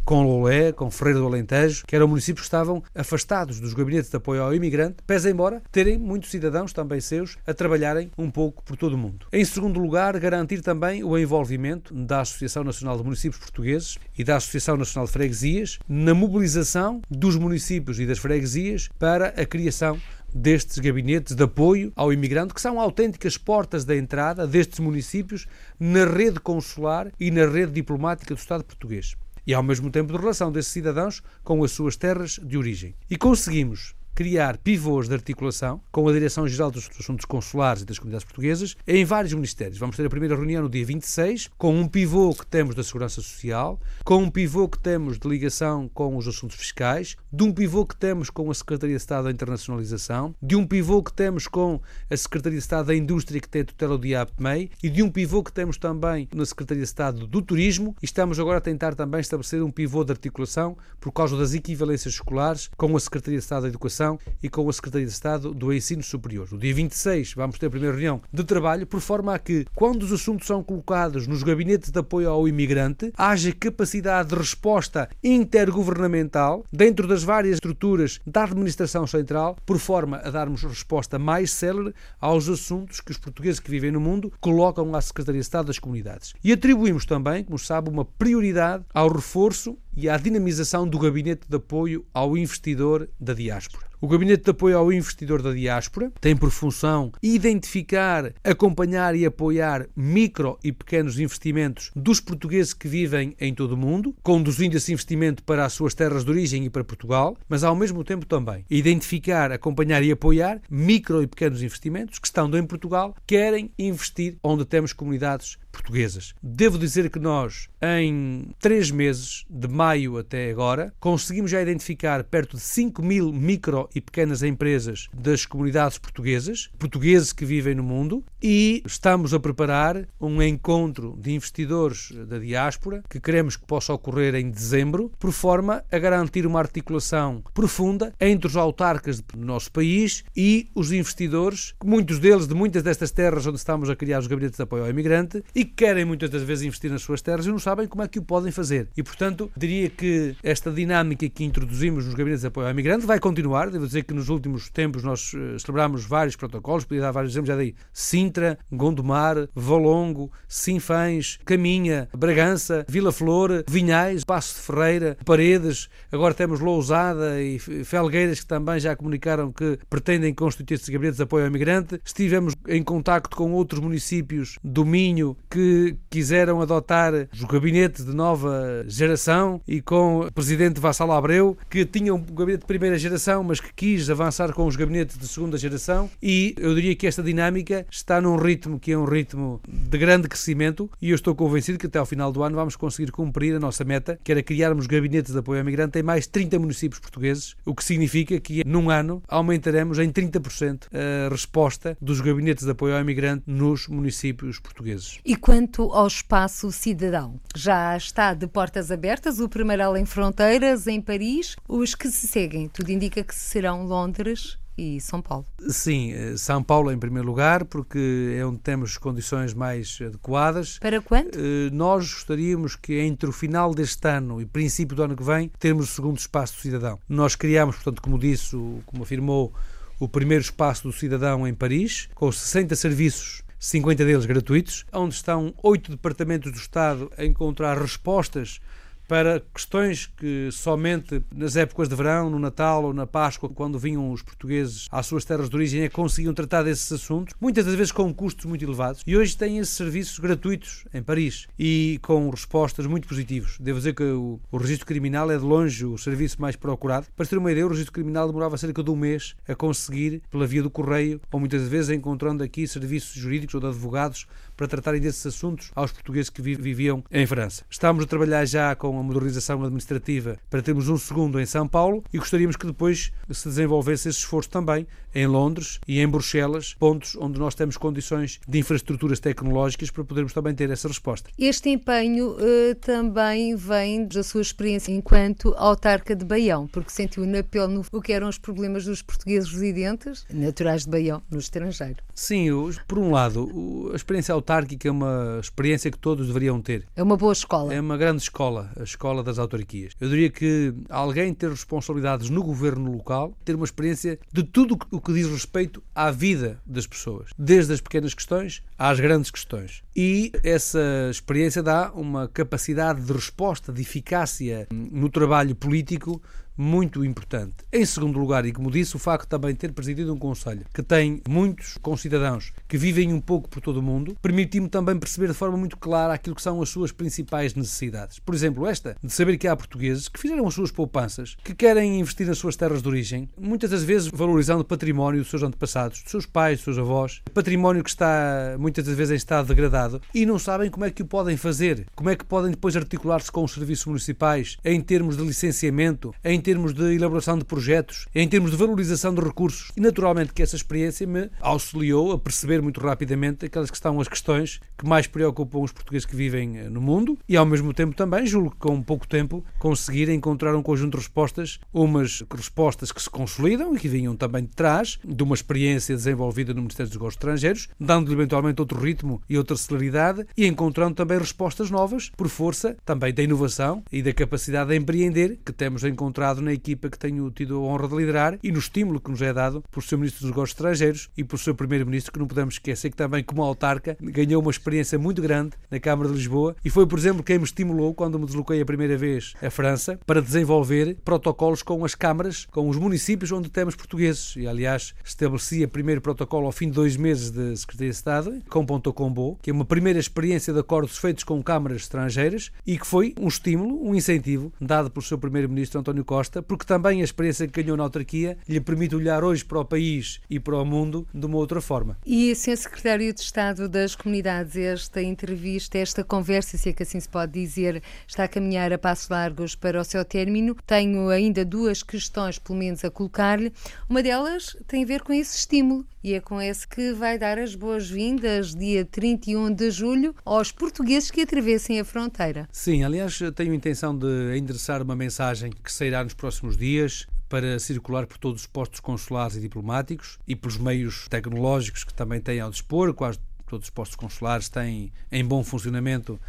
com 0.06 0.24
Lolé, 0.24 0.72
com 0.72 0.92
Ferreira 0.92 1.20
do 1.20 1.26
Alentejo, 1.26 1.84
que 1.88 1.96
eram 1.96 2.08
municípios 2.08 2.44
que 2.44 2.48
estavam 2.48 2.84
afastados 2.94 3.60
dos 3.60 3.74
gabinetes 3.74 4.12
de 4.12 4.16
apoio 4.16 4.44
ao 4.44 4.54
imigrante, 4.54 4.98
pese 5.06 5.32
embora 5.32 5.64
terem 5.72 5.98
muitos 5.98 6.30
cidadãos, 6.30 6.72
também 6.72 7.02
seus, 7.02 7.38
a 7.46 7.54
trabalharem 7.54 8.12
um 8.16 8.30
pouco 8.30 8.64
por 8.64 8.78
todo 8.78 8.94
o 8.94 8.98
mundo. 8.98 9.26
Em 9.34 9.44
segundo 9.44 9.80
lugar, 9.80 10.18
garantir 10.20 10.62
também 10.62 11.04
o 11.04 11.18
envolvimento 11.18 11.92
da 11.94 12.22
Associação 12.22 12.64
Nacional 12.64 12.98
de 12.98 13.04
Municípios 13.04 13.42
Portugueses 13.42 13.98
e 14.16 14.24
da 14.24 14.36
Associação 14.36 14.78
Nacional 14.78 15.08
de 15.08 15.12
Freguesias 15.12 15.80
na 15.90 16.14
mobilização 16.14 17.02
dos 17.10 17.36
municípios 17.36 18.00
e 18.00 18.06
das 18.06 18.20
freguesias 18.20 18.90
para 19.00 19.30
a 19.30 19.46
criação 19.46 20.00
destes 20.34 20.78
gabinetes 20.80 21.34
de 21.34 21.44
apoio 21.44 21.92
ao 21.96 22.12
imigrante, 22.14 22.54
que 22.54 22.62
são 22.62 22.80
autênticas 22.80 23.38
portas 23.38 23.86
da 23.86 23.96
entrada 23.96 24.46
destes 24.46 24.80
municípios 24.80 25.48
na 25.80 26.06
rede 26.06 26.40
consular 26.40 27.12
e 27.20 27.32
na 27.32 27.48
rede 27.48 27.72
diplomática 27.72 28.36
do 28.36 28.38
Estado 28.38 28.64
português. 28.64 29.16
E 29.48 29.54
ao 29.54 29.64
mesmo 29.64 29.90
tempo 29.90 30.12
de 30.12 30.20
relação 30.20 30.52
desses 30.52 30.72
cidadãos 30.72 31.24
com 31.44 31.64
as 31.64 31.72
suas 31.72 31.96
terras 31.96 32.40
de 32.44 32.58
origem. 32.58 32.96
E 33.10 33.18
conseguimos 33.18 33.95
criar 34.16 34.58
pivôs 34.58 35.10
de 35.10 35.14
articulação 35.14 35.82
com 35.92 36.08
a 36.08 36.14
Direção-Geral 36.14 36.72
dos 36.72 36.90
Assuntos 36.98 37.26
Consulares 37.26 37.82
e 37.82 37.86
das 37.86 38.00
Comunidades 38.00 38.24
Portuguesas 38.24 38.78
em 38.88 39.04
vários 39.04 39.34
ministérios. 39.34 39.78
Vamos 39.78 39.98
ter 39.98 40.06
a 40.06 40.10
primeira 40.10 40.38
reunião 40.38 40.64
no 40.64 40.70
dia 40.70 40.86
26, 40.86 41.50
com 41.58 41.78
um 41.78 41.86
pivô 41.86 42.34
que 42.34 42.48
temos 42.48 42.76
da 42.76 42.84
Segurança 42.84 43.16
Social, 43.16 43.78
com 44.06 44.24
um 44.24 44.30
pivô 44.30 44.70
que 44.70 44.80
temos 44.80 45.20
de 45.20 45.28
ligação 45.28 45.90
com 45.94 46.16
os 46.16 46.30
assuntos 46.30 46.56
fiscais, 46.56 47.18
de 47.30 47.44
um 47.44 47.52
pivô 47.52 47.86
que 47.86 47.96
temos 47.98 48.30
com 48.30 48.50
a 48.50 48.54
Secretaria 48.54 48.96
de 48.96 49.02
Estado 49.02 49.26
da 49.26 49.32
Internacionalização, 49.32 50.34
de 50.42 50.56
um 50.56 50.66
pivô 50.66 51.04
que 51.04 51.12
temos 51.12 51.46
com 51.46 51.82
a 52.10 52.16
Secretaria 52.16 52.58
de 52.58 52.64
Estado 52.64 52.88
da 52.88 52.96
Indústria, 52.96 53.42
que 53.42 53.50
tem 53.50 53.64
a 53.64 53.66
tutela 53.66 53.98
do 53.98 54.08
IAPMEI, 54.08 54.72
e 54.82 54.90
de 54.90 55.04
um 55.04 55.12
pivô 55.12 55.44
que 55.44 55.52
temos 55.52 55.78
também 55.78 56.30
na 56.34 56.46
Secretaria 56.46 56.82
de 56.82 56.88
Estado 56.88 57.28
do 57.28 57.42
Turismo, 57.42 57.94
e 58.02 58.06
estamos 58.06 58.40
agora 58.40 58.60
a 58.60 58.62
tentar 58.62 58.96
também 58.96 59.20
estabelecer 59.20 59.62
um 59.62 59.72
pivô 59.72 60.06
de 60.06 60.14
articulação 60.14 60.78
por 61.02 61.12
causa 61.12 61.38
das 61.38 61.54
equivalências 61.54 62.14
escolares 62.14 62.70
com 62.78 62.96
a 62.96 63.00
Secretaria 63.02 63.40
de 63.40 63.44
Estado 63.44 63.64
da 63.64 63.68
Educação 63.68 64.05
Educação 64.06 64.20
e 64.42 64.50
com 64.50 64.70
a 64.70 64.74
Secretaria 64.74 65.08
de 65.08 65.14
Estado 65.14 65.54
do 65.54 65.74
Ensino 65.74 66.04
Superior. 66.04 66.48
No 66.52 66.58
dia 66.58 66.74
26 66.74 67.34
vamos 67.34 67.58
ter 67.58 67.68
a 67.68 67.70
primeira 67.70 67.96
reunião 67.96 68.22
de 68.32 68.44
trabalho, 68.44 68.86
por 68.86 69.02
forma 69.02 69.34
a 69.34 69.40
que, 69.40 69.66
quando 69.74 70.04
os 70.04 70.12
assuntos 70.12 70.48
são 70.48 70.64
colocados 70.64 71.28
nos 71.28 71.42
gabinetes 71.44 71.92
de 71.92 72.00
apoio 72.00 72.30
ao 72.30 72.48
imigrante, 72.48 73.12
haja 73.18 73.52
capacidade 73.52 74.30
de 74.30 74.36
resposta 74.36 75.10
intergovernamental 75.24 76.64
dentro 76.72 77.08
das 77.08 77.24
várias 77.24 77.56
estruturas 77.56 78.20
da 78.26 78.44
administração 78.44 79.08
central, 79.08 79.58
por 79.66 79.80
forma 79.80 80.18
a 80.18 80.30
darmos 80.30 80.64
resposta 80.64 81.18
mais 81.18 81.52
célere 81.52 81.94
aos 82.20 82.48
assuntos 82.48 83.02
que 83.02 83.12
os 83.12 83.18
portugueses 83.18 83.60
que 83.60 83.72
vivem 83.72 83.92
no 83.92 84.00
mundo 84.00 84.32
colocam 84.40 84.94
à 84.96 85.02
Secretaria 85.02 85.42
de 85.42 85.46
Estado 85.46 85.68
das 85.68 85.80
Comunidades. 85.80 86.34
E 86.44 86.52
atribuímos 86.52 87.06
também, 87.06 87.44
como 87.44 87.58
sabe, 87.58 87.90
uma 87.90 88.06
prioridade 88.06 88.84
ao 88.94 89.10
reforço 89.10 89.78
e 89.96 90.10
à 90.10 90.18
dinamização 90.18 90.88
do 90.88 91.00
gabinete 91.00 91.48
de 91.48 91.56
apoio 91.56 92.06
ao 92.14 92.38
investidor 92.38 93.10
da 93.20 93.34
diáspora. 93.34 93.86
O 94.06 94.08
Gabinete 94.08 94.44
de 94.44 94.52
Apoio 94.52 94.78
ao 94.78 94.92
Investidor 94.92 95.42
da 95.42 95.52
Diáspora 95.52 96.12
tem 96.22 96.36
por 96.36 96.52
função 96.52 97.12
identificar, 97.24 98.34
acompanhar 98.44 99.16
e 99.16 99.26
apoiar 99.26 99.88
micro 99.96 100.60
e 100.64 100.72
pequenos 100.72 101.18
investimentos 101.18 101.92
dos 101.96 102.20
portugueses 102.20 102.74
que 102.74 102.88
vivem 102.88 103.36
em 103.40 103.52
todo 103.52 103.72
o 103.72 103.78
mundo, 103.78 104.14
conduzindo 104.22 104.78
esse 104.78 104.92
investimento 104.92 105.42
para 105.44 105.66
as 105.66 105.74
suas 105.74 105.96
terras 105.96 106.24
de 106.24 106.30
origem 106.30 106.66
e 106.66 106.70
para 106.70 106.84
Portugal, 106.84 107.38
mas 107.48 107.64
ao 107.64 107.76
mesmo 107.76 108.04
tempo 108.04 108.26
também 108.26 108.64
identificar, 108.70 109.52
acompanhar 109.52 110.04
e 110.04 110.12
apoiar 110.12 110.62
micro 110.70 111.24
e 111.24 111.28
pequenos 111.28 111.64
investimentos 111.64 112.20
que 112.20 112.28
estão 112.28 112.46
em 112.56 112.64
Portugal, 112.64 113.16
querem 113.26 113.72
investir 113.80 114.38
onde 114.44 114.66
temos 114.66 114.94
comunidades 114.94 115.58
portuguesas. 115.76 116.34
Devo 116.42 116.78
dizer 116.78 117.10
que 117.10 117.20
nós, 117.20 117.68
em 117.82 118.48
três 118.60 118.90
meses, 118.90 119.46
de 119.50 119.68
maio 119.68 120.18
até 120.18 120.50
agora, 120.50 120.94
conseguimos 121.00 121.52
já 121.52 121.62
identificar 121.62 122.24
perto 122.24 122.56
de 122.56 122.64
5 122.64 123.04
mil 123.04 123.32
micro 123.32 123.90
e 123.94 124.00
pequenas 124.00 124.42
empresas 124.42 125.08
das 125.14 125.46
comunidades 125.46 125.98
portuguesas, 125.98 126.70
portugueses 126.80 127.34
que 127.34 127.46
vivem 127.46 127.76
no 127.76 127.84
mundo, 127.84 128.24
e 128.42 128.82
estamos 128.86 129.34
a 129.34 129.40
preparar 129.40 130.08
um 130.20 130.42
encontro 130.42 131.18
de 131.20 131.34
investidores 131.34 132.12
da 132.28 132.38
diáspora 132.38 133.04
que 133.10 133.20
queremos 133.20 133.58
que 133.58 133.66
possa 133.66 133.94
ocorrer 133.94 134.36
em 134.36 134.50
dezembro, 134.50 135.12
por 135.20 135.32
forma 135.32 135.84
a 135.92 136.00
garantir 136.00 136.46
uma 136.46 136.60
articulação 136.60 137.44
profunda 137.54 138.14
entre 138.20 138.48
os 138.48 138.56
autarcas 138.56 139.20
do 139.20 139.46
nosso 139.46 139.72
país 139.72 140.24
e 140.36 140.70
os 140.74 140.92
investidores, 140.92 141.74
muitos 141.84 142.20
deles 142.20 142.48
de 142.48 142.54
muitas 142.54 142.84
destas 142.84 143.12
terras 143.12 143.46
onde 143.46 143.58
estamos 143.58 143.90
a 143.90 143.96
criar 143.96 144.20
os 144.20 144.28
gabinetes 144.28 144.58
de 144.58 144.64
apoio 144.64 144.84
ao 144.84 144.90
imigrante 144.90 145.44
e 145.54 145.65
que 145.66 145.74
querem 145.74 146.06
muitas 146.06 146.30
das 146.30 146.44
vezes 146.44 146.66
investir 146.66 146.92
nas 146.92 147.02
suas 147.02 147.22
terras 147.22 147.46
e 147.46 147.50
não 147.50 147.60
sabem 147.60 147.88
como 147.88 148.04
é 148.04 148.08
que 148.08 148.20
o 148.20 148.22
podem 148.22 148.52
fazer. 148.52 148.90
E, 148.96 149.04
portanto, 149.04 149.52
diria 149.56 149.90
que 149.90 150.36
esta 150.44 150.72
dinâmica 150.72 151.28
que 151.30 151.44
introduzimos 151.44 152.06
nos 152.06 152.14
gabinetes 152.14 152.42
de 152.42 152.48
apoio 152.48 152.68
ao 152.68 152.72
imigrante 152.72 153.06
vai 153.06 153.20
continuar. 153.20 153.70
Devo 153.70 153.86
dizer 153.86 154.04
que 154.04 154.14
nos 154.14 154.30
últimos 154.30 154.70
tempos 154.70 155.04
nós 155.04 155.34
uh, 155.34 155.60
celebramos 155.60 156.06
vários 156.06 156.36
protocolos, 156.36 156.86
podia 156.86 157.02
dar 157.02 157.12
vários 157.12 157.34
exemplos, 157.34 157.48
já 157.48 157.56
dei 157.56 157.76
Sintra, 157.94 158.58
Gondomar, 158.72 159.48
Valongo, 159.56 160.32
Sinfãs, 160.48 161.40
Caminha, 161.46 162.08
Bragança, 162.16 162.86
Vila 162.88 163.12
Flor, 163.12 163.64
Vinhais, 163.68 164.24
Passo 164.24 164.56
de 164.56 164.62
Ferreira, 164.62 165.18
Paredes, 165.26 165.90
agora 166.12 166.34
temos 166.34 166.60
Lousada 166.60 167.42
e 167.42 167.60
Felgueiras 167.60 168.40
que 168.40 168.46
também 168.46 168.80
já 168.80 168.96
comunicaram 168.96 169.52
que 169.52 169.78
pretendem 169.90 170.34
constituir 170.34 170.76
estes 170.76 170.90
gabinetes 170.90 171.18
de 171.18 171.24
apoio 171.24 171.44
ao 171.44 171.50
imigrante. 171.50 172.00
Estivemos 172.04 172.54
em 172.68 172.84
contacto 172.84 173.36
com 173.36 173.52
outros 173.54 173.80
municípios 173.80 174.58
do 174.64 174.86
Minho 174.86 175.36
que 175.56 175.96
quiseram 176.10 176.62
adotar 176.62 177.14
os 177.34 177.44
gabinetes 177.46 178.04
de 178.04 178.14
nova 178.14 178.84
geração 178.90 179.62
e 179.66 179.80
com 179.80 180.20
o 180.20 180.32
presidente 180.34 180.82
Vassal 180.82 181.14
Abreu, 181.14 181.58
que 181.70 181.86
tinha 181.86 182.14
um 182.14 182.22
gabinete 182.22 182.62
de 182.62 182.68
primeira 182.68 182.98
geração, 182.98 183.42
mas 183.42 183.62
que 183.62 183.74
quis 183.74 184.10
avançar 184.10 184.52
com 184.52 184.68
os 184.68 184.76
gabinetes 184.76 185.18
de 185.18 185.26
segunda 185.26 185.58
geração. 185.58 186.10
E 186.22 186.54
eu 186.58 186.76
diria 186.76 186.94
que 186.94 187.08
esta 187.08 187.24
dinâmica 187.24 187.86
está 187.90 188.20
num 188.20 188.36
ritmo 188.36 188.78
que 188.78 188.92
é 188.92 188.98
um 188.98 189.06
ritmo 189.06 189.62
de 189.66 189.98
grande 189.98 190.28
crescimento 190.28 190.90
e 191.02 191.12
eu 191.12 191.16
estou 191.16 191.34
convencido 191.34 191.80
que 191.80 191.86
até 191.86 192.00
ao 192.00 192.06
final 192.06 192.34
do 192.34 192.44
ano 192.44 192.58
vamos 192.58 192.76
conseguir 192.76 193.14
cumprir 193.14 193.56
a 193.56 193.60
nossa 193.60 193.86
meta, 193.86 194.20
que 194.22 194.34
era 194.34 194.44
criarmos 194.44 194.88
gabinetes 194.88 195.32
de 195.32 195.40
apoio 195.40 195.62
ao 195.62 195.64
imigrante 195.66 195.98
em 196.00 196.04
mais 196.04 196.28
30 196.28 196.60
municípios 196.60 197.00
portugueses, 197.00 197.56
o 197.64 197.74
que 197.74 197.84
significa 197.84 198.38
que 198.42 198.62
num 198.66 198.90
ano 198.90 199.24
aumentaremos 199.26 200.00
em 200.00 200.12
30% 200.12 200.88
a 200.94 201.30
resposta 201.30 201.98
dos 202.02 202.20
gabinetes 202.20 202.66
de 202.66 202.72
apoio 202.72 202.94
ao 202.94 203.00
imigrante 203.00 203.44
nos 203.48 203.88
municípios 203.88 204.60
portugueses. 204.60 205.20
E 205.24 205.38
quanto 205.46 205.92
ao 205.92 206.08
espaço 206.08 206.72
cidadão, 206.72 207.40
já 207.56 207.96
está 207.96 208.34
de 208.34 208.48
portas 208.48 208.90
abertas 208.90 209.40
o 209.40 209.48
primeiro 209.48 209.84
Além 209.84 210.04
Fronteiras 210.04 210.88
em 210.88 211.00
Paris. 211.00 211.56
Os 211.70 211.94
que 211.94 212.10
se 212.10 212.28
seguem, 212.28 212.68
tudo 212.68 212.90
indica 212.90 213.24
que 213.24 213.36
serão 213.36 213.86
Londres, 213.86 214.58
e 214.76 215.00
São 215.00 215.22
Paulo. 215.22 215.46
Sim, 215.70 216.14
eh, 216.14 216.36
São 216.36 216.64
Paulo 216.64 216.92
em 216.92 216.98
primeiro 216.98 217.28
lugar, 217.28 217.64
porque 217.64 218.36
é 218.36 218.44
onde 218.44 218.58
temos 218.58 218.98
condições 218.98 219.54
mais 219.54 220.00
adequadas. 220.02 220.80
Para 220.80 221.00
quando? 221.00 221.36
Eh, 221.36 221.70
nós 221.72 222.12
gostaríamos 222.12 222.76
que 222.76 223.00
entre 223.00 223.30
o 223.30 223.32
final 223.32 223.74
deste 223.76 224.06
ano 224.08 224.42
e 224.42 224.46
princípio 224.48 224.96
do 224.96 225.04
ano 225.04 225.16
que 225.16 225.24
vem 225.24 225.50
termos 225.60 225.92
o 225.92 225.94
segundo 225.94 226.18
espaço 226.18 226.56
do 226.56 226.62
cidadão. 226.62 227.00
Nós 227.08 227.36
criamos, 227.36 227.76
portanto, 227.76 228.02
como 228.02 228.18
disse, 228.18 228.58
como 228.88 229.04
afirmou, 229.04 229.54
o 230.00 230.10
primeiro 230.10 230.44
espaço 230.44 230.84
do 230.84 230.92
cidadão 230.92 231.48
em 231.48 231.54
Paris, 231.54 232.10
com 232.16 232.30
60 232.32 232.76
serviços 232.76 233.45
50 233.66 234.06
deles 234.06 234.28
gratuitos, 234.28 234.86
onde 234.94 235.16
estão 235.16 235.52
oito 235.64 235.90
departamentos 235.90 236.52
do 236.52 236.58
Estado 236.58 237.12
a 237.18 237.26
encontrar 237.26 237.76
respostas 237.82 238.62
para 239.08 239.42
questões 239.54 240.06
que 240.06 240.50
somente 240.52 241.24
nas 241.34 241.56
épocas 241.56 241.88
de 241.88 241.96
verão, 241.96 242.30
no 242.30 242.40
Natal 242.40 242.84
ou 242.86 242.94
na 242.94 243.06
Páscoa, 243.06 243.50
quando 243.50 243.80
vinham 243.80 244.12
os 244.12 244.22
portugueses 244.22 244.88
às 244.92 245.06
suas 245.06 245.26
terras 245.26 245.50
de 245.50 245.56
origem, 245.56 245.84
é 245.84 245.90
conseguiam 245.90 246.34
tratar 246.34 246.64
desses 246.64 246.92
assuntos, 246.92 247.34
muitas 247.40 247.66
das 247.66 247.76
vezes 247.76 247.92
com 247.92 248.14
custos 248.14 248.46
muito 248.46 248.64
elevados. 248.64 249.02
E 249.06 249.16
hoje 249.16 249.38
têm 249.38 249.60
esses 249.60 249.76
serviços 249.76 250.20
gratuitos 250.20 250.86
em 250.94 251.02
Paris 251.02 251.48
e 251.58 252.00
com 252.02 252.30
respostas 252.30 252.86
muito 252.86 253.08
positivas. 253.08 253.58
Devo 253.60 253.78
dizer 253.78 253.94
que 253.94 254.04
o, 254.04 254.40
o 254.52 254.58
registro 254.58 254.86
criminal 254.86 255.32
é 255.32 255.38
de 255.38 255.44
longe 255.44 255.86
o 255.86 255.98
serviço 255.98 256.42
mais 256.42 256.56
procurado. 256.56 257.08
Para 257.16 257.26
ter 257.26 257.38
uma 257.38 257.52
ideia, 257.52 257.66
o 257.66 257.70
registro 257.70 257.94
criminal 257.94 258.28
demorava 258.28 258.58
cerca 258.58 258.84
de 258.84 258.90
um 258.90 258.96
mês 258.96 259.36
a 259.48 259.56
conseguir 259.56 260.22
pela 260.30 260.46
via 260.48 260.64
do 260.64 260.70
correio, 260.70 261.22
ou 261.32 261.40
muitas 261.40 261.68
vezes 261.68 261.90
encontrando 261.90 262.44
aqui 262.44 262.68
serviços 262.68 263.14
jurídicos 263.16 263.56
ou 263.56 263.62
de 263.62 263.68
advogados 263.68 264.28
para 264.56 264.68
tratarem 264.68 265.02
desses 265.02 265.26
assuntos 265.26 265.72
aos 265.76 265.92
portugueses 265.92 266.30
que 266.30 266.42
viviam 266.42 267.04
em 267.12 267.26
França. 267.26 267.64
Estamos 267.70 268.04
a 268.04 268.08
trabalhar 268.08 268.46
já 268.46 268.76
com 268.76 269.00
a 269.00 269.04
modernização 269.04 269.62
administrativa 269.64 270.38
para 270.50 270.62
termos 270.62 270.90
um 270.90 270.98
segundo 270.98 271.40
em 271.40 271.46
São 271.46 271.68
Paulo 271.68 272.04
e 272.14 272.18
gostaríamos 272.18 272.56
que 272.56 272.66
depois 272.66 273.12
se 273.30 273.48
desenvolvesse 273.48 274.10
esse 274.10 274.20
esforço 274.20 274.50
também 274.50 274.88
em 275.14 275.28
Londres 275.28 275.80
e 275.88 276.00
em 276.00 276.08
Bruxelas, 276.08 276.74
pontos 276.74 277.16
onde 277.16 277.40
nós 277.40 277.56
temos 277.56 277.78
condições 277.78 278.40
de 278.48 278.60
infraestruturas 278.60 279.20
tecnológicas 279.20 279.90
para 279.90 280.04
podermos 280.04 280.34
também 280.34 280.54
ter 280.54 280.70
essa 280.70 280.88
resposta. 280.88 281.30
Este 281.40 281.70
empenho 281.70 282.32
uh, 282.32 282.76
também 282.82 283.56
vem 283.56 284.08
da 284.08 284.24
sua 284.24 284.42
experiência 284.42 284.92
enquanto 284.92 285.54
autarca 285.58 286.16
de 286.16 286.26
Baião, 286.26 286.68
porque 286.68 286.92
sentiu 286.92 287.26
na 287.26 287.42
pele 287.44 287.68
no, 287.68 287.86
o 287.92 288.02
que 288.02 288.12
eram 288.12 288.28
os 288.28 288.38
problemas 288.38 288.86
dos 288.86 289.02
portugueses 289.02 289.50
residentes, 289.50 290.26
naturais 290.30 290.84
de 290.84 290.92
Baião, 290.92 291.22
no 291.32 291.40
estrangeiro. 291.40 291.98
Sim, 292.14 292.50
por 292.88 293.00
um 293.00 293.12
lado, 293.12 293.90
a 293.94 293.96
experiência 293.96 294.34
autárquica 294.46 294.88
é 294.88 294.92
uma 294.92 295.40
experiência 295.42 295.90
que 295.90 295.98
todos 295.98 296.28
deveriam 296.28 296.62
ter. 296.62 296.86
É 296.96 297.02
uma 297.02 297.18
boa 297.18 297.34
escola. 297.34 297.74
É 297.74 297.82
uma 297.82 297.98
grande 297.98 298.22
escola, 298.22 298.72
a 298.80 298.84
escola 298.84 299.24
das 299.24 299.40
autarquias. 299.40 299.94
Eu 300.00 300.08
diria 300.08 300.30
que 300.30 300.74
alguém 300.88 301.34
ter 301.34 301.50
responsabilidades 301.50 302.30
no 302.30 302.44
governo 302.44 302.92
local, 302.92 303.36
ter 303.44 303.56
uma 303.56 303.66
experiência 303.66 304.20
de 304.32 304.44
tudo 304.44 304.78
o 304.92 305.02
que 305.02 305.14
diz 305.14 305.28
respeito 305.28 305.82
à 305.96 306.12
vida 306.12 306.60
das 306.66 306.86
pessoas, 306.86 307.32
desde 307.38 307.74
as 307.74 307.82
pequenas 307.82 308.14
questões 308.14 308.62
às 308.78 309.00
grandes 309.00 309.32
questões. 309.32 309.82
E 309.96 310.32
essa 310.44 311.10
experiência 311.10 311.64
dá 311.64 311.92
uma 311.94 312.28
capacidade 312.28 313.02
de 313.02 313.12
resposta, 313.12 313.74
de 313.74 313.82
eficácia 313.82 314.68
no 314.72 315.10
trabalho 315.10 315.56
político 315.56 316.22
muito 316.58 317.04
importante. 317.04 317.56
Em 317.72 317.86
segundo 317.86 318.20
lugar, 318.20 318.46
e 318.46 318.52
como 318.52 318.72
disse, 318.72 318.96
o 318.96 319.00
facto 319.00 319.24
de 319.24 319.30
também 319.30 319.56
ter 319.56 319.72
presidido 319.72 320.14
um 320.14 320.18
Conselho 320.18 320.66
que 320.74 320.82
tem 320.84 321.22
muitos 321.28 321.78
concidadãos 321.78 322.52
que 322.68 322.78
vivem 322.78 323.14
um 323.14 323.22
pouco 323.22 323.50
por 323.50 323.62
todo 323.62 323.78
o 323.78 323.82
mundo, 323.82 324.16
permitiu-me 324.22 324.70
também 324.70 324.98
perceber 324.98 325.28
de 325.28 325.34
forma 325.34 325.58
muito 325.58 325.78
clara 325.78 326.14
aquilo 326.14 326.36
que 326.36 326.42
são 326.42 326.62
as 326.62 326.70
suas 326.70 326.92
principais 326.92 327.54
necessidades. 327.54 328.20
Por 328.20 328.34
exemplo, 328.34 328.66
esta 328.66 328.96
de 329.04 329.12
saber 329.12 329.38
que 329.38 329.48
há 329.48 329.56
portugueses 329.56 330.08
que 330.08 330.20
fizeram 330.20 330.48
as 330.48 330.54
suas 330.54 330.72
poupanças, 330.72 331.36
que 331.44 331.54
querem 331.54 332.00
investir 332.00 332.28
nas 332.28 332.38
suas 332.38 332.56
terras 332.56 332.82
de 332.82 332.88
origem, 332.88 333.30
muitas 333.40 333.70
das 333.70 333.84
vezes 333.84 334.10
valorizando 334.12 334.62
o 334.62 334.66
património 334.66 335.22
dos 335.22 335.30
seus 335.30 335.44
antepassados, 335.44 336.02
dos 336.02 336.12
seus 336.12 336.26
pais, 336.26 336.58
dos 336.58 336.66
seus 336.66 336.78
avós, 336.78 337.22
património 337.34 337.84
que 337.84 337.90
está 337.90 338.56
muitas 338.58 338.86
das 338.86 338.96
vezes 338.96 339.12
em 339.12 339.18
estado 339.18 339.48
degradado 339.48 340.02
e 340.14 340.26
não 340.26 340.40
sabem 340.40 340.70
como 340.70 340.86
é 340.86 340.92
que 340.92 341.02
o 341.02 341.06
podem 341.06 341.38
fazer, 341.38 341.86
como 341.96 342.10
é 342.10 342.16
que 342.16 342.26
podem 342.26 342.52
depois 342.52 342.76
articular-se 342.76 343.32
com 343.32 343.44
os 343.44 343.54
serviços 343.54 343.86
municipais 343.86 344.58
em 344.64 344.82
termos 344.82 345.18
de 345.18 345.24
licenciamento, 345.24 346.14
em 346.24 346.40
termos 346.46 346.76
de 346.76 346.94
elaboração 346.94 347.40
de 347.40 347.44
projetos, 347.44 348.06
em 348.14 348.28
termos 348.28 348.52
de 348.52 348.58
valorização 348.58 349.16
de 349.16 349.20
recursos. 349.20 349.72
E 349.76 349.82
naturalmente 349.82 350.32
que 350.32 350.44
essa 350.44 350.56
experiência 350.56 351.08
me 351.08 351.28
auxiliou 351.42 352.12
a 352.12 352.20
perceber 352.20 352.62
muito 352.62 352.80
rapidamente 352.80 353.48
aquelas 353.48 353.72
que 353.72 353.76
estão 353.76 354.00
as 354.00 354.08
questões 354.08 354.60
que 354.78 354.88
mais 354.88 355.08
preocupam 355.08 355.62
os 355.62 355.72
portugueses 355.72 356.06
que 356.06 356.16
vivem 356.16 356.60
eh, 356.60 356.70
no 356.70 356.80
mundo 356.80 357.18
e 357.28 357.36
ao 357.36 357.48
mesmo 357.48 357.74
tempo 357.74 357.96
também, 357.96 358.28
julgo 358.28 358.52
que 358.52 358.58
com 358.58 358.80
pouco 358.80 359.08
tempo, 359.08 359.44
conseguir 359.58 360.08
encontrar 360.10 360.56
um 360.56 360.62
conjunto 360.62 360.92
de 360.92 360.98
respostas, 361.00 361.60
umas 361.74 362.24
respostas 362.30 362.92
que 362.92 363.02
se 363.02 363.10
consolidam 363.10 363.76
e 363.76 363.80
que 363.80 363.88
vinham 363.88 364.16
também 364.16 364.44
de 364.44 364.50
trás 364.50 365.00
de 365.04 365.24
uma 365.24 365.34
experiência 365.34 365.96
desenvolvida 365.96 366.54
no 366.54 366.62
Ministério 366.62 366.90
dos 366.90 366.98
Negócios 366.98 367.16
Estrangeiros, 367.16 367.70
dando-lhe 367.80 368.14
eventualmente 368.14 368.62
outro 368.62 368.80
ritmo 368.80 369.20
e 369.28 369.36
outra 369.36 369.58
celeridade 369.58 370.28
e 370.38 370.46
encontrando 370.46 370.94
também 370.94 371.18
respostas 371.18 371.72
novas 371.72 372.12
por 372.16 372.30
força 372.30 372.78
também 372.86 373.12
da 373.12 373.24
inovação 373.24 373.84
e 373.92 374.04
da 374.04 374.14
capacidade 374.14 374.70
de 374.70 374.76
empreender 374.76 375.40
que 375.44 375.52
temos 375.52 375.84
encontrado 375.84 376.35
na 376.42 376.54
equipa 376.54 376.90
que 376.90 376.98
tenho 376.98 377.30
tido 377.32 377.56
a 377.56 377.60
honra 377.60 377.88
de 377.88 377.96
liderar 377.96 378.40
e 378.44 378.52
no 378.52 378.60
estímulo 378.60 379.00
que 379.00 379.12
nos 379.12 379.22
é 379.22 379.34
dado 379.34 379.64
por 379.72 379.84
seu 379.84 379.98
Ministro 379.98 380.22
dos 380.22 380.32
Negócios 380.32 380.52
Estrangeiros 380.52 381.10
e 381.18 381.24
por 381.24 381.40
seu 381.40 381.56
Primeiro-Ministro, 381.56 382.12
que 382.12 382.20
não 382.20 382.28
podemos 382.28 382.56
esquecer 382.56 382.90
que 382.90 382.98
também, 382.98 383.24
como 383.24 383.44
autarca, 383.44 383.98
ganhou 384.02 384.42
uma 384.42 384.52
experiência 384.52 384.98
muito 384.98 385.22
grande 385.22 385.52
na 385.70 385.80
Câmara 385.80 386.10
de 386.10 386.16
Lisboa 386.16 386.56
e 386.64 386.70
foi, 386.70 386.86
por 386.86 386.98
exemplo, 386.98 387.24
quem 387.24 387.38
me 387.38 387.44
estimulou 387.44 387.94
quando 387.94 388.20
me 388.20 388.26
desloquei 388.26 388.62
a 388.62 388.66
primeira 388.66 388.98
vez 388.98 389.34
à 389.42 389.50
França 389.50 390.00
para 390.06 390.22
desenvolver 390.22 390.98
protocolos 391.04 391.62
com 391.62 391.84
as 391.84 391.96
câmaras, 391.96 392.46
com 392.52 392.70
os 392.70 392.78
municípios 392.78 393.32
onde 393.32 393.50
temos 393.50 393.76
portugueses. 393.76 394.36
E, 394.36 394.48
aliás, 394.48 394.94
estabeleci 395.04 395.64
o 395.64 395.70
primeiro 395.70 396.02
protocolo 396.02 396.46
ao 396.46 396.52
fim 396.52 396.68
de 396.68 396.74
dois 396.74 396.98
meses 396.98 397.32
de 397.32 397.56
Secretaria 397.58 397.90
de 397.90 397.96
Estado, 397.96 398.42
com 398.50 398.66
Ponto 398.66 398.94
Combo, 398.94 399.38
que 399.42 399.50
é 399.50 399.54
uma 399.54 399.66
primeira 399.66 400.00
experiência 400.00 400.54
de 400.54 400.60
acordos 400.60 400.98
feitos 400.98 401.24
com 401.24 401.42
câmaras 401.42 401.82
estrangeiras 401.82 402.52
e 402.66 402.78
que 402.78 402.88
foi 402.88 403.14
um 403.20 403.28
estímulo, 403.28 403.88
um 403.88 403.96
incentivo 403.96 404.52
dado 404.60 404.90
pelo 404.90 405.06
seu 405.06 405.18
Primeiro-Ministro 405.18 405.80
António 405.80 406.04
Costa, 406.04 406.25
porque 406.42 406.66
também 406.66 407.02
a 407.02 407.04
experiência 407.04 407.48
que 407.48 407.62
ganhou 407.62 407.78
na 407.78 407.84
autarquia 407.84 408.38
lhe 408.48 408.60
permite 408.60 408.96
olhar 408.96 409.24
hoje 409.24 409.44
para 409.44 409.60
o 409.60 409.66
país 409.66 410.20
e 410.30 410.40
para 410.40 410.58
o 410.58 410.66
mundo 410.66 411.08
de 411.14 411.26
uma 411.26 411.38
outra 411.38 411.62
forma. 411.62 411.98
E, 412.06 412.34
Sr. 412.36 412.58
Secretário 412.58 413.14
de 413.14 413.22
Estado 413.22 413.70
das 413.70 413.96
Comunidades, 413.96 414.56
esta 414.56 415.02
entrevista, 415.02 415.78
esta 415.78 416.04
conversa, 416.04 416.58
se 416.58 416.70
é 416.70 416.74
que 416.74 416.84
assim 416.84 417.00
se 417.00 417.10
pode 417.10 417.32
dizer, 417.34 417.82
está 418.08 418.24
a 418.24 418.28
caminhar 418.28 418.72
a 418.74 418.78
passos 418.78 419.10
largos 419.10 419.56
para 419.56 419.80
o 419.80 419.84
seu 419.84 420.04
término. 420.04 420.56
Tenho 420.66 421.10
ainda 421.10 421.46
duas 421.46 421.84
questões, 421.84 422.40
pelo 422.40 422.58
menos, 422.58 422.84
a 422.84 422.92
colocar-lhe. 422.92 423.52
Uma 423.90 424.02
delas 424.02 424.56
tem 424.68 424.84
a 424.84 424.88
ver 424.88 425.02
com 425.02 425.14
esse 425.14 425.38
estímulo 425.38 425.86
e 426.06 426.14
é 426.14 426.22
com 426.22 426.40
esse 426.40 426.68
que 426.68 426.94
vai 426.94 427.18
dar 427.18 427.40
as 427.40 427.56
boas-vindas, 427.56 428.54
dia 428.54 428.86
31 428.86 429.52
de 429.52 429.72
julho, 429.72 430.14
aos 430.24 430.52
portugueses 430.52 431.10
que 431.10 431.22
atravessem 431.22 431.80
a 431.80 431.84
fronteira. 431.84 432.48
Sim, 432.52 432.84
aliás, 432.84 433.18
tenho 433.34 433.52
a 433.52 433.56
intenção 433.56 433.98
de 433.98 434.38
endereçar 434.38 434.84
uma 434.84 434.96
mensagem 434.96 435.52
que 435.52 435.74
sairá 435.74 436.04
nos 436.04 436.14
próximos 436.14 436.56
dias 436.56 437.08
para 437.28 437.58
circular 437.58 438.06
por 438.06 438.20
todos 438.20 438.42
os 438.42 438.46
postos 438.46 438.80
consulares 438.80 439.36
e 439.36 439.40
diplomáticos 439.40 440.20
e 440.28 440.36
pelos 440.36 440.60
meios 440.60 441.08
tecnológicos 441.10 441.84
que 441.84 441.92
também 441.92 442.22
têm 442.22 442.40
ao 442.40 442.52
dispor, 442.52 442.94
quase 442.94 443.18
todos 443.48 443.66
os 443.66 443.72
postos 443.72 443.96
consulares 443.96 444.48
têm 444.48 444.94
em 445.12 445.26
bom 445.26 445.44
funcionamento 445.44 446.20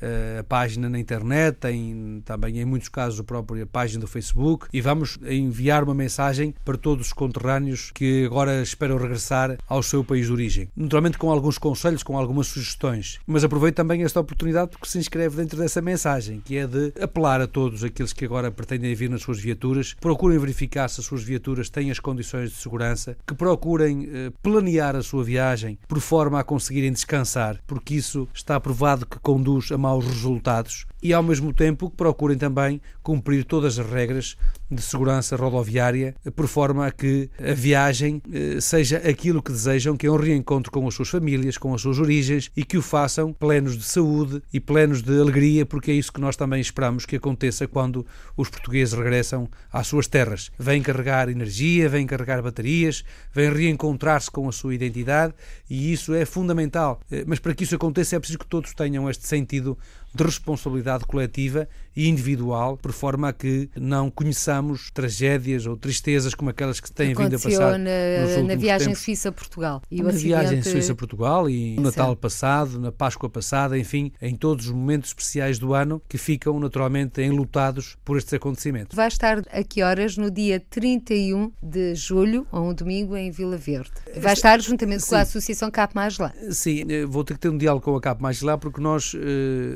a 0.00 0.44
página 0.44 0.88
na 0.88 0.98
internet, 0.98 1.56
tem 1.56 2.22
também 2.24 2.58
em 2.58 2.64
muitos 2.64 2.88
casos 2.88 3.20
a 3.20 3.24
própria 3.24 3.66
página 3.66 4.00
do 4.00 4.06
Facebook. 4.06 4.66
E 4.72 4.80
vamos 4.80 5.18
enviar 5.26 5.84
uma 5.84 5.94
mensagem 5.94 6.54
para 6.64 6.76
todos 6.76 7.08
os 7.08 7.12
conterrâneos 7.12 7.90
que 7.92 8.24
agora 8.24 8.62
esperam 8.62 8.98
regressar 8.98 9.56
ao 9.68 9.82
seu 9.82 10.04
país 10.04 10.26
de 10.26 10.32
origem. 10.32 10.68
Naturalmente 10.76 11.18
com 11.18 11.30
alguns 11.30 11.58
conselhos, 11.58 12.02
com 12.02 12.18
algumas 12.18 12.46
sugestões, 12.46 13.18
mas 13.26 13.44
aproveito 13.44 13.76
também 13.76 14.02
esta 14.02 14.20
oportunidade 14.20 14.70
porque 14.70 14.88
se 14.88 14.98
inscreve 14.98 15.36
dentro 15.36 15.58
dessa 15.58 15.80
mensagem, 15.80 16.40
que 16.44 16.56
é 16.56 16.66
de 16.66 16.92
apelar 17.00 17.40
a 17.40 17.46
todos 17.46 17.84
aqueles 17.84 18.12
que 18.12 18.24
agora 18.24 18.50
pretendem 18.50 18.94
vir 18.94 19.10
nas 19.10 19.22
suas 19.22 19.38
viaturas, 19.38 19.94
procurem 20.00 20.38
verificar 20.38 20.88
se 20.88 21.00
as 21.00 21.06
suas 21.06 21.22
viaturas 21.22 21.70
têm 21.70 21.90
as 21.90 22.00
condições 22.00 22.50
de 22.50 22.56
segurança, 22.56 23.16
que 23.26 23.34
procurem 23.34 24.08
eh, 24.12 24.32
planear 24.42 24.96
a 24.96 25.02
sua 25.02 25.24
viagem 25.24 25.78
por 25.88 26.00
forma 26.00 26.40
a 26.40 26.44
conseguirem 26.44 26.92
descansar, 26.92 27.60
porque 27.66 27.94
isso 27.94 28.28
está 28.34 28.58
provado 28.60 29.06
que 29.06 29.18
conduz 29.18 29.70
a 29.72 29.78
maus 29.86 30.04
resultados 30.04 30.84
e, 31.06 31.12
ao 31.12 31.22
mesmo 31.22 31.52
tempo, 31.52 31.88
que 31.88 31.96
procurem 31.96 32.36
também 32.36 32.80
cumprir 33.00 33.44
todas 33.44 33.78
as 33.78 33.86
regras 33.88 34.36
de 34.68 34.82
segurança 34.82 35.36
rodoviária, 35.36 36.16
por 36.34 36.48
forma 36.48 36.84
a 36.84 36.90
que 36.90 37.30
a 37.38 37.54
viagem 37.54 38.20
eh, 38.32 38.60
seja 38.60 38.96
aquilo 38.96 39.40
que 39.40 39.52
desejam, 39.52 39.96
que 39.96 40.08
é 40.08 40.10
um 40.10 40.16
reencontro 40.16 40.72
com 40.72 40.84
as 40.88 40.94
suas 40.94 41.08
famílias, 41.08 41.56
com 41.56 41.72
as 41.72 41.80
suas 41.80 42.00
origens 42.00 42.50
e 42.56 42.64
que 42.64 42.76
o 42.76 42.82
façam 42.82 43.32
plenos 43.32 43.78
de 43.78 43.84
saúde 43.84 44.42
e 44.52 44.58
plenos 44.58 45.00
de 45.00 45.20
alegria, 45.20 45.64
porque 45.64 45.92
é 45.92 45.94
isso 45.94 46.12
que 46.12 46.20
nós 46.20 46.34
também 46.34 46.60
esperamos 46.60 47.06
que 47.06 47.14
aconteça 47.14 47.68
quando 47.68 48.04
os 48.36 48.48
portugueses 48.48 48.92
regressam 48.92 49.48
às 49.72 49.86
suas 49.86 50.08
terras. 50.08 50.50
Vêm 50.58 50.82
carregar 50.82 51.28
energia, 51.28 51.88
vêm 51.88 52.04
carregar 52.04 52.42
baterias, 52.42 53.04
vêm 53.32 53.52
reencontrar-se 53.52 54.28
com 54.28 54.48
a 54.48 54.52
sua 54.52 54.74
identidade 54.74 55.32
e 55.70 55.92
isso 55.92 56.12
é 56.12 56.24
fundamental. 56.24 56.98
Eh, 57.12 57.22
mas 57.24 57.38
para 57.38 57.54
que 57.54 57.62
isso 57.62 57.76
aconteça 57.76 58.16
é 58.16 58.18
preciso 58.18 58.40
que 58.40 58.46
todos 58.46 58.74
tenham 58.74 59.08
este 59.08 59.28
sentido 59.28 59.78
de 60.14 60.24
responsabilidade 60.24 61.04
coletiva 61.04 61.68
e 61.96 62.08
individual, 62.08 62.76
por 62.76 62.92
forma 62.92 63.30
a 63.30 63.32
que 63.32 63.70
não 63.74 64.10
conheçamos 64.10 64.90
tragédias 64.90 65.66
ou 65.66 65.76
tristezas 65.76 66.34
como 66.34 66.50
aquelas 66.50 66.78
que 66.78 66.92
têm 66.92 67.14
vindo 67.14 67.34
a 67.34 67.38
passar 67.38 67.78
na, 67.78 68.42
na 68.46 68.54
viagem 68.54 68.94
Suíça-Portugal. 68.94 69.82
Na 69.90 70.10
acidente... 70.10 70.24
viagem 70.24 70.62
Suíça-Portugal 70.62 71.48
e 71.48 71.76
no 71.76 71.82
Natal 71.82 72.14
passado, 72.14 72.78
na 72.78 72.92
Páscoa 72.92 73.30
passada, 73.30 73.78
enfim, 73.78 74.12
em 74.20 74.36
todos 74.36 74.66
os 74.66 74.72
momentos 74.72 75.10
especiais 75.10 75.58
do 75.58 75.72
ano 75.72 76.02
que 76.06 76.18
ficam 76.18 76.60
naturalmente 76.60 77.22
enlutados 77.22 77.96
por 78.04 78.18
estes 78.18 78.34
acontecimentos. 78.34 78.94
Vai 78.94 79.08
estar 79.08 79.42
a 79.50 79.64
que 79.64 79.82
horas 79.82 80.18
no 80.18 80.30
dia 80.30 80.60
31 80.68 81.50
de 81.62 81.94
julho, 81.94 82.46
ou 82.52 82.68
um 82.68 82.74
domingo, 82.74 83.16
em 83.16 83.30
Vila 83.30 83.56
Verde? 83.56 83.92
Vai 84.18 84.34
estar 84.34 84.60
juntamente 84.60 85.04
Sim. 85.04 85.10
com 85.10 85.16
a 85.16 85.20
Associação 85.20 85.70
Cap 85.70 85.94
Mais 85.94 86.18
Lá? 86.18 86.32
Sim, 86.50 86.84
eh, 86.88 87.06
vou 87.06 87.24
ter 87.24 87.34
que 87.34 87.40
ter 87.40 87.48
um 87.48 87.56
diálogo 87.56 87.84
com 87.84 87.96
a 87.96 88.00
Cap 88.00 88.20
Mais 88.20 88.42
Lá 88.42 88.58
porque 88.58 88.80
nós 88.80 89.14
uh, 89.14 89.18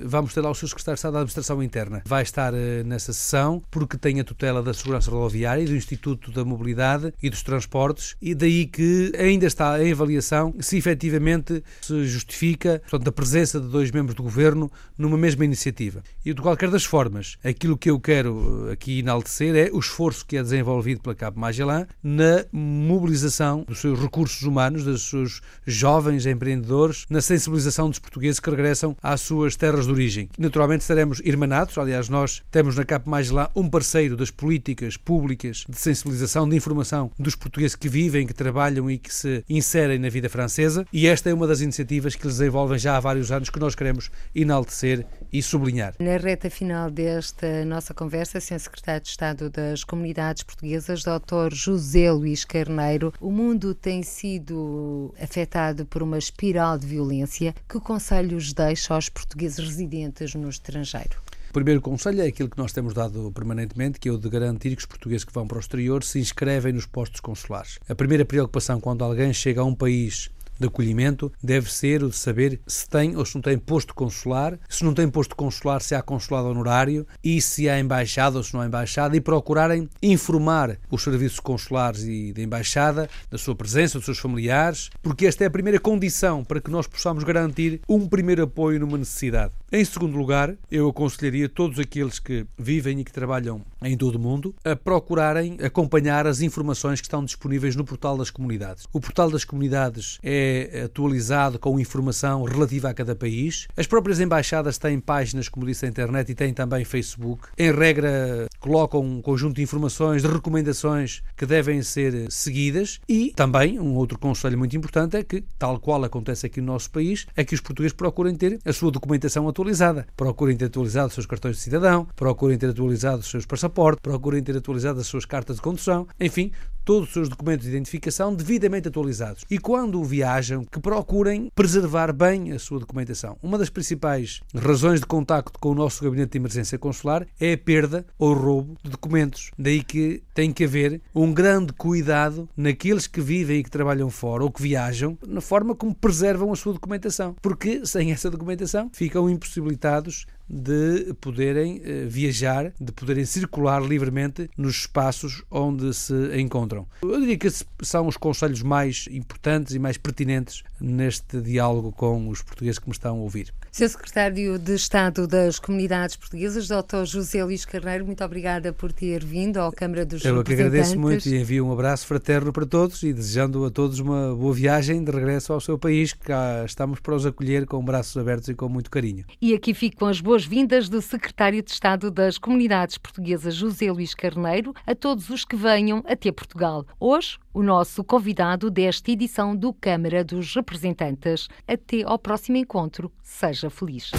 vamos 0.05 0.20
ter 0.29 0.41
lá 0.41 0.51
o 0.51 0.55
seu 0.55 0.69
secretário 0.69 0.97
de 0.97 0.99
Estado 0.99 1.13
da 1.13 1.19
Administração 1.21 1.63
Interna 1.63 2.03
vai 2.05 2.23
estar 2.23 2.53
uh, 2.53 2.57
nessa 2.85 3.13
sessão 3.13 3.63
porque 3.71 3.97
tem 3.97 4.21
a 4.21 4.25
tutela 4.25 4.63
da 4.63 4.75
segurança 4.75 5.11
rodoviária 5.11 5.65
do 5.65 5.77
Instituto 5.77 6.31
da 6.31 6.45
Mobilidade 6.45 7.13
e 7.23 7.31
dos 7.31 7.43
Transportes 7.43 8.17
e 8.21 8.35
daí 8.35 8.67
que 8.67 9.13
ainda 9.19 9.47
está 9.47 9.83
em 9.83 9.93
avaliação 9.93 10.55
se 10.61 10.77
efetivamente 10.77 11.63
se 11.81 12.05
justifica 12.05 12.81
portanto, 12.81 13.09
a 13.09 13.13
presença 13.13 13.61
de 13.61 13.69
dois 13.69 13.91
membros 13.91 14.15
do 14.15 14.23
governo 14.23 14.71
numa 14.97 15.17
mesma 15.17 15.45
iniciativa. 15.45 16.03
E 16.25 16.35
de 16.35 16.41
qualquer 16.41 16.71
das 16.71 16.85
formas, 16.85 17.37
aquilo 17.43 17.77
que 17.77 17.91
eu 17.91 17.99
quero 17.99 18.69
eh, 18.69 18.73
aqui 18.73 19.01
enaltecer 19.01 19.55
é 19.55 19.71
o 19.73 19.79
esforço 19.79 20.27
que 20.27 20.37
é 20.37 20.43
desenvolvido 20.43 21.01
pela 21.01 21.15
Cabo 21.15 21.41
Magellan 21.41 21.87
na 22.03 22.45
mobilização 22.53 23.65
dos 23.67 23.79
seus 23.79 23.99
recursos 23.99 24.43
humanos, 24.43 24.85
dos 24.85 25.09
seus 25.09 25.41
jovens 25.67 26.27
empreendedores, 26.27 27.07
na 27.09 27.21
sensibilização 27.21 27.89
dos 27.89 27.99
portugueses 27.99 28.41
que 28.41 28.51
regressam 28.51 28.97
às 29.03 29.21
suas 29.21 29.57
terras 29.57 29.87
de 29.87 29.93
origem. 29.93 30.10
Naturalmente 30.39 30.81
estaremos 30.81 31.21
irmanados, 31.25 31.77
aliás, 31.79 31.91
Aliás, 31.91 32.09
nós 32.09 32.43
temos 32.51 32.77
na 32.77 32.85
CAP 32.85 33.09
Mais 33.09 33.31
lá 33.31 33.51
um 33.55 33.69
parceiro 33.69 34.17
das 34.17 34.31
políticas 34.31 34.97
públicas 34.97 35.67
de 35.69 35.77
sensibilização, 35.77 36.49
de 36.49 36.57
informação 36.57 37.11
dos 37.19 37.35
portugueses 37.35 37.75
que 37.75 37.89
vivem, 37.89 38.27
que 38.27 38.33
trabalham 38.33 38.91
e 38.91 38.97
que 38.97 39.13
se 39.13 39.45
inserem 39.49 39.99
na 39.99 40.09
vida 40.09 40.29
francesa. 40.29 40.87
E 40.93 41.07
esta 41.07 41.29
é 41.29 41.35
uma 41.35 41.47
das 41.47 41.61
iniciativas 41.61 42.15
que 42.15 42.25
eles 42.25 42.39
desenvolvem 42.39 42.79
já 42.79 42.97
há 42.97 43.01
vários 43.01 43.31
anos 43.33 43.51
que 43.51 43.59
nós 43.59 43.75
queremos 43.75 44.09
enaltecer 44.35 45.05
e 45.33 45.43
sublinhar. 45.43 45.95
Na 45.99 46.17
reta 46.17 46.51
final 46.51 46.91
desta 46.91 47.65
nossa 47.65 47.95
conversa, 47.95 48.41
Sr. 48.41 48.59
Secretário 48.59 49.03
de 49.03 49.09
Estado 49.09 49.51
das 49.51 49.85
Comunidades 49.85 50.43
Portuguesas, 50.43 51.03
Dr. 51.03 51.53
José 51.53 52.11
Luís 52.11 52.45
Carneiro, 52.45 53.13
o 53.21 53.31
mundo 53.31 53.75
tem 53.75 54.03
sido 54.03 55.15
afetado 55.21 55.87
por 55.87 56.03
uma 56.03 56.19
espiral 56.19 56.79
de 56.79 56.87
violência. 56.87 57.55
Que 57.69 57.81
conselhos 57.81 58.53
deixa 58.53 58.95
aos 58.95 59.09
portugueses 59.09 59.59
residentes 59.59 60.35
no 60.35 60.49
estrangeiro? 60.49 61.21
O 61.51 61.53
primeiro 61.53 61.81
conselho 61.81 62.23
é 62.23 62.29
aquilo 62.29 62.49
que 62.49 62.59
nós 62.59 62.73
temos 62.73 62.95
dado 62.95 63.33
permanentemente, 63.33 63.99
que 63.99 64.09
é 64.09 64.13
o 64.13 64.17
de 64.17 64.29
garantir 64.29 64.71
que 64.77 64.83
os 64.83 64.87
portugueses 64.87 65.25
que 65.25 65.33
vão 65.33 65.49
para 65.49 65.57
o 65.57 65.61
exterior 65.61 66.05
se 66.05 66.21
inscrevem 66.21 66.73
nos 66.73 66.87
postos 66.87 67.19
consulares. 67.19 67.81
A 67.89 67.95
primeira 67.95 68.25
preocupação 68.25 68.81
quando 68.81 69.03
alguém 69.03 69.33
chega 69.33 69.61
a 69.61 69.65
um 69.65 69.75
país 69.75 70.31
de 70.61 70.67
acolhimento 70.67 71.33
deve 71.43 71.73
ser 71.73 72.05
o 72.05 72.11
de 72.11 72.17
saber 72.17 72.61
se 72.67 72.89
tem 72.89 73.17
ou 73.17 73.25
se 73.25 73.35
não 73.35 73.43
tem 73.43 73.59
posto 73.59 73.95
consular, 73.95 74.59
se 74.69 74.85
não 74.85 74.93
tem 74.93 75.09
posto 75.09 75.35
consular, 75.35 75.81
se 75.81 75.95
há 75.95 76.03
consulado 76.03 76.49
honorário 76.49 77.07
e 77.25 77.41
se 77.41 77.69
há 77.69 77.81
embaixada 77.81 78.37
ou 78.37 78.45
se 78.45 78.53
não 78.53 78.61
há 78.61 78.67
embaixada 78.67 79.17
e 79.17 79.21
procurarem 79.21 79.89
informar 80.03 80.79
os 80.91 81.03
serviços 81.03 81.41
consulares 81.41 82.05
e 82.05 82.33
da 82.33 82.43
embaixada 82.43 83.09
da 83.31 83.39
sua 83.39 83.55
presença, 83.55 83.99
dos 83.99 84.05
seus 84.05 84.19
familiares, 84.19 84.91
porque 85.03 85.27
esta 85.27 85.45
é 85.45 85.47
a 85.47 85.51
primeira 85.51 85.81
condição 85.81 86.45
para 86.45 86.61
que 86.61 86.71
nós 86.71 86.87
possamos 86.87 87.25
garantir 87.25 87.81
um 87.89 88.07
primeiro 88.07 88.43
apoio 88.43 88.79
numa 88.79 88.99
necessidade. 88.99 89.53
Em 89.73 89.85
segundo 89.85 90.19
lugar, 90.19 90.53
eu 90.69 90.89
aconselharia 90.89 91.49
todos 91.49 91.79
aqueles 91.79 92.19
que 92.19 92.45
vivem 92.59 92.99
e 92.99 93.05
que 93.05 93.13
trabalham 93.13 93.63
em 93.81 93.97
todo 93.97 94.17
o 94.17 94.19
mundo 94.19 94.53
a 94.65 94.75
procurarem 94.75 95.59
acompanhar 95.63 96.27
as 96.27 96.41
informações 96.41 97.01
que 97.01 97.07
estão 97.07 97.25
disponíveis 97.25 97.77
no 97.77 97.85
portal 97.85 98.19
das 98.19 98.31
comunidades. 98.31 98.89
O 98.93 99.01
portal 99.01 99.31
das 99.31 99.45
comunidades 99.45 100.19
é 100.25 100.83
atualizado 100.87 101.57
com 101.57 101.79
informação 101.79 102.43
relativa 102.43 102.91
a 102.91 102.95
cada 102.95 103.15
país. 103.15 103.69
As 103.77 103.87
próprias 103.87 104.19
embaixadas 104.19 104.77
têm 104.77 104.99
páginas, 104.99 105.49
como 105.49 105.65
disse, 105.65 105.85
na 105.85 105.91
internet 105.91 106.33
e 106.33 106.35
têm 106.35 106.53
também 106.53 106.85
Facebook. 106.85 107.47
Em 107.57 107.71
regra, 107.71 108.49
colocam 108.59 109.01
um 109.01 109.23
conjunto 109.23 109.55
de 109.55 109.63
informações, 109.63 110.23
de 110.23 110.27
recomendações 110.27 111.23
que 111.37 111.47
devem 111.47 111.81
ser 111.85 112.27
seguidas 112.29 113.01
e 113.09 113.33
também 113.37 113.79
um 113.79 113.95
outro 113.95 114.19
conselho 114.19 114.59
muito 114.59 114.77
importante 114.77 115.17
é 115.17 115.23
que, 115.23 115.45
tal 115.57 115.79
qual 115.79 116.03
acontece 116.03 116.45
aqui 116.45 116.61
no 116.61 116.73
nosso 116.73 116.91
país, 116.91 117.25
é 117.37 117.45
que 117.45 117.55
os 117.55 117.61
portugueses 117.61 117.97
procurem 117.97 118.35
ter 118.35 118.59
a 118.65 118.73
sua 118.73 118.91
documentação 118.91 119.47
atualizada 119.49 119.60
atualizada. 119.61 120.07
Procurem 120.17 120.57
ter 120.57 120.67
atualizado 120.67 121.09
os 121.09 121.15
seus 121.15 121.27
cartões 121.27 121.57
de 121.57 121.63
cidadão, 121.63 122.07
procurem 122.17 122.59
ter 122.59 122.71
atualizado 122.71 123.21
os 123.21 123.31
seus 123.31 123.47
passaportes, 123.47 124.01
procurem 124.03 124.43
ter 124.43 124.57
atualizado 124.57 125.01
as 125.01 125.07
suas 125.07 125.25
cartas 125.25 125.57
de 125.57 125.63
condução, 125.63 126.07
enfim, 126.19 126.51
todos 126.91 127.07
os 127.07 127.15
seus 127.15 127.29
documentos 127.29 127.67
de 127.67 127.71
identificação 127.71 128.35
devidamente 128.35 128.89
atualizados. 128.89 129.45
E 129.49 129.59
quando 129.59 130.03
viajam, 130.03 130.65
que 130.65 130.81
procurem 130.81 131.49
preservar 131.55 132.13
bem 132.13 132.51
a 132.51 132.59
sua 132.59 132.81
documentação. 132.81 133.39
Uma 133.41 133.57
das 133.57 133.71
principais 133.71 134.41
razões 134.53 134.99
de 134.99 135.07
contacto 135.07 135.57
com 135.61 135.71
o 135.71 135.75
nosso 135.75 136.03
gabinete 136.03 136.33
de 136.33 136.39
emergência 136.39 136.77
consular 136.81 137.25
é 137.41 137.53
a 137.53 137.59
perda 137.59 138.05
ou 138.19 138.35
roubo 138.35 138.77
de 138.83 138.91
documentos. 138.91 139.53
Daí 139.57 139.85
que 139.85 140.21
tem 140.35 140.51
que 140.51 140.65
haver 140.65 141.01
um 141.15 141.33
grande 141.33 141.73
cuidado 141.73 142.49
naqueles 142.57 143.07
que 143.07 143.21
vivem 143.21 143.61
e 143.61 143.63
que 143.63 143.71
trabalham 143.71 144.11
fora 144.11 144.43
ou 144.43 144.51
que 144.51 144.61
viajam, 144.61 145.17
na 145.25 145.41
forma 145.41 145.77
como 145.77 145.95
preservam 145.95 146.53
a 146.53 146.57
sua 146.57 146.73
documentação. 146.73 147.37
Porque 147.41 147.87
sem 147.87 148.11
essa 148.11 148.29
documentação 148.29 148.91
ficam 148.93 149.31
impossibilitados 149.31 150.27
de 150.51 151.15
poderem 151.21 151.81
eh, 151.85 152.05
viajar, 152.07 152.73
de 152.81 152.91
poderem 152.91 153.25
circular 153.25 153.81
livremente 153.81 154.51
nos 154.57 154.81
espaços 154.81 155.45
onde 155.49 155.95
se 155.95 156.13
encontram. 156.37 156.89
Eu 157.03 157.21
diria 157.21 157.39
que 157.39 157.49
são 157.83 158.09
os 158.09 158.17
conselhos 158.17 158.61
mais 158.63 159.07
importantes 159.13 159.75
e 159.75 159.79
mais 159.79 159.97
pertinentes 159.97 160.65
neste 160.81 161.41
diálogo 161.41 161.93
com 161.93 162.29
os 162.29 162.43
portugueses 162.43 162.81
que 162.81 162.89
me 162.89 162.93
estão 162.93 163.17
a 163.17 163.21
ouvir. 163.21 163.55
Sr. 163.73 163.89
Secretário 163.89 164.59
de 164.59 164.75
Estado 164.75 165.29
das 165.29 165.61
Comunidades 165.61 166.17
Portuguesas, 166.17 166.67
Dr. 166.67 167.05
José 167.05 167.45
Luís 167.45 167.65
Carneiro, 167.65 168.05
muito 168.05 168.23
obrigada 168.25 168.73
por 168.73 168.93
ter 168.93 169.25
vindo 169.25 169.61
à 169.61 169.71
Câmara 169.71 170.05
dos 170.05 170.25
Eu 170.25 170.43
que 170.43 170.53
agradeço 170.53 170.99
muito 170.99 171.29
e 171.29 171.41
envio 171.41 171.65
um 171.65 171.73
abraço 171.73 172.05
fraterno 172.05 172.53
para 172.53 172.67
todos 172.67 173.01
e 173.05 173.13
desejando 173.13 173.65
a 173.65 173.71
todos 173.71 174.01
uma 174.01 174.35
boa 174.35 174.53
viagem 174.53 175.05
de 175.05 175.13
regresso 175.13 175.53
ao 175.53 175.61
seu 175.61 175.79
país, 175.79 176.13
que 176.13 176.19
cá 176.19 176.65
estamos 176.67 176.99
para 176.99 177.15
os 177.15 177.25
acolher 177.25 177.65
com 177.65 177.83
braços 177.85 178.17
abertos 178.17 178.49
e 178.49 178.55
com 178.55 178.69
muito 178.69 178.91
carinho. 178.91 179.25
E 179.41 179.55
aqui 179.55 179.73
ficam 179.73 180.09
as 180.09 180.21
boas-vindas 180.21 180.89
do 180.89 181.01
Secretário 181.01 181.63
de 181.63 181.71
Estado 181.71 182.11
das 182.11 182.39
Comunidades 182.39 182.99
Portuguesas, 182.99 183.55
José 183.55 183.93
Luís 183.93 184.15
Carneiro, 184.15 184.75
a 184.85 184.97
todos 184.97 185.31
os 185.31 185.45
que 185.45 185.55
venham 185.55 186.03
até 186.09 186.33
Portugal. 186.33 186.85
Hoje, 186.99 187.39
o 187.53 187.63
nosso 187.63 188.05
convidado 188.05 188.71
desta 188.71 189.11
edição 189.11 189.57
do 189.57 189.73
Câmara 189.73 190.25
dos 190.25 190.55
Representantes. 190.55 191.49
Até 191.67 192.03
ao 192.03 192.19
próximo 192.19 192.57
encontro. 192.57 193.11
Seja 193.23 193.71
feliz. 193.71 194.11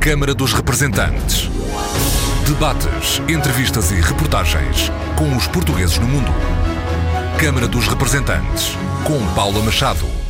Câmara 0.00 0.34
dos 0.34 0.52
Representantes. 0.52 1.48
Debates, 2.46 3.20
entrevistas 3.28 3.92
e 3.92 4.00
reportagens 4.00 4.90
com 5.16 5.36
os 5.36 5.46
portugueses 5.46 5.98
no 5.98 6.08
mundo. 6.08 6.30
Câmara 7.38 7.68
dos 7.68 7.86
Representantes, 7.86 8.76
com 9.04 9.34
Paula 9.34 9.62
Machado. 9.62 10.21